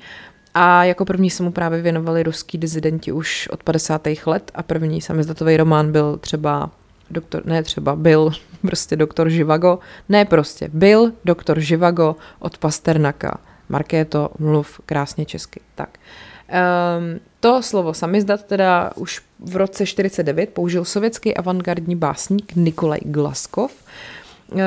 A 0.54 0.84
jako 0.84 1.04
první 1.04 1.30
se 1.30 1.42
mu 1.42 1.52
právě 1.52 1.82
věnovali 1.82 2.22
ruský 2.22 2.58
dizidenti 2.58 3.12
už 3.12 3.48
od 3.48 3.62
50. 3.62 4.26
let 4.26 4.50
a 4.54 4.62
první 4.62 5.00
samizdatový 5.00 5.56
román 5.56 5.92
byl 5.92 6.18
třeba 6.18 6.70
doktor, 7.10 7.46
ne 7.46 7.62
třeba, 7.62 7.96
byl 7.96 8.30
prostě 8.60 8.96
doktor 8.96 9.28
Živago, 9.28 9.78
ne 10.08 10.24
prostě, 10.24 10.70
byl 10.72 11.12
doktor 11.24 11.60
Živago 11.60 12.16
od 12.38 12.58
Pasternaka. 12.58 13.40
Markéto, 13.68 14.30
mluv 14.38 14.80
krásně 14.86 15.24
česky. 15.24 15.60
Tak. 15.74 15.88
Uh, 15.98 16.31
Um, 16.52 17.20
to 17.40 17.62
slovo 17.62 17.94
samizdat 17.94 18.44
teda 18.44 18.90
už 18.96 19.20
v 19.40 19.56
roce 19.56 19.86
49 19.86 20.50
použil 20.50 20.84
sovětský 20.84 21.36
avantgardní 21.36 21.96
básník 21.96 22.52
Nikolaj 22.56 23.00
Glaskov, 23.04 23.72
eh, 24.52 24.58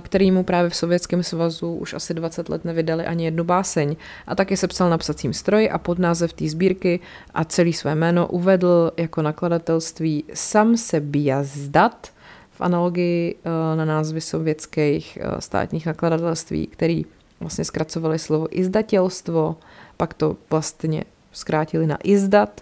který 0.00 0.30
mu 0.30 0.44
právě 0.44 0.70
v 0.70 0.76
Sovětském 0.76 1.22
svazu 1.22 1.74
už 1.74 1.94
asi 1.94 2.14
20 2.14 2.48
let 2.48 2.64
nevydali 2.64 3.06
ani 3.06 3.24
jednu 3.24 3.44
báseň. 3.44 3.96
A 4.26 4.34
taky 4.34 4.56
se 4.56 4.68
psal 4.68 4.90
na 4.90 4.98
psacím 4.98 5.32
stroji 5.32 5.70
a 5.70 5.78
pod 5.78 5.98
název 5.98 6.32
té 6.32 6.48
sbírky 6.48 7.00
a 7.34 7.44
celý 7.44 7.72
své 7.72 7.94
jméno 7.94 8.26
uvedl 8.26 8.92
jako 8.96 9.22
nakladatelství 9.22 10.24
Sam 10.34 10.76
se 10.76 11.00
bjazdat 11.00 12.08
v 12.50 12.60
analogii 12.60 13.34
eh, 13.44 13.76
na 13.76 13.84
názvy 13.84 14.20
sovětských 14.20 15.18
eh, 15.20 15.40
státních 15.40 15.86
nakladatelství, 15.86 16.66
který 16.66 17.04
vlastně 17.40 17.64
zkracovali 17.64 18.18
slovo 18.18 18.46
izdatělstvo, 18.50 19.56
pak 19.96 20.14
to 20.14 20.36
vlastně 20.50 21.04
zkrátili 21.34 21.86
na 21.86 21.98
izdat 22.02 22.60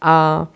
a 0.00 0.46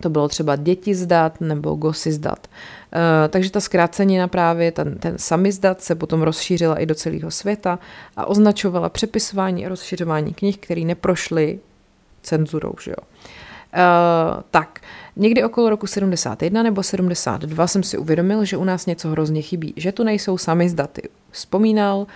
to 0.00 0.10
bylo 0.10 0.28
třeba 0.28 0.56
děti 0.56 0.94
zdat 0.94 1.40
nebo 1.40 1.74
gosy 1.74 2.12
zdat. 2.12 2.46
Uh, 2.46 3.28
takže 3.28 3.50
ta 3.50 3.60
zkrácenina 3.60 4.28
právě, 4.28 4.72
ten, 4.72 4.98
ten 4.98 5.18
samizdat 5.18 5.82
se 5.82 5.94
potom 5.94 6.22
rozšířila 6.22 6.78
i 6.78 6.86
do 6.86 6.94
celého 6.94 7.30
světa 7.30 7.78
a 8.16 8.26
označovala 8.26 8.88
přepisování 8.88 9.66
a 9.66 9.68
rozšiřování 9.68 10.34
knih, 10.34 10.58
které 10.58 10.80
neprošly 10.80 11.58
cenzurou. 12.22 12.72
Že 12.82 12.90
jo? 12.90 13.06
Uh, 13.74 14.42
tak, 14.50 14.80
někdy 15.16 15.44
okolo 15.44 15.70
roku 15.70 15.86
71 15.86 16.62
nebo 16.62 16.82
72 16.82 17.66
jsem 17.66 17.82
si 17.82 17.98
uvědomil, 17.98 18.44
že 18.44 18.56
u 18.56 18.64
nás 18.64 18.86
něco 18.86 19.08
hrozně 19.08 19.42
chybí, 19.42 19.74
že 19.76 19.92
tu 19.92 20.04
nejsou 20.04 20.38
samizdaty. 20.38 21.02
Vzpomínal 21.30 22.06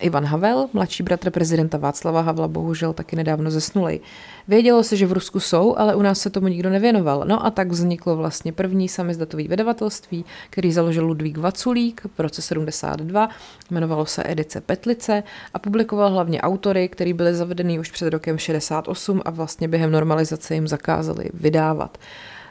Ivan 0.00 0.24
Havel, 0.24 0.68
mladší 0.72 1.02
bratr 1.02 1.30
prezidenta 1.30 1.78
Václava 1.78 2.20
Havla, 2.20 2.48
bohužel 2.48 2.92
taky 2.92 3.16
nedávno 3.16 3.50
zesnulej. 3.50 4.00
Vědělo 4.48 4.82
se, 4.82 4.96
že 4.96 5.06
v 5.06 5.12
Rusku 5.12 5.40
jsou, 5.40 5.76
ale 5.76 5.94
u 5.94 6.02
nás 6.02 6.20
se 6.20 6.30
tomu 6.30 6.48
nikdo 6.48 6.70
nevěnoval. 6.70 7.24
No 7.26 7.46
a 7.46 7.50
tak 7.50 7.68
vzniklo 7.68 8.16
vlastně 8.16 8.52
první 8.52 8.88
samizdatový 8.88 9.48
vydavatelství, 9.48 10.24
který 10.50 10.72
založil 10.72 11.06
Ludvík 11.06 11.38
Vaculík 11.38 12.02
v 12.18 12.20
roce 12.20 12.42
72, 12.42 13.28
jmenovalo 13.70 14.06
se 14.06 14.22
Edice 14.26 14.60
Petlice 14.60 15.22
a 15.54 15.58
publikoval 15.58 16.10
hlavně 16.10 16.40
autory, 16.40 16.88
který 16.88 17.12
byli 17.12 17.34
zavedení 17.34 17.78
už 17.78 17.90
před 17.90 18.10
rokem 18.10 18.38
68 18.38 19.22
a 19.24 19.30
vlastně 19.30 19.68
během 19.68 19.92
normalizace 19.92 20.54
jim 20.54 20.68
zakázali 20.68 21.24
vydávat. 21.34 21.98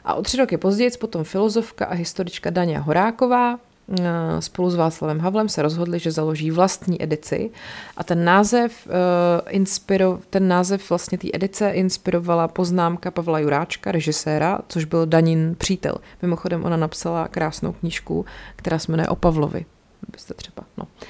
A 0.04 0.14
o 0.14 0.22
tři 0.22 0.36
roky 0.36 0.56
později 0.56 0.90
potom 1.00 1.24
filozofka 1.24 1.86
a 1.86 1.94
historička 1.94 2.50
Daně 2.50 2.78
Horáková 2.78 3.58
spolu 4.40 4.70
s 4.70 4.74
Václavem 4.74 5.20
Havlem 5.20 5.48
se 5.48 5.62
rozhodli, 5.62 5.98
že 5.98 6.10
založí 6.10 6.50
vlastní 6.50 7.02
edici 7.02 7.50
a 7.96 8.04
ten 8.04 8.24
název, 8.24 8.86
uh, 8.86 8.92
inspiro, 9.48 10.18
ten 10.30 10.48
název 10.48 10.90
vlastně 10.90 11.18
té 11.18 11.28
edice 11.32 11.70
inspirovala 11.70 12.48
poznámka 12.48 13.10
Pavla 13.10 13.38
Juráčka, 13.38 13.92
režiséra, 13.92 14.58
což 14.68 14.84
byl 14.84 15.06
Danin 15.06 15.54
přítel. 15.58 15.94
Mimochodem 16.22 16.64
ona 16.64 16.76
napsala 16.76 17.28
krásnou 17.28 17.72
knížku, 17.72 18.24
která 18.56 18.78
se 18.78 18.92
jmenuje 18.92 19.08
O 19.08 19.16
Pavlovi. 19.16 19.66
Byste 20.12 20.34
třeba, 20.34 20.64
no. 20.76 20.84
Uh, 20.84 21.08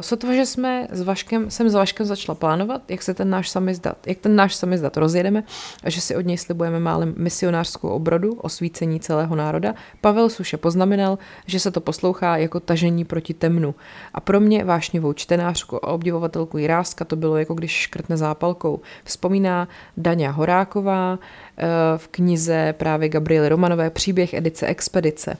sotva, 0.00 0.32
že 0.32 0.46
jsme 0.46 0.88
s 0.90 1.02
Vaškem, 1.02 1.50
jsem 1.50 1.68
s 1.68 1.74
Vaškem 1.74 2.06
začala 2.06 2.36
plánovat, 2.36 2.90
jak 2.90 3.02
se 3.02 3.14
ten 3.14 3.30
náš 3.30 3.48
samizdat, 3.48 4.06
jak 4.06 4.18
ten 4.18 4.36
náš 4.36 4.54
samizdat 4.54 4.96
rozjedeme 4.96 5.44
a 5.84 5.90
že 5.90 6.00
si 6.00 6.16
od 6.16 6.26
něj 6.26 6.38
slibujeme 6.38 6.80
málem 6.80 7.14
misionářskou 7.16 7.88
obrodu, 7.88 8.34
osvícení 8.34 9.00
celého 9.00 9.36
národa, 9.36 9.74
Pavel 10.00 10.28
Suše 10.28 10.56
poznamenal, 10.56 11.18
že 11.46 11.60
se 11.60 11.70
to 11.70 11.80
poslouchá 11.80 12.36
jako 12.36 12.60
tažení 12.60 13.04
proti 13.04 13.34
temnu. 13.34 13.74
A 14.14 14.20
pro 14.20 14.40
mě 14.40 14.64
vášnivou 14.64 15.12
čtenářku 15.12 15.84
a 15.84 15.88
obdivovatelku 15.88 16.58
Jiráska 16.58 17.04
to 17.04 17.16
bylo 17.16 17.36
jako 17.36 17.54
když 17.54 17.72
škrtne 17.72 18.16
zápalkou. 18.16 18.80
Vzpomíná 19.04 19.68
Daňa 19.96 20.30
Horáková, 20.30 21.18
Eh, 21.18 21.45
v 21.96 22.08
knize 22.08 22.74
právě 22.76 23.08
Gabriely 23.08 23.48
Romanové 23.48 23.90
Příběh 23.90 24.34
edice 24.34 24.66
Expedice. 24.66 25.36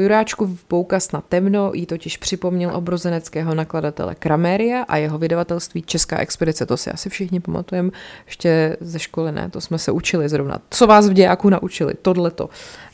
Juráčku 0.00 0.58
poukaz 0.68 1.12
na 1.12 1.20
temno 1.20 1.70
jí 1.74 1.86
totiž 1.86 2.16
připomněl 2.16 2.76
obrozeneckého 2.76 3.54
nakladatele 3.54 4.14
Krameria 4.14 4.82
a 4.82 4.96
jeho 4.96 5.18
vydavatelství 5.18 5.82
Česká 5.82 6.18
expedice. 6.18 6.66
To 6.66 6.76
si 6.76 6.90
asi 6.90 7.08
všichni 7.08 7.40
pamatujeme 7.40 7.90
ještě 8.26 8.76
ze 8.80 8.98
školy, 8.98 9.32
ne? 9.32 9.50
To 9.50 9.60
jsme 9.60 9.78
se 9.78 9.92
učili 9.92 10.28
zrovna. 10.28 10.58
Co 10.70 10.86
vás 10.86 11.08
v 11.08 11.12
dějáku 11.12 11.50
naučili? 11.50 11.94
Tohleto. 12.02 12.48
Eh, 12.48 12.85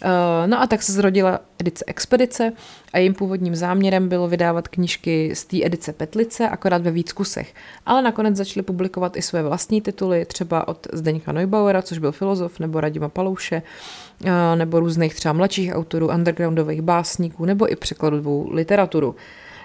no 0.47 0.63
a 0.63 0.67
tak 0.67 0.83
se 0.83 0.93
zrodila 0.93 1.41
edice 1.59 1.85
Expedice 1.87 2.53
a 2.93 2.99
jejím 2.99 3.15
původním 3.15 3.57
záměrem 3.57 4.09
bylo 4.09 4.29
vydávat 4.29 4.69
knížky 4.69 5.35
z 5.35 5.45
té 5.45 5.57
edice 5.65 5.93
Petlice, 5.93 6.49
akorát 6.49 6.83
ve 6.83 6.91
víc 6.91 7.13
kusech. 7.13 7.55
Ale 7.87 8.03
nakonec 8.03 8.37
začali 8.37 8.65
publikovat 8.65 9.17
i 9.17 9.23
své 9.23 9.43
vlastní 9.43 9.81
tituly, 9.81 10.25
třeba 10.25 10.69
od 10.69 10.87
Zdeňka 10.93 11.33
Neubauera, 11.33 11.83
což 11.83 11.99
byl 11.99 12.13
filozof, 12.13 12.61
nebo 12.61 12.81
Radima 12.81 13.09
Palouše, 13.09 13.63
eh, 14.25 14.57
nebo 14.57 14.81
různých 14.81 15.15
třeba 15.15 15.33
mladších 15.33 15.73
autorů, 15.75 16.09
undergroundových 16.09 16.83
básníků, 16.83 17.45
nebo 17.45 17.73
i 17.73 17.77
překladovou 17.77 18.49
literaturu. 18.53 19.17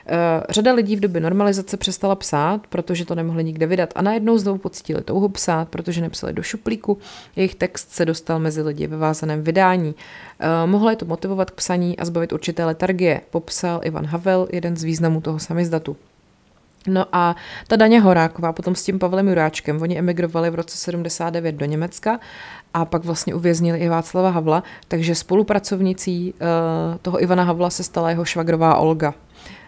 Eh, 0.10 0.44
řada 0.50 0.74
lidí 0.74 0.96
v 0.96 1.00
době 1.00 1.22
normalizace 1.22 1.78
přestala 1.78 2.16
psát, 2.16 2.68
protože 2.68 3.06
to 3.06 3.16
nemohli 3.16 3.44
nikde 3.44 3.66
vydat 3.66 3.94
a 3.96 4.02
najednou 4.02 4.38
znovu 4.38 4.58
pocítili 4.58 5.02
touhu 5.02 5.30
psát, 5.30 5.70
protože 5.70 6.02
nepsali 6.02 6.34
do 6.34 6.44
šuplíku. 6.44 6.98
Jejich 7.36 7.56
text 7.56 7.92
se 7.92 8.06
dostal 8.06 8.40
mezi 8.40 8.62
lidi 8.62 8.88
ve 8.88 8.98
vázaném 8.98 9.44
vydání. 9.44 9.96
Eh, 10.40 10.68
mohlo 10.68 10.90
je 10.90 10.96
to 10.96 11.06
motivovat 11.06 11.52
k 11.52 11.56
psaní 11.56 11.98
a 12.00 12.06
zbavit 12.06 12.34
určité 12.34 12.66
letargie, 12.66 13.22
popsal 13.30 13.82
Ivan 13.84 14.06
Havel, 14.06 14.48
jeden 14.52 14.78
z 14.78 14.84
významů 14.84 15.22
toho 15.22 15.40
samizdatu. 15.40 15.98
No 16.88 17.06
a 17.12 17.36
ta 17.68 17.76
Daně 17.76 18.00
Horáková 18.00 18.54
potom 18.54 18.76
s 18.76 18.84
tím 18.84 19.00
Pavlem 19.00 19.28
Juráčkem, 19.28 19.82
oni 19.82 20.00
emigrovali 20.00 20.50
v 20.50 20.56
roce 20.56 20.78
79 20.78 21.56
do 21.56 21.66
Německa 21.66 22.20
a 22.74 22.86
pak 22.86 23.06
vlastně 23.06 23.36
uvěznili 23.36 23.80
i 23.80 23.90
Václava 23.90 24.30
Havla, 24.30 24.64
takže 24.88 25.16
spolupracovnicí 25.16 26.34
uh, 26.34 26.98
toho 27.02 27.24
Ivana 27.24 27.44
Havla 27.44 27.70
se 27.70 27.84
stala 27.84 28.10
jeho 28.10 28.26
švagrová 28.26 28.76
Olga 28.76 29.14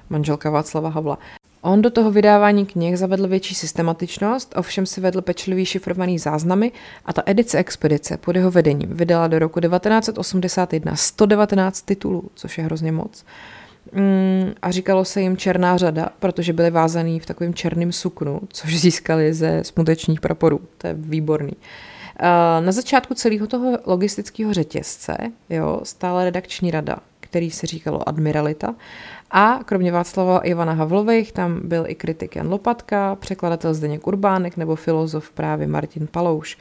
manželka 0.10 0.50
Václava 0.50 0.90
Havla. 0.90 1.18
On 1.62 1.82
do 1.82 1.90
toho 1.90 2.12
vydávání 2.12 2.66
knih 2.66 2.98
zavedl 2.98 3.28
větší 3.28 3.56
systematičnost, 3.56 4.54
ovšem 4.58 4.86
si 4.86 5.02
vedl 5.02 5.22
pečlivý 5.22 5.66
šifrovaný 5.66 6.20
záznamy 6.20 6.72
a 7.06 7.14
ta 7.14 7.24
edice 7.26 7.58
Expedice 7.58 8.18
pod 8.18 8.36
jeho 8.36 8.52
vedením 8.52 8.90
vydala 8.94 9.28
do 9.28 9.40
roku 9.40 9.60
1981 9.60 10.96
119 10.96 11.82
titulů, 11.82 12.24
což 12.36 12.58
je 12.58 12.64
hrozně 12.64 12.92
moc. 12.92 13.26
Mm, 13.94 14.54
a 14.62 14.72
říkalo 14.72 15.06
se 15.06 15.22
jim 15.22 15.38
černá 15.38 15.78
řada, 15.78 16.10
protože 16.20 16.54
byly 16.54 16.72
vázaný 16.72 17.20
v 17.20 17.26
takovém 17.26 17.54
černém 17.54 17.92
suknu, 17.92 18.42
což 18.50 18.80
získali 18.80 19.34
ze 19.34 19.64
smutečních 19.64 20.22
praporů. 20.22 20.62
To 20.78 20.88
je 20.88 20.94
výborný. 20.94 21.54
Na 22.60 22.72
začátku 22.72 23.14
celého 23.14 23.48
toho 23.48 23.78
logistického 23.86 24.54
řetězce 24.54 25.18
jo, 25.50 25.80
stála 25.84 26.24
redakční 26.24 26.72
rada, 26.72 26.98
který 27.20 27.52
se 27.52 27.68
říkalo 27.68 28.10
Admiralita 28.10 28.76
a 29.32 29.60
kromě 29.66 29.92
Václava 29.92 30.40
Ivana 30.40 30.74
Havlových 30.74 31.32
tam 31.32 31.60
byl 31.64 31.84
i 31.88 31.96
kritik 31.96 32.36
Jan 32.36 32.50
Lopatka, 32.50 33.16
překladatel 33.16 33.74
Zdeněk 33.74 34.08
Urbánek 34.08 34.58
nebo 34.58 34.76
filozof 34.76 35.32
právě 35.32 35.68
Martin 35.68 36.08
Palouš. 36.08 36.58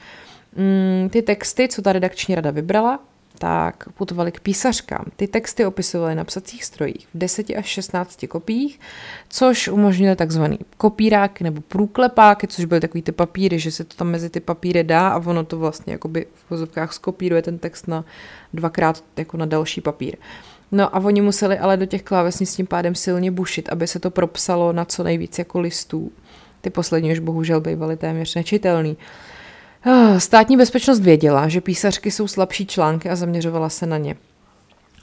Mm, 0.57 1.09
ty 1.09 1.23
texty, 1.23 1.69
co 1.69 1.83
ta 1.83 1.93
redakční 1.93 2.35
rada 2.35 2.51
vybrala, 2.51 2.99
tak 3.39 3.89
putovali 3.95 4.33
k 4.33 4.41
písařkám. 4.41 5.05
Ty 5.17 5.29
texty 5.29 5.67
opisovaly 5.67 6.15
na 6.15 6.25
psacích 6.25 6.65
strojích 6.65 7.09
v 7.15 7.19
10 7.19 7.51
až 7.51 7.67
16 7.67 8.25
kopiích, 8.29 8.81
což 9.29 9.69
umožnili 9.69 10.17
takzvaný 10.17 10.59
kopíráky 10.77 11.45
nebo 11.45 11.61
průklepáky, 11.61 12.47
což 12.47 12.65
byly 12.65 12.81
takový 12.81 13.03
ty 13.03 13.13
papíry, 13.13 13.59
že 13.59 13.71
se 13.71 13.85
to 13.85 13.97
tam 13.97 14.09
mezi 14.09 14.31
ty 14.31 14.41
papíry 14.41 14.85
dá 14.85 15.09
a 15.09 15.19
ono 15.19 15.45
to 15.45 15.59
vlastně 15.59 15.93
jakoby 15.93 16.27
v 16.35 16.51
vozovkách 16.51 16.93
skopíruje 16.93 17.43
ten 17.43 17.59
text 17.59 17.89
na 17.89 18.05
dvakrát 18.53 19.05
jako 19.17 19.37
na 19.37 19.47
další 19.47 19.81
papír. 19.81 20.17
No 20.73 20.97
a 20.97 21.01
oni 21.01 21.21
museli 21.21 21.59
ale 21.59 21.77
do 21.77 21.87
těch 21.87 22.03
klávesnic 22.03 22.57
tím 22.57 22.67
pádem 22.67 22.95
silně 22.95 23.31
bušit, 23.31 23.69
aby 23.69 23.87
se 23.87 23.99
to 23.99 24.11
propsalo 24.11 24.73
na 24.73 24.85
co 24.85 25.03
nejvíc 25.03 25.39
jako 25.39 25.61
listů. 25.61 26.13
Ty 26.61 26.71
poslední 26.71 27.13
už 27.13 27.19
bohužel 27.19 27.61
bývaly 27.61 27.97
téměř 27.97 28.35
nečitelný. 28.35 28.97
Ah, 29.85 30.19
státní 30.19 30.57
bezpečnost 30.57 31.01
věděla, 31.01 31.49
že 31.49 31.61
písařky 31.61 32.11
jsou 32.11 32.29
slabší 32.29 32.67
články 32.67 33.11
a 33.11 33.17
zaměřovala 33.17 33.69
se 33.69 33.87
na 33.87 33.99
ně. 33.99 34.17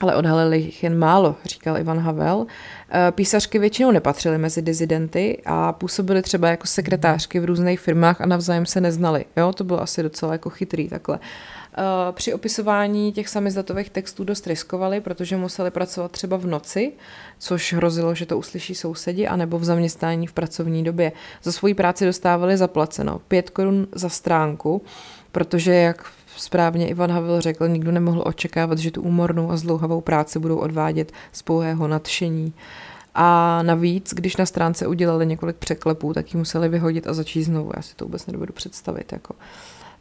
Ale 0.00 0.16
odhalili 0.16 0.58
jich 0.58 0.82
jen 0.82 0.98
málo, 0.98 1.36
říkal 1.44 1.78
Ivan 1.78 1.98
Havel. 1.98 2.46
Eh, 2.90 3.12
písařky 3.12 3.58
většinou 3.58 3.90
nepatřily 3.90 4.38
mezi 4.38 4.62
dizidenty 4.62 5.42
a 5.46 5.72
působily 5.72 6.22
třeba 6.22 6.48
jako 6.48 6.66
sekretářky 6.66 7.40
v 7.40 7.44
různých 7.44 7.80
firmách 7.80 8.20
a 8.20 8.26
navzájem 8.26 8.66
se 8.66 8.80
neznali. 8.80 9.24
Jo, 9.36 9.52
to 9.52 9.64
bylo 9.64 9.82
asi 9.82 10.02
docela 10.02 10.32
jako 10.32 10.50
chytrý 10.50 10.88
takhle. 10.88 11.18
Eh, 11.18 11.55
při 12.12 12.34
opisování 12.34 13.12
těch 13.12 13.28
samizdatových 13.28 13.90
textů 13.90 14.24
dost 14.24 14.46
riskovali, 14.46 15.00
protože 15.00 15.36
museli 15.36 15.70
pracovat 15.70 16.12
třeba 16.12 16.36
v 16.36 16.46
noci, 16.46 16.92
což 17.38 17.72
hrozilo, 17.72 18.14
že 18.14 18.26
to 18.26 18.38
uslyší 18.38 18.74
sousedi, 18.74 19.28
anebo 19.28 19.58
v 19.58 19.64
zaměstnání 19.64 20.26
v 20.26 20.32
pracovní 20.32 20.84
době. 20.84 21.12
Za 21.42 21.52
svoji 21.52 21.74
práci 21.74 22.04
dostávali 22.06 22.56
zaplaceno 22.56 23.20
5 23.28 23.50
korun 23.50 23.86
za 23.92 24.08
stránku, 24.08 24.82
protože 25.32 25.74
jak 25.74 26.04
správně 26.36 26.88
Ivan 26.88 27.10
Havel 27.10 27.40
řekl, 27.40 27.68
nikdo 27.68 27.92
nemohl 27.92 28.22
očekávat, 28.26 28.78
že 28.78 28.90
tu 28.90 29.02
úmornou 29.02 29.50
a 29.50 29.56
zlouhavou 29.56 30.00
práci 30.00 30.38
budou 30.38 30.56
odvádět 30.56 31.12
z 31.32 31.42
pouhého 31.42 31.88
nadšení. 31.88 32.52
A 33.14 33.62
navíc, 33.62 34.14
když 34.14 34.36
na 34.36 34.46
stránce 34.46 34.86
udělali 34.86 35.26
několik 35.26 35.56
překlepů, 35.56 36.12
tak 36.12 36.34
ji 36.34 36.38
museli 36.38 36.68
vyhodit 36.68 37.06
a 37.06 37.14
začít 37.14 37.42
znovu. 37.42 37.70
Já 37.76 37.82
si 37.82 37.94
to 37.94 38.04
vůbec 38.04 38.26
nedovedu 38.26 38.52
představit. 38.52 39.12
Jako. 39.12 39.34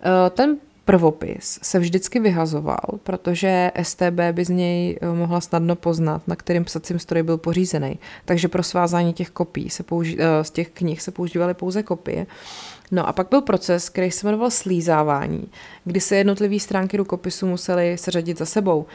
Eh, 0.01 0.30
ten 0.30 0.57
prvopis 0.86 1.59
se 1.61 1.79
vždycky 1.79 2.19
vyhazoval, 2.19 2.99
protože 3.03 3.71
STB 3.81 4.19
by 4.31 4.45
z 4.45 4.49
něj 4.49 4.99
eh, 5.01 5.07
mohla 5.07 5.41
snadno 5.41 5.75
poznat, 5.75 6.21
na 6.27 6.36
kterým 6.36 6.65
psacím 6.65 6.99
stroji 6.99 7.23
byl 7.23 7.38
pořízený. 7.38 7.99
Takže 8.25 8.47
pro 8.47 8.63
svázání 8.63 9.13
těch 9.13 9.29
kopií 9.29 9.69
se 9.69 9.83
použi- 9.83 10.17
eh, 10.19 10.43
z 10.43 10.51
těch 10.51 10.69
knih 10.69 11.01
se 11.01 11.11
používaly 11.11 11.53
pouze 11.53 11.83
kopie. 11.83 12.27
No 12.91 13.07
a 13.07 13.13
pak 13.13 13.27
byl 13.29 13.41
proces, 13.41 13.89
který 13.89 14.11
se 14.11 14.27
jmenoval 14.27 14.51
slízávání, 14.51 15.47
kdy 15.86 15.99
se 15.99 16.15
jednotlivé 16.15 16.59
stránky 16.59 16.97
rukopisu 16.97 17.47
musely 17.47 17.97
seřadit 17.97 18.38
za 18.38 18.45
sebou. 18.45 18.77
Uh, 18.79 18.86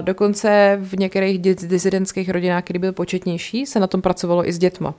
dokonce 0.00 0.78
v 0.82 0.98
některých 0.98 1.38
disidentských 1.38 2.30
rodinách, 2.30 2.64
který 2.64 2.78
byl 2.78 2.92
početnější, 2.92 3.66
se 3.66 3.80
na 3.80 3.86
tom 3.86 4.02
pracovalo 4.02 4.48
i 4.48 4.52
s 4.52 4.58
dětma. 4.58 4.94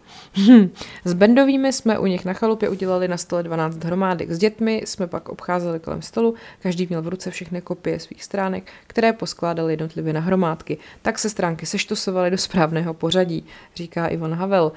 s 1.05 1.13
bendovými 1.13 1.73
jsme 1.73 1.99
u 1.99 2.05
nich 2.05 2.25
na 2.25 2.33
chalupě 2.33 2.69
udělali 2.69 3.07
na 3.07 3.17
stole 3.17 3.43
12 3.43 3.83
hromádek. 3.83 4.31
S 4.31 4.37
dětmi 4.37 4.81
jsme 4.85 5.07
pak 5.07 5.29
obcházeli 5.29 5.79
kolem 5.79 6.01
stolu, 6.01 6.35
každý 6.61 6.87
měl 6.87 7.01
v 7.01 7.07
ruce 7.07 7.31
všechny 7.31 7.61
kopie 7.61 7.99
svých 7.99 8.23
stránek, 8.23 8.63
které 8.87 9.13
poskládali 9.13 9.73
jednotlivě 9.73 10.13
na 10.13 10.19
hromádky. 10.19 10.77
Tak 11.01 11.19
se 11.19 11.29
stránky 11.29 11.65
seštosovaly 11.65 12.31
do 12.31 12.37
správného 12.37 12.93
pořadí, 12.93 13.45
říká 13.75 14.07
Ivan 14.07 14.33
Havel. 14.33 14.71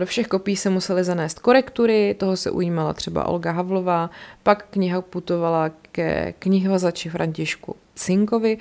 Do 0.00 0.06
všech 0.06 0.26
kopií 0.26 0.56
se 0.56 0.70
musely 0.70 1.04
zanést 1.04 1.38
korektury, 1.38 2.14
toho 2.18 2.36
se 2.36 2.50
ujímala 2.50 2.92
třeba 2.92 3.24
Olga 3.24 3.52
Havlová, 3.52 4.10
pak 4.42 4.66
kniha 4.70 5.00
putovala 5.00 5.70
ke 5.92 6.34
knihovazači 6.38 7.08
Františku 7.08 7.76
Cinkovi 7.94 8.58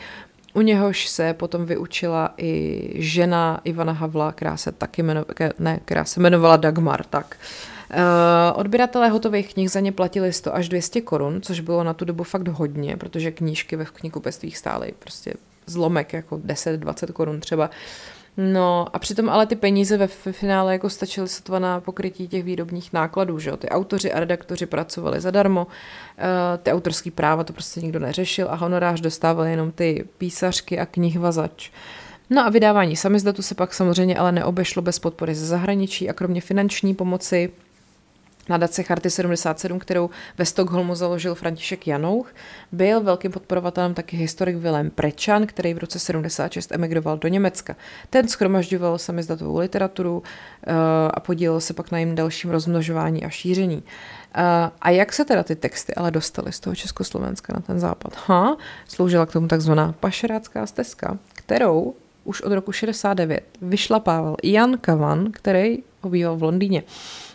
u 0.54 0.62
něhož 0.62 1.08
se 1.08 1.34
potom 1.34 1.66
vyučila 1.66 2.34
i 2.38 2.90
žena 2.96 3.62
Ivana 3.64 3.94
Havla, 3.94 4.32
která 4.32 4.58
se 4.58 4.72
taky 4.72 5.02
jmenovala, 5.02 5.54
ne, 5.60 5.80
která 5.86 6.06
se 6.06 6.20
jmenovala 6.20 6.58
Dagmar, 6.58 7.04
tak. 7.04 7.38
Uh, 7.94 8.60
odběratelé 8.60 9.10
hotových 9.10 9.54
knih 9.54 9.72
za 9.72 9.80
ně 9.80 9.92
platili 9.92 10.34
100 10.34 10.56
až 10.56 10.70
200 10.70 11.02
korun, 11.02 11.42
což 11.42 11.60
bylo 11.60 11.84
na 11.84 11.94
tu 11.94 12.06
dobu 12.06 12.24
fakt 12.24 12.48
hodně, 12.48 12.98
protože 12.98 13.32
knížky 13.32 13.76
ve 13.76 13.86
knihkupectvích 13.86 14.58
stály 14.58 14.94
prostě 15.00 15.34
zlomek, 15.66 16.14
jako 16.14 16.38
10-20 16.38 17.12
korun 17.12 17.40
třeba. 17.40 17.70
No 18.42 18.88
a 18.94 19.00
přitom 19.00 19.30
ale 19.30 19.46
ty 19.46 19.56
peníze 19.56 19.98
ve 19.98 20.08
finále 20.08 20.74
jako 20.74 20.90
stačily 20.90 21.28
sotva 21.28 21.60
na 21.60 21.80
pokrytí 21.80 22.28
těch 22.28 22.44
výrobních 22.44 22.94
nákladů, 22.94 23.40
že 23.40 23.50
jo? 23.50 23.58
Ty 23.58 23.70
autoři 23.70 24.14
a 24.14 24.20
redaktoři 24.20 24.66
pracovali 24.66 25.22
zadarmo, 25.22 25.68
uh, 25.68 25.74
ty 26.64 26.72
autorský 26.72 27.12
práva 27.12 27.44
to 27.44 27.54
prostě 27.54 27.82
nikdo 27.82 28.00
neřešil 28.00 28.48
a 28.50 28.56
honorář 28.56 29.02
dostával 29.02 29.46
jenom 29.46 29.72
ty 29.72 30.06
písařky 30.18 30.80
a 30.80 30.86
knihvazač. 30.86 31.72
No 32.30 32.46
a 32.46 32.50
vydávání 32.50 32.96
samizdatu 32.96 33.42
se 33.42 33.56
pak 33.56 33.74
samozřejmě 33.74 34.18
ale 34.18 34.32
neobešlo 34.32 34.82
bez 34.82 35.00
podpory 35.00 35.36
ze 35.36 35.46
zahraničí 35.46 36.10
a 36.10 36.14
kromě 36.14 36.42
finanční 36.42 36.96
pomoci 36.96 37.52
Nadace 38.50 38.84
Charty 38.84 39.10
77, 39.10 39.80
kterou 39.80 40.10
ve 40.38 40.46
Stockholmu 40.46 40.96
založil 40.96 41.36
František 41.36 41.88
Janouch, 41.88 42.34
byl 42.72 43.02
velkým 43.02 43.32
podporovatelem 43.32 43.94
taky 43.94 44.18
historik 44.18 44.58
Willem 44.58 44.90
Prečan, 44.90 45.48
který 45.48 45.74
v 45.74 45.78
roce 45.78 46.00
76 46.00 46.72
emigroval 46.72 47.18
do 47.18 47.28
Německa. 47.28 47.76
Ten 48.10 48.28
schromažďoval 48.28 48.98
samizdatovou 48.98 49.58
literaturu 49.58 50.18
uh, 50.18 50.24
a 51.14 51.20
podílel 51.20 51.62
se 51.62 51.74
pak 51.74 51.92
na 51.92 51.98
jejím 51.98 52.16
dalším 52.16 52.52
rozmnožování 52.52 53.26
a 53.26 53.30
šíření. 53.30 53.78
Uh, 53.78 54.44
a 54.82 54.90
jak 54.90 55.14
se 55.14 55.26
teda 55.26 55.44
ty 55.44 55.56
texty 55.56 55.96
ale 55.96 56.12
dostaly 56.12 56.52
z 56.52 56.60
toho 56.60 56.76
Československa 56.76 57.54
na 57.54 57.60
ten 57.60 57.80
západ? 57.80 58.14
Ha, 58.28 58.58
sloužila 58.88 59.26
k 59.26 59.32
tomu 59.32 59.48
takzvaná 59.48 59.96
pašerácká 60.00 60.66
stezka, 60.66 61.18
kterou 61.34 61.96
už 62.24 62.42
od 62.42 62.52
roku 62.52 62.72
69 62.72 63.44
vyšlapával 63.62 64.36
Jan 64.44 64.78
Kavan, 64.78 65.32
který 65.32 65.78
obýval 66.02 66.38
v 66.38 66.44
Londýně. 66.44 66.84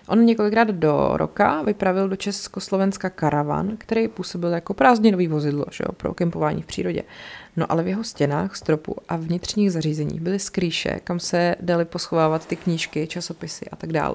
On 0.09 0.25
několikrát 0.25 0.69
do 0.69 1.11
roka 1.13 1.63
vypravil 1.63 2.09
do 2.09 2.17
Československa 2.17 3.11
karavan, 3.11 3.77
který 3.79 4.09
působil 4.09 4.51
jako 4.51 4.75
prázdninový 4.75 5.29
vozidlo 5.29 5.65
že 5.71 5.85
jo, 5.89 5.93
pro 5.93 6.15
kempování 6.15 6.63
v 6.63 6.67
přírodě. 6.67 7.03
No 7.57 7.73
ale 7.73 7.83
v 7.83 7.89
jeho 7.89 8.05
stěnách, 8.05 8.57
stropu 8.57 8.97
a 9.09 9.17
vnitřních 9.17 9.73
zařízeních 9.73 10.21
byly 10.21 10.39
skrýše, 10.39 11.01
kam 11.05 11.21
se 11.21 11.57
dali 11.61 11.85
poschovávat 11.85 12.47
ty 12.47 12.57
knížky, 12.57 13.07
časopisy 13.07 13.67
a 13.73 13.77
tak 13.77 13.93
dále 13.93 14.15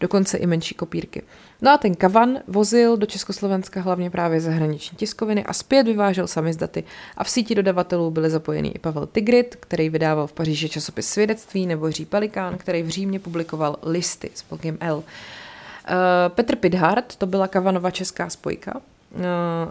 dokonce 0.00 0.38
i 0.38 0.46
menší 0.46 0.74
kopírky. 0.74 1.22
No 1.62 1.70
a 1.70 1.78
ten 1.78 1.94
kavan 1.94 2.38
vozil 2.46 2.96
do 2.96 3.06
Československa 3.06 3.80
hlavně 3.80 4.10
právě 4.10 4.40
zahraniční 4.40 4.96
tiskoviny 4.96 5.44
a 5.44 5.52
zpět 5.52 5.82
vyvážel 5.82 6.26
samizdaty 6.26 6.84
a 7.16 7.24
v 7.24 7.30
síti 7.30 7.54
dodavatelů 7.54 8.10
byly 8.10 8.30
zapojený 8.30 8.74
i 8.74 8.78
Pavel 8.78 9.06
Tigrit, 9.06 9.56
který 9.60 9.88
vydával 9.88 10.26
v 10.26 10.32
Paříži 10.32 10.68
časopis 10.68 11.08
Svědectví, 11.08 11.66
nebo 11.66 11.86
Jiří 11.86 12.04
Pelikán, 12.04 12.58
který 12.58 12.82
v 12.82 12.88
Římě 12.88 13.18
publikoval 13.18 13.76
listy 13.82 14.30
s 14.34 14.42
polkem 14.42 14.78
L. 14.80 14.96
Uh, 14.96 15.04
Petr 16.28 16.56
Pidhart, 16.56 17.16
to 17.16 17.26
byla 17.26 17.48
kavanova 17.48 17.90
česká 17.90 18.30
spojka, 18.30 18.80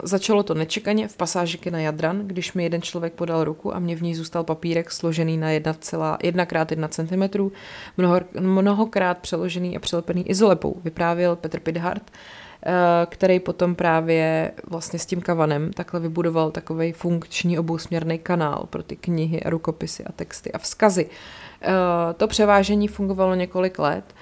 začalo 0.03 0.43
to 0.43 0.53
nečekaně 0.53 1.07
v 1.07 1.17
pasážiky 1.17 1.71
na 1.71 1.79
Jadran, 1.79 2.27
když 2.27 2.53
mi 2.53 2.63
jeden 2.63 2.81
člověk 2.81 3.13
podal 3.13 3.43
ruku 3.43 3.75
a 3.75 3.79
mě 3.79 3.95
v 3.95 4.01
ní 4.01 4.15
zůstal 4.15 4.43
papírek 4.43 4.91
složený 4.91 5.37
na 5.37 5.47
1,1 5.47 6.63
x 6.63 6.71
1 6.71 6.87
cm, 6.87 7.51
mnoho, 7.97 8.21
mnohokrát 8.39 9.17
přeložený 9.17 9.77
a 9.77 9.79
přelepený 9.79 10.29
izolepou, 10.29 10.75
vyprávěl 10.83 11.35
Petr 11.35 11.59
Pidhart, 11.59 12.03
uh, 12.11 12.71
který 13.05 13.39
potom 13.39 13.75
právě 13.75 14.51
vlastně 14.69 14.99
s 14.99 15.05
tím 15.05 15.21
kavanem 15.21 15.73
takhle 15.73 15.99
vybudoval 15.99 16.51
takový 16.51 16.91
funkční 16.91 17.59
obousměrný 17.59 18.19
kanál 18.19 18.67
pro 18.69 18.83
ty 18.83 18.95
knihy 18.95 19.41
rukopisy 19.45 20.03
a 20.03 20.11
texty 20.11 20.51
a 20.51 20.57
vzkazy. 20.57 21.05
Uh, 21.05 21.71
to 22.17 22.27
převážení 22.27 22.87
fungovalo 22.87 23.35
několik 23.35 23.79
let 23.79 24.13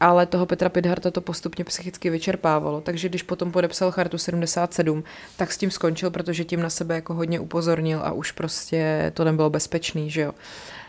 ale 0.00 0.26
toho 0.26 0.46
Petra 0.46 0.68
Pidharta 0.68 1.10
to 1.10 1.20
postupně 1.20 1.64
psychicky 1.64 2.10
vyčerpávalo, 2.10 2.80
takže 2.80 3.08
když 3.08 3.22
potom 3.22 3.52
podepsal 3.52 3.90
chartu 3.90 4.18
77, 4.18 5.04
tak 5.36 5.52
s 5.52 5.58
tím 5.58 5.70
skončil, 5.70 6.10
protože 6.10 6.44
tím 6.44 6.62
na 6.62 6.70
sebe 6.70 6.94
jako 6.94 7.14
hodně 7.14 7.40
upozornil 7.40 8.00
a 8.04 8.12
už 8.12 8.32
prostě 8.32 9.12
to 9.14 9.24
nebylo 9.24 9.50
bezpečný, 9.50 10.10
že 10.10 10.20
jo. 10.20 10.32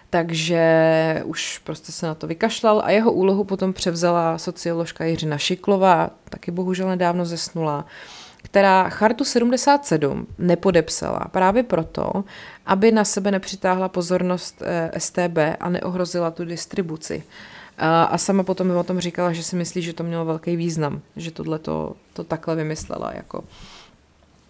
Takže 0.09 1.21
už 1.25 1.57
prostě 1.57 1.91
se 1.91 2.05
na 2.05 2.15
to 2.15 2.27
vykašlal 2.27 2.81
a 2.85 2.89
jeho 2.89 3.11
úlohu 3.11 3.43
potom 3.43 3.73
převzala 3.73 4.37
socioložka 4.37 5.05
Jiřina 5.05 5.37
Šiklová, 5.37 6.09
taky 6.29 6.51
bohužel 6.51 6.87
nedávno 6.87 7.25
zesnula, 7.25 7.85
která 8.43 8.89
chartu 8.89 9.23
77 9.23 10.27
nepodepsala 10.37 11.19
právě 11.19 11.63
proto, 11.63 12.23
aby 12.65 12.91
na 12.91 13.03
sebe 13.03 13.31
nepřitáhla 13.31 13.89
pozornost 13.89 14.61
eh, 14.65 14.91
STB 14.99 15.37
a 15.59 15.69
neohrozila 15.69 16.31
tu 16.31 16.45
distribuci. 16.45 17.23
A, 17.77 18.03
a 18.03 18.17
sama 18.17 18.43
potom 18.43 18.67
mi 18.67 18.73
o 18.73 18.83
tom 18.83 18.99
říkala, 18.99 19.33
že 19.33 19.43
si 19.43 19.55
myslí, 19.55 19.81
že 19.81 19.93
to 19.93 20.03
mělo 20.03 20.25
velký 20.25 20.55
význam, 20.55 21.01
že 21.15 21.31
tohle 21.31 21.59
to, 21.59 21.95
to 22.13 22.23
takhle 22.23 22.55
vymyslela. 22.55 23.11
Jako. 23.15 23.43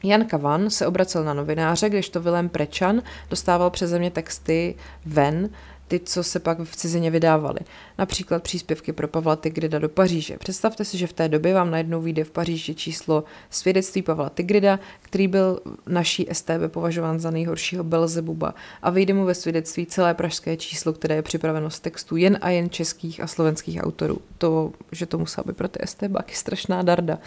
Jan 0.04 0.26
Kavan 0.26 0.70
se 0.70 0.88
obracel 0.88 1.24
na 1.24 1.34
novináře, 1.34 1.90
když 1.90 2.10
to 2.10 2.22
Vilém 2.22 2.50
Prečan 2.50 3.02
dostával 3.30 3.70
přeze 3.70 4.00
mě 4.00 4.12
texty 4.12 4.76
ven, 5.06 5.50
ty, 5.88 6.00
co 6.00 6.24
se 6.24 6.40
pak 6.40 6.60
v 6.60 6.76
cizině 6.76 7.12
vydávaly. 7.12 7.60
Například 7.98 8.44
příspěvky 8.44 8.94
pro 8.94 9.08
Pavla 9.08 9.36
Tigrida 9.36 9.80
do 9.80 9.90
Paříže. 9.90 10.38
Představte 10.38 10.86
si, 10.86 10.98
že 10.98 11.08
v 11.08 11.14
té 11.14 11.30
době 11.30 11.54
vám 11.54 11.72
najednou 11.72 12.02
vyjde 12.02 12.24
v 12.24 12.32
Paříži 12.32 12.76
číslo 12.76 13.24
svědectví 13.50 14.02
Pavla 14.02 14.30
Tigrida, 14.30 14.80
který 15.02 15.28
byl 15.28 15.60
naší 15.88 16.28
STB 16.32 16.68
považován 16.68 17.20
za 17.20 17.32
nejhoršího 17.32 17.84
Belzebuba 17.84 18.54
a 18.82 18.90
vyjde 18.90 19.14
mu 19.14 19.26
ve 19.26 19.36
svědectví 19.36 19.86
celé 19.86 20.14
pražské 20.14 20.58
číslo, 20.58 20.94
které 20.94 21.16
je 21.16 21.22
připraveno 21.22 21.70
z 21.70 21.80
textů 21.80 22.16
jen 22.16 22.38
a 22.42 22.50
jen 22.50 22.70
českých 22.70 23.22
a 23.22 23.28
slovenských 23.28 23.84
autorů. 23.84 24.22
To, 24.38 24.72
že 24.92 25.06
to 25.06 25.18
musela 25.18 25.44
být 25.48 25.58
pro 25.58 25.68
ty 25.68 25.80
STBáky 25.86 26.36
strašná 26.36 26.82
darda. 26.82 27.18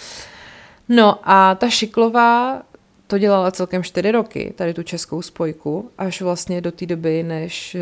No 0.88 1.18
a 1.30 1.54
ta 1.54 1.70
Šiklová 1.70 2.62
to 3.09 3.18
dělala 3.18 3.50
celkem 3.50 3.82
čtyři 3.82 4.11
roky, 4.11 4.52
tady 4.56 4.74
tu 4.74 4.82
českou 4.82 5.22
spojku, 5.22 5.90
až 5.98 6.22
vlastně 6.22 6.61
do 6.61 6.72
té 6.72 6.86
doby, 6.86 7.22
než 7.22 7.76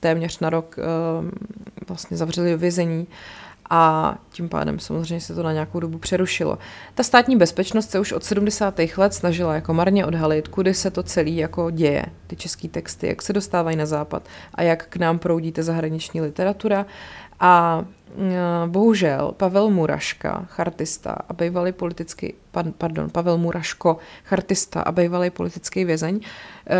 téměř 0.00 0.38
na 0.38 0.50
rok 0.50 0.76
um, 0.78 1.30
vlastně 1.88 2.16
zavřeli 2.16 2.56
vězení 2.56 3.06
a 3.70 4.14
tím 4.30 4.48
pádem 4.48 4.78
samozřejmě 4.78 5.20
se 5.20 5.34
to 5.34 5.42
na 5.42 5.52
nějakou 5.52 5.80
dobu 5.80 5.98
přerušilo. 5.98 6.58
Ta 6.94 7.02
státní 7.02 7.36
bezpečnost 7.36 7.90
se 7.90 8.00
už 8.00 8.12
od 8.12 8.24
70. 8.24 8.80
let 8.96 9.14
snažila 9.14 9.54
jako 9.54 9.74
marně 9.74 10.06
odhalit, 10.06 10.48
kudy 10.48 10.74
se 10.74 10.90
to 10.90 11.02
celý 11.02 11.36
jako 11.36 11.70
děje, 11.70 12.04
ty 12.26 12.36
české 12.36 12.68
texty, 12.68 13.06
jak 13.06 13.22
se 13.22 13.32
dostávají 13.32 13.76
na 13.76 13.86
západ 13.86 14.28
a 14.54 14.62
jak 14.62 14.86
k 14.86 14.96
nám 14.96 15.18
proudíte 15.18 15.62
zahraniční 15.62 16.20
literatura. 16.20 16.86
A 17.40 17.84
Eh, 18.18 18.66
bohužel 18.66 19.32
Pavel 19.36 19.70
Muraška, 19.70 20.46
chartista 20.48 21.16
a 21.28 21.32
bývalý 21.32 21.72
politický, 21.72 22.34
pardon, 22.78 23.10
Pavel 23.10 23.38
Muraško, 23.38 23.96
chartista 24.24 24.82
a 24.82 24.92
bývalý 24.92 25.30
politický 25.30 25.84
vězeň, 25.84 26.20
eh, 26.20 26.76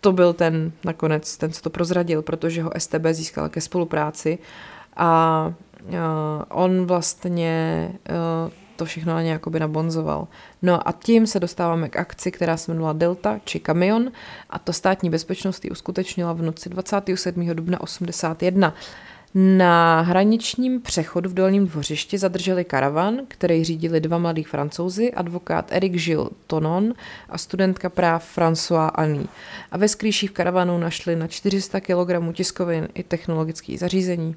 to 0.00 0.12
byl 0.12 0.32
ten 0.32 0.72
nakonec, 0.84 1.36
ten, 1.36 1.52
co 1.52 1.62
to 1.62 1.70
prozradil, 1.70 2.22
protože 2.22 2.62
ho 2.62 2.70
STB 2.78 3.06
získal 3.12 3.48
ke 3.48 3.60
spolupráci 3.60 4.38
a 4.96 5.52
eh, 5.88 5.98
on 6.48 6.86
vlastně 6.86 7.92
to 8.76 8.84
všechno 8.84 9.14
na 9.14 9.22
ně 9.22 9.40
nabonzoval. 9.58 10.28
No 10.62 10.88
a 10.88 10.92
tím 10.92 11.26
se 11.26 11.40
dostáváme 11.40 11.88
k 11.88 11.96
akci, 11.96 12.32
která 12.32 12.56
se 12.56 12.70
jmenovala 12.70 12.92
Delta 12.92 13.40
či 13.44 13.60
Kamion 13.60 14.12
a 14.50 14.58
to 14.58 14.72
státní 14.72 15.10
bezpečnost 15.10 15.64
ji 15.64 15.70
uskutečnila 15.70 16.32
v 16.32 16.42
noci 16.42 16.68
27. 16.68 17.54
dubna 17.54 17.80
81. 17.80 18.74
Na 19.38 20.00
hraničním 20.00 20.80
přechodu 20.80 21.30
v 21.30 21.34
Dolním 21.34 21.66
dvořišti 21.66 22.18
zadrželi 22.18 22.64
karavan, 22.64 23.20
který 23.28 23.64
řídili 23.64 24.00
dva 24.00 24.18
mladí 24.18 24.42
francouzi, 24.42 25.12
advokát 25.12 25.72
Eric 25.72 25.92
Gilles 25.92 26.30
Tonon 26.46 26.94
a 27.28 27.38
studentka 27.38 27.88
práv 27.88 28.36
François 28.36 28.90
Annie. 28.94 29.26
A 29.70 29.76
ve 29.76 29.88
skrýších 29.88 30.30
karavanu 30.30 30.78
našli 30.78 31.16
na 31.16 31.26
400 31.26 31.80
kg 31.80 32.32
tiskovin 32.32 32.88
i 32.94 33.02
technologické 33.02 33.78
zařízení. 33.78 34.36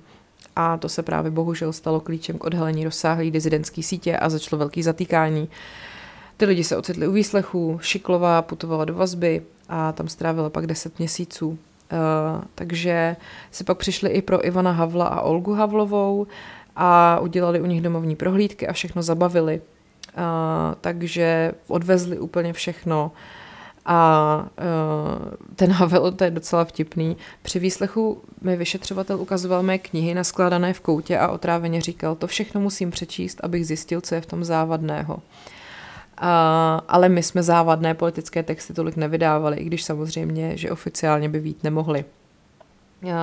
A 0.55 0.77
to 0.77 0.89
se 0.89 1.03
právě 1.03 1.31
bohužel 1.31 1.73
stalo 1.73 1.99
klíčem 1.99 2.37
k 2.37 2.43
odhalení 2.43 2.83
rozsáhlé 2.83 3.31
dizidentské 3.31 3.83
sítě 3.83 4.17
a 4.17 4.29
začalo 4.29 4.59
velký 4.59 4.83
zatýkání. 4.83 5.49
Ty 6.37 6.45
lidi 6.45 6.63
se 6.63 6.77
ocitli 6.77 7.07
u 7.07 7.11
výslechu, 7.11 7.79
Šiklová 7.81 8.41
putovala 8.41 8.85
do 8.85 8.93
vazby 8.93 9.41
a 9.69 9.91
tam 9.91 10.07
strávila 10.07 10.49
pak 10.49 10.67
10 10.67 10.99
měsíců. 10.99 11.59
Uh, 11.91 12.43
takže 12.55 13.15
si 13.51 13.63
pak 13.63 13.77
přišli 13.77 14.09
i 14.09 14.21
pro 14.21 14.45
Ivana 14.45 14.71
Havla 14.71 15.05
a 15.05 15.21
Olgu 15.21 15.53
Havlovou 15.53 16.27
a 16.75 17.19
udělali 17.19 17.61
u 17.61 17.65
nich 17.65 17.81
domovní 17.81 18.15
prohlídky 18.15 18.67
a 18.67 18.73
všechno 18.73 19.03
zabavili. 19.03 19.61
Uh, 20.17 20.23
takže 20.81 21.51
odvezli 21.67 22.19
úplně 22.19 22.53
všechno 22.53 23.11
a 23.85 24.45
uh, 24.57 25.31
ten 25.55 25.71
Havel, 25.71 26.11
to 26.11 26.23
je 26.23 26.31
docela 26.31 26.65
vtipný. 26.65 27.17
Při 27.41 27.59
výslechu 27.59 28.21
mi 28.41 28.55
vyšetřovatel 28.57 29.21
ukazoval 29.21 29.63
mé 29.63 29.77
knihy 29.77 30.13
naskládané 30.13 30.73
v 30.73 30.81
koutě 30.81 31.17
a 31.17 31.27
otráveně 31.27 31.81
říkal, 31.81 32.15
to 32.15 32.27
všechno 32.27 32.61
musím 32.61 32.91
přečíst, 32.91 33.39
abych 33.43 33.67
zjistil, 33.67 34.01
co 34.01 34.15
je 34.15 34.21
v 34.21 34.25
tom 34.25 34.43
závadného. 34.43 35.19
A, 36.19 36.81
ale 36.87 37.09
my 37.09 37.23
jsme 37.23 37.43
závadné 37.43 37.93
politické 37.93 38.43
texty 38.43 38.73
tolik 38.73 38.95
nevydávali, 38.95 39.57
i 39.57 39.63
když 39.63 39.83
samozřejmě, 39.83 40.57
že 40.57 40.71
oficiálně 40.71 41.29
by 41.29 41.39
vít 41.39 41.63
nemohli. 41.63 42.05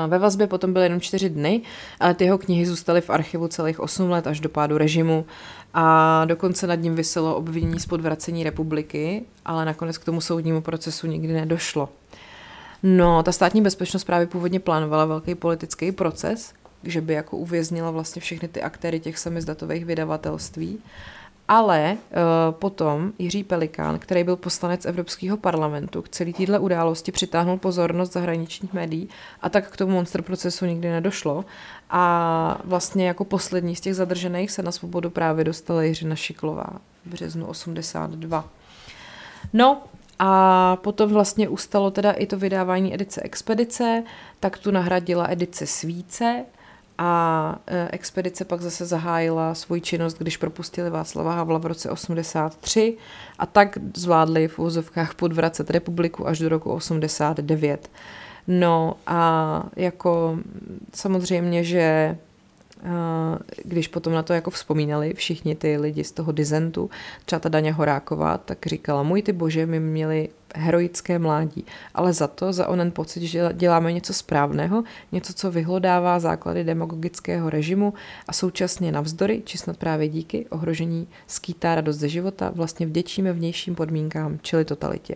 Ve 0.08 0.18
vazbě 0.18 0.46
potom 0.46 0.72
byly 0.72 0.84
jenom 0.84 1.00
čtyři 1.00 1.30
dny, 1.30 1.60
ale 2.00 2.14
ty 2.14 2.24
jeho 2.24 2.38
knihy 2.38 2.66
zůstaly 2.66 3.00
v 3.00 3.10
archivu 3.10 3.48
celých 3.48 3.80
8 3.80 4.10
let 4.10 4.26
až 4.26 4.40
do 4.40 4.48
pádu 4.48 4.78
režimu 4.78 5.24
a 5.74 6.24
dokonce 6.24 6.66
nad 6.66 6.74
ním 6.74 6.94
vyselo 6.94 7.36
obvinění 7.36 7.80
z 7.80 7.86
podvracení 7.86 8.44
republiky, 8.44 9.22
ale 9.44 9.64
nakonec 9.64 9.98
k 9.98 10.04
tomu 10.04 10.20
soudnímu 10.20 10.60
procesu 10.60 11.06
nikdy 11.06 11.32
nedošlo. 11.32 11.88
No, 12.82 13.22
ta 13.22 13.32
státní 13.32 13.62
bezpečnost 13.62 14.04
právě 14.04 14.26
původně 14.26 14.60
plánovala 14.60 15.04
velký 15.04 15.34
politický 15.34 15.92
proces, 15.92 16.52
že 16.84 17.00
by 17.00 17.12
jako 17.12 17.36
uvěznila 17.36 17.90
vlastně 17.90 18.20
všechny 18.20 18.48
ty 18.48 18.62
aktéry 18.62 19.00
těch 19.00 19.18
samizdatových 19.18 19.84
vydavatelství 19.84 20.78
ale 21.48 21.96
uh, 21.96 22.54
potom 22.54 23.12
Jiří 23.18 23.44
Pelikán, 23.44 23.98
který 23.98 24.24
byl 24.24 24.36
poslanec 24.36 24.84
Evropského 24.84 25.36
parlamentu, 25.36 26.02
k 26.02 26.08
celý 26.08 26.32
téhle 26.32 26.58
události 26.58 27.12
přitáhnul 27.12 27.58
pozornost 27.58 28.12
zahraničních 28.12 28.72
médií 28.72 29.08
a 29.40 29.48
tak 29.48 29.70
k 29.70 29.76
tomu 29.76 29.92
monster 29.92 30.22
procesu 30.22 30.66
nikdy 30.66 30.90
nedošlo. 30.90 31.44
A 31.90 32.60
vlastně 32.64 33.06
jako 33.06 33.24
poslední 33.24 33.76
z 33.76 33.80
těch 33.80 33.94
zadržených 33.94 34.50
se 34.50 34.62
na 34.62 34.72
svobodu 34.72 35.10
právě 35.10 35.44
dostala 35.44 35.82
Jiřina 35.82 36.16
Šiklová 36.16 36.66
v 37.06 37.10
březnu 37.10 37.46
82. 37.46 38.44
No, 39.52 39.82
a 40.18 40.76
potom 40.76 41.10
vlastně 41.10 41.48
ustalo 41.48 41.90
teda 41.90 42.12
i 42.12 42.26
to 42.26 42.38
vydávání 42.38 42.94
edice 42.94 43.20
Expedice, 43.22 44.02
tak 44.40 44.58
tu 44.58 44.70
nahradila 44.70 45.26
edice 45.30 45.66
Svíce, 45.66 46.44
a 46.98 47.58
e, 47.66 47.88
expedice 47.92 48.44
pak 48.44 48.60
zase 48.60 48.86
zahájila 48.86 49.54
svoji 49.54 49.80
činnost, 49.80 50.18
když 50.18 50.36
propustili 50.36 50.90
Václava 50.90 51.34
Havla 51.34 51.58
v 51.58 51.66
roce 51.66 51.90
83 51.90 52.96
a 53.38 53.46
tak 53.46 53.78
zvládli 53.96 54.48
v 54.48 54.58
úzovkách 54.58 55.14
podvracet 55.14 55.70
republiku 55.70 56.28
až 56.28 56.38
do 56.38 56.48
roku 56.48 56.70
89. 56.70 57.90
No 58.48 58.96
a 59.06 59.62
jako 59.76 60.38
samozřejmě, 60.94 61.64
že 61.64 62.16
když 63.64 63.88
potom 63.88 64.12
na 64.12 64.22
to 64.22 64.32
jako 64.32 64.50
vzpomínali 64.50 65.14
všichni 65.14 65.54
ty 65.54 65.76
lidi 65.76 66.04
z 66.04 66.12
toho 66.12 66.32
dizentu, 66.32 66.90
třeba 67.24 67.40
ta 67.40 67.48
Daně 67.48 67.72
Horáková, 67.72 68.38
tak 68.38 68.66
říkala, 68.66 69.02
můj 69.02 69.22
ty 69.22 69.32
bože, 69.32 69.66
my 69.66 69.80
měli 69.80 70.28
heroické 70.54 71.18
mládí, 71.18 71.64
ale 71.94 72.12
za 72.12 72.26
to, 72.26 72.52
za 72.52 72.68
onen 72.68 72.90
pocit, 72.90 73.22
že 73.22 73.48
děláme 73.52 73.92
něco 73.92 74.14
správného, 74.14 74.84
něco, 75.12 75.32
co 75.32 75.50
vyhlodává 75.50 76.18
základy 76.18 76.64
demagogického 76.64 77.50
režimu 77.50 77.94
a 78.28 78.32
současně 78.32 78.92
navzdory, 78.92 79.42
či 79.44 79.58
snad 79.58 79.76
právě 79.76 80.08
díky 80.08 80.46
ohrožení 80.46 81.08
skýtá 81.26 81.74
radost 81.74 81.96
ze 81.96 82.08
života, 82.08 82.52
vlastně 82.54 82.86
vděčíme 82.86 83.32
vnějším 83.32 83.74
podmínkám, 83.74 84.38
čili 84.42 84.64
totalitě. 84.64 85.14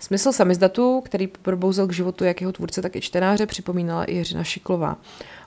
Smysl 0.00 0.32
samizdatu, 0.32 1.00
který 1.04 1.26
probouzel 1.26 1.86
k 1.86 1.92
životu 1.92 2.24
jak 2.24 2.40
jeho 2.40 2.52
tvůrce, 2.52 2.82
tak 2.82 2.96
i 2.96 3.00
čtenáře, 3.00 3.46
připomínala 3.46 4.04
i 4.04 4.14
Jiřina 4.14 4.44
Šiklová. 4.44 4.96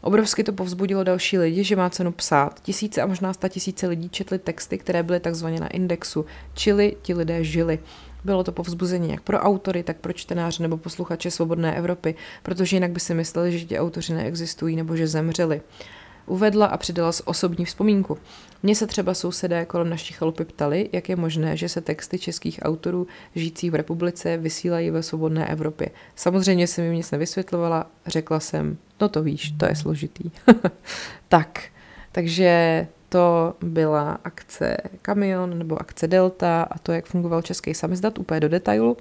Obrovsky 0.02 0.44
to 0.44 0.54
povzbudilo 0.54 1.04
další 1.04 1.38
lidi, 1.38 1.64
že 1.64 1.76
má 1.76 1.90
cenu 1.90 2.12
psát. 2.12 2.60
Tisíce 2.62 3.02
a 3.02 3.06
možná 3.06 3.34
sta 3.34 3.48
tisíce 3.48 3.88
lidí 3.88 4.10
četli 4.10 4.40
texty, 4.40 4.78
které 4.78 5.04
byly 5.04 5.20
takzvaně 5.20 5.60
na 5.60 5.68
indexu, 5.68 6.26
čili 6.54 6.98
ti 7.02 7.14
lidé 7.14 7.44
žili. 7.44 7.80
Bylo 8.24 8.44
to 8.44 8.52
povzbuzení 8.52 9.12
jak 9.12 9.22
pro 9.22 9.40
autory, 9.40 9.84
tak 9.84 9.98
pro 9.98 10.14
čtenáře 10.14 10.64
nebo 10.64 10.78
posluchače 10.78 11.32
Svobodné 11.32 11.78
Evropy, 11.78 12.16
protože 12.44 12.76
jinak 12.76 12.92
by 12.92 13.00
si 13.00 13.14
mysleli, 13.14 13.60
že 13.60 13.66
ti 13.66 13.80
autoři 13.80 14.14
neexistují 14.14 14.76
nebo 14.76 14.96
že 14.96 15.08
zemřeli. 15.08 15.62
Uvedla 16.26 16.66
a 16.66 16.78
přidala 16.78 17.12
z 17.12 17.22
osobní 17.26 17.66
vzpomínku. 17.66 18.18
Mně 18.64 18.76
se 18.76 18.88
třeba 18.88 19.14
sousedé 19.14 19.66
kolem 19.66 19.90
naší 19.90 20.14
chalupy 20.14 20.46
ptali, 20.46 20.90
jak 20.92 21.10
je 21.10 21.16
možné, 21.16 21.58
že 21.58 21.70
se 21.70 21.82
texty 21.82 22.20
českých 22.20 22.60
autorů 22.64 23.08
žijících 23.36 23.72
v 23.72 23.76
republice 23.76 24.38
vysílají 24.38 24.90
ve 24.90 25.04
svobodné 25.04 25.48
Evropě. 25.48 25.90
Samozřejmě 26.16 26.68
jsem 26.68 26.86
jim 26.86 26.94
nic 26.94 27.12
nevysvětlovala, 27.12 27.88
řekla 28.08 28.40
jsem, 28.40 28.78
no 29.02 29.10
to 29.10 29.24
víš, 29.24 29.54
to 29.58 29.66
je 29.66 29.76
složitý. 29.76 30.32
tak, 31.28 31.64
takže 32.12 32.88
to 33.10 33.56
byla 33.62 34.20
akce 34.24 34.78
Kamion 35.02 35.58
nebo 35.58 35.82
akce 35.82 36.08
Delta 36.08 36.64
a 36.72 36.78
to, 36.78 36.92
jak 36.92 37.06
fungoval 37.06 37.42
český 37.42 37.74
samizdat 37.74 38.20
úplně 38.20 38.40
do 38.40 38.50
detailu. 38.50 38.98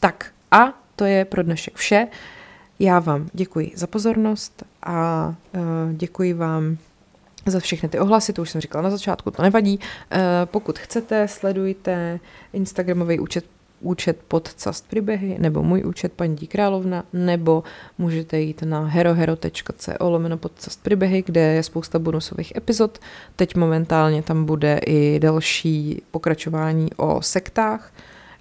Tak 0.00 0.32
a 0.50 0.80
to 0.96 1.04
je 1.04 1.24
pro 1.24 1.42
dnešek 1.42 1.76
vše. 1.76 2.08
Já 2.78 2.98
vám 2.98 3.28
děkuji 3.32 3.72
za 3.74 3.86
pozornost 3.86 4.62
a 4.82 5.28
uh, 5.54 5.60
děkuji 5.92 6.32
vám 6.32 6.76
za 7.46 7.60
všechny 7.60 7.88
ty 7.88 7.98
ohlasy, 7.98 8.32
to 8.32 8.42
už 8.42 8.50
jsem 8.50 8.60
říkala 8.60 8.82
na 8.82 8.90
začátku, 8.90 9.30
to 9.30 9.42
nevadí. 9.42 9.78
Uh, 9.78 10.20
pokud 10.44 10.78
chcete, 10.78 11.28
sledujte 11.28 12.20
Instagramový 12.52 13.18
účet 13.20 13.44
účet 13.84 14.18
podcast 14.28 14.88
příběhy, 14.88 15.36
nebo 15.38 15.62
můj 15.62 15.84
účet 15.84 16.12
paní 16.12 16.36
Královna, 16.36 17.04
nebo 17.12 17.62
můžete 17.98 18.40
jít 18.40 18.62
na 18.62 18.86
herohero.co 18.86 20.10
lomeno 20.10 20.36
podcast 20.38 20.82
příběhy, 20.82 21.22
kde 21.26 21.40
je 21.40 21.62
spousta 21.62 21.98
bonusových 21.98 22.56
epizod. 22.56 22.98
Teď 23.36 23.56
momentálně 23.56 24.22
tam 24.22 24.44
bude 24.44 24.80
i 24.86 25.18
další 25.20 26.02
pokračování 26.10 26.88
o 26.96 27.22
sektách 27.22 27.92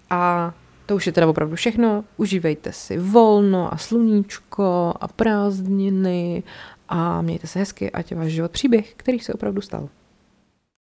a 0.10 0.54
to 0.86 0.96
už 0.96 1.08
je 1.08 1.14
teda 1.14 1.28
opravdu 1.28 1.56
všechno. 1.56 2.04
Užívejte 2.18 2.72
si 2.74 2.98
volno 2.98 3.74
a 3.74 3.78
sluníčko 3.78 4.94
a 5.00 5.08
prázdniny 5.08 6.44
a 6.90 7.22
mějte 7.22 7.48
se 7.48 7.60
hezky, 7.60 7.92
ať 7.92 8.12
je 8.12 8.18
váš 8.18 8.32
život 8.32 8.52
příběh, 8.52 8.94
který 8.94 9.20
se 9.20 9.34
opravdu 9.34 9.62
stal. 9.62 9.90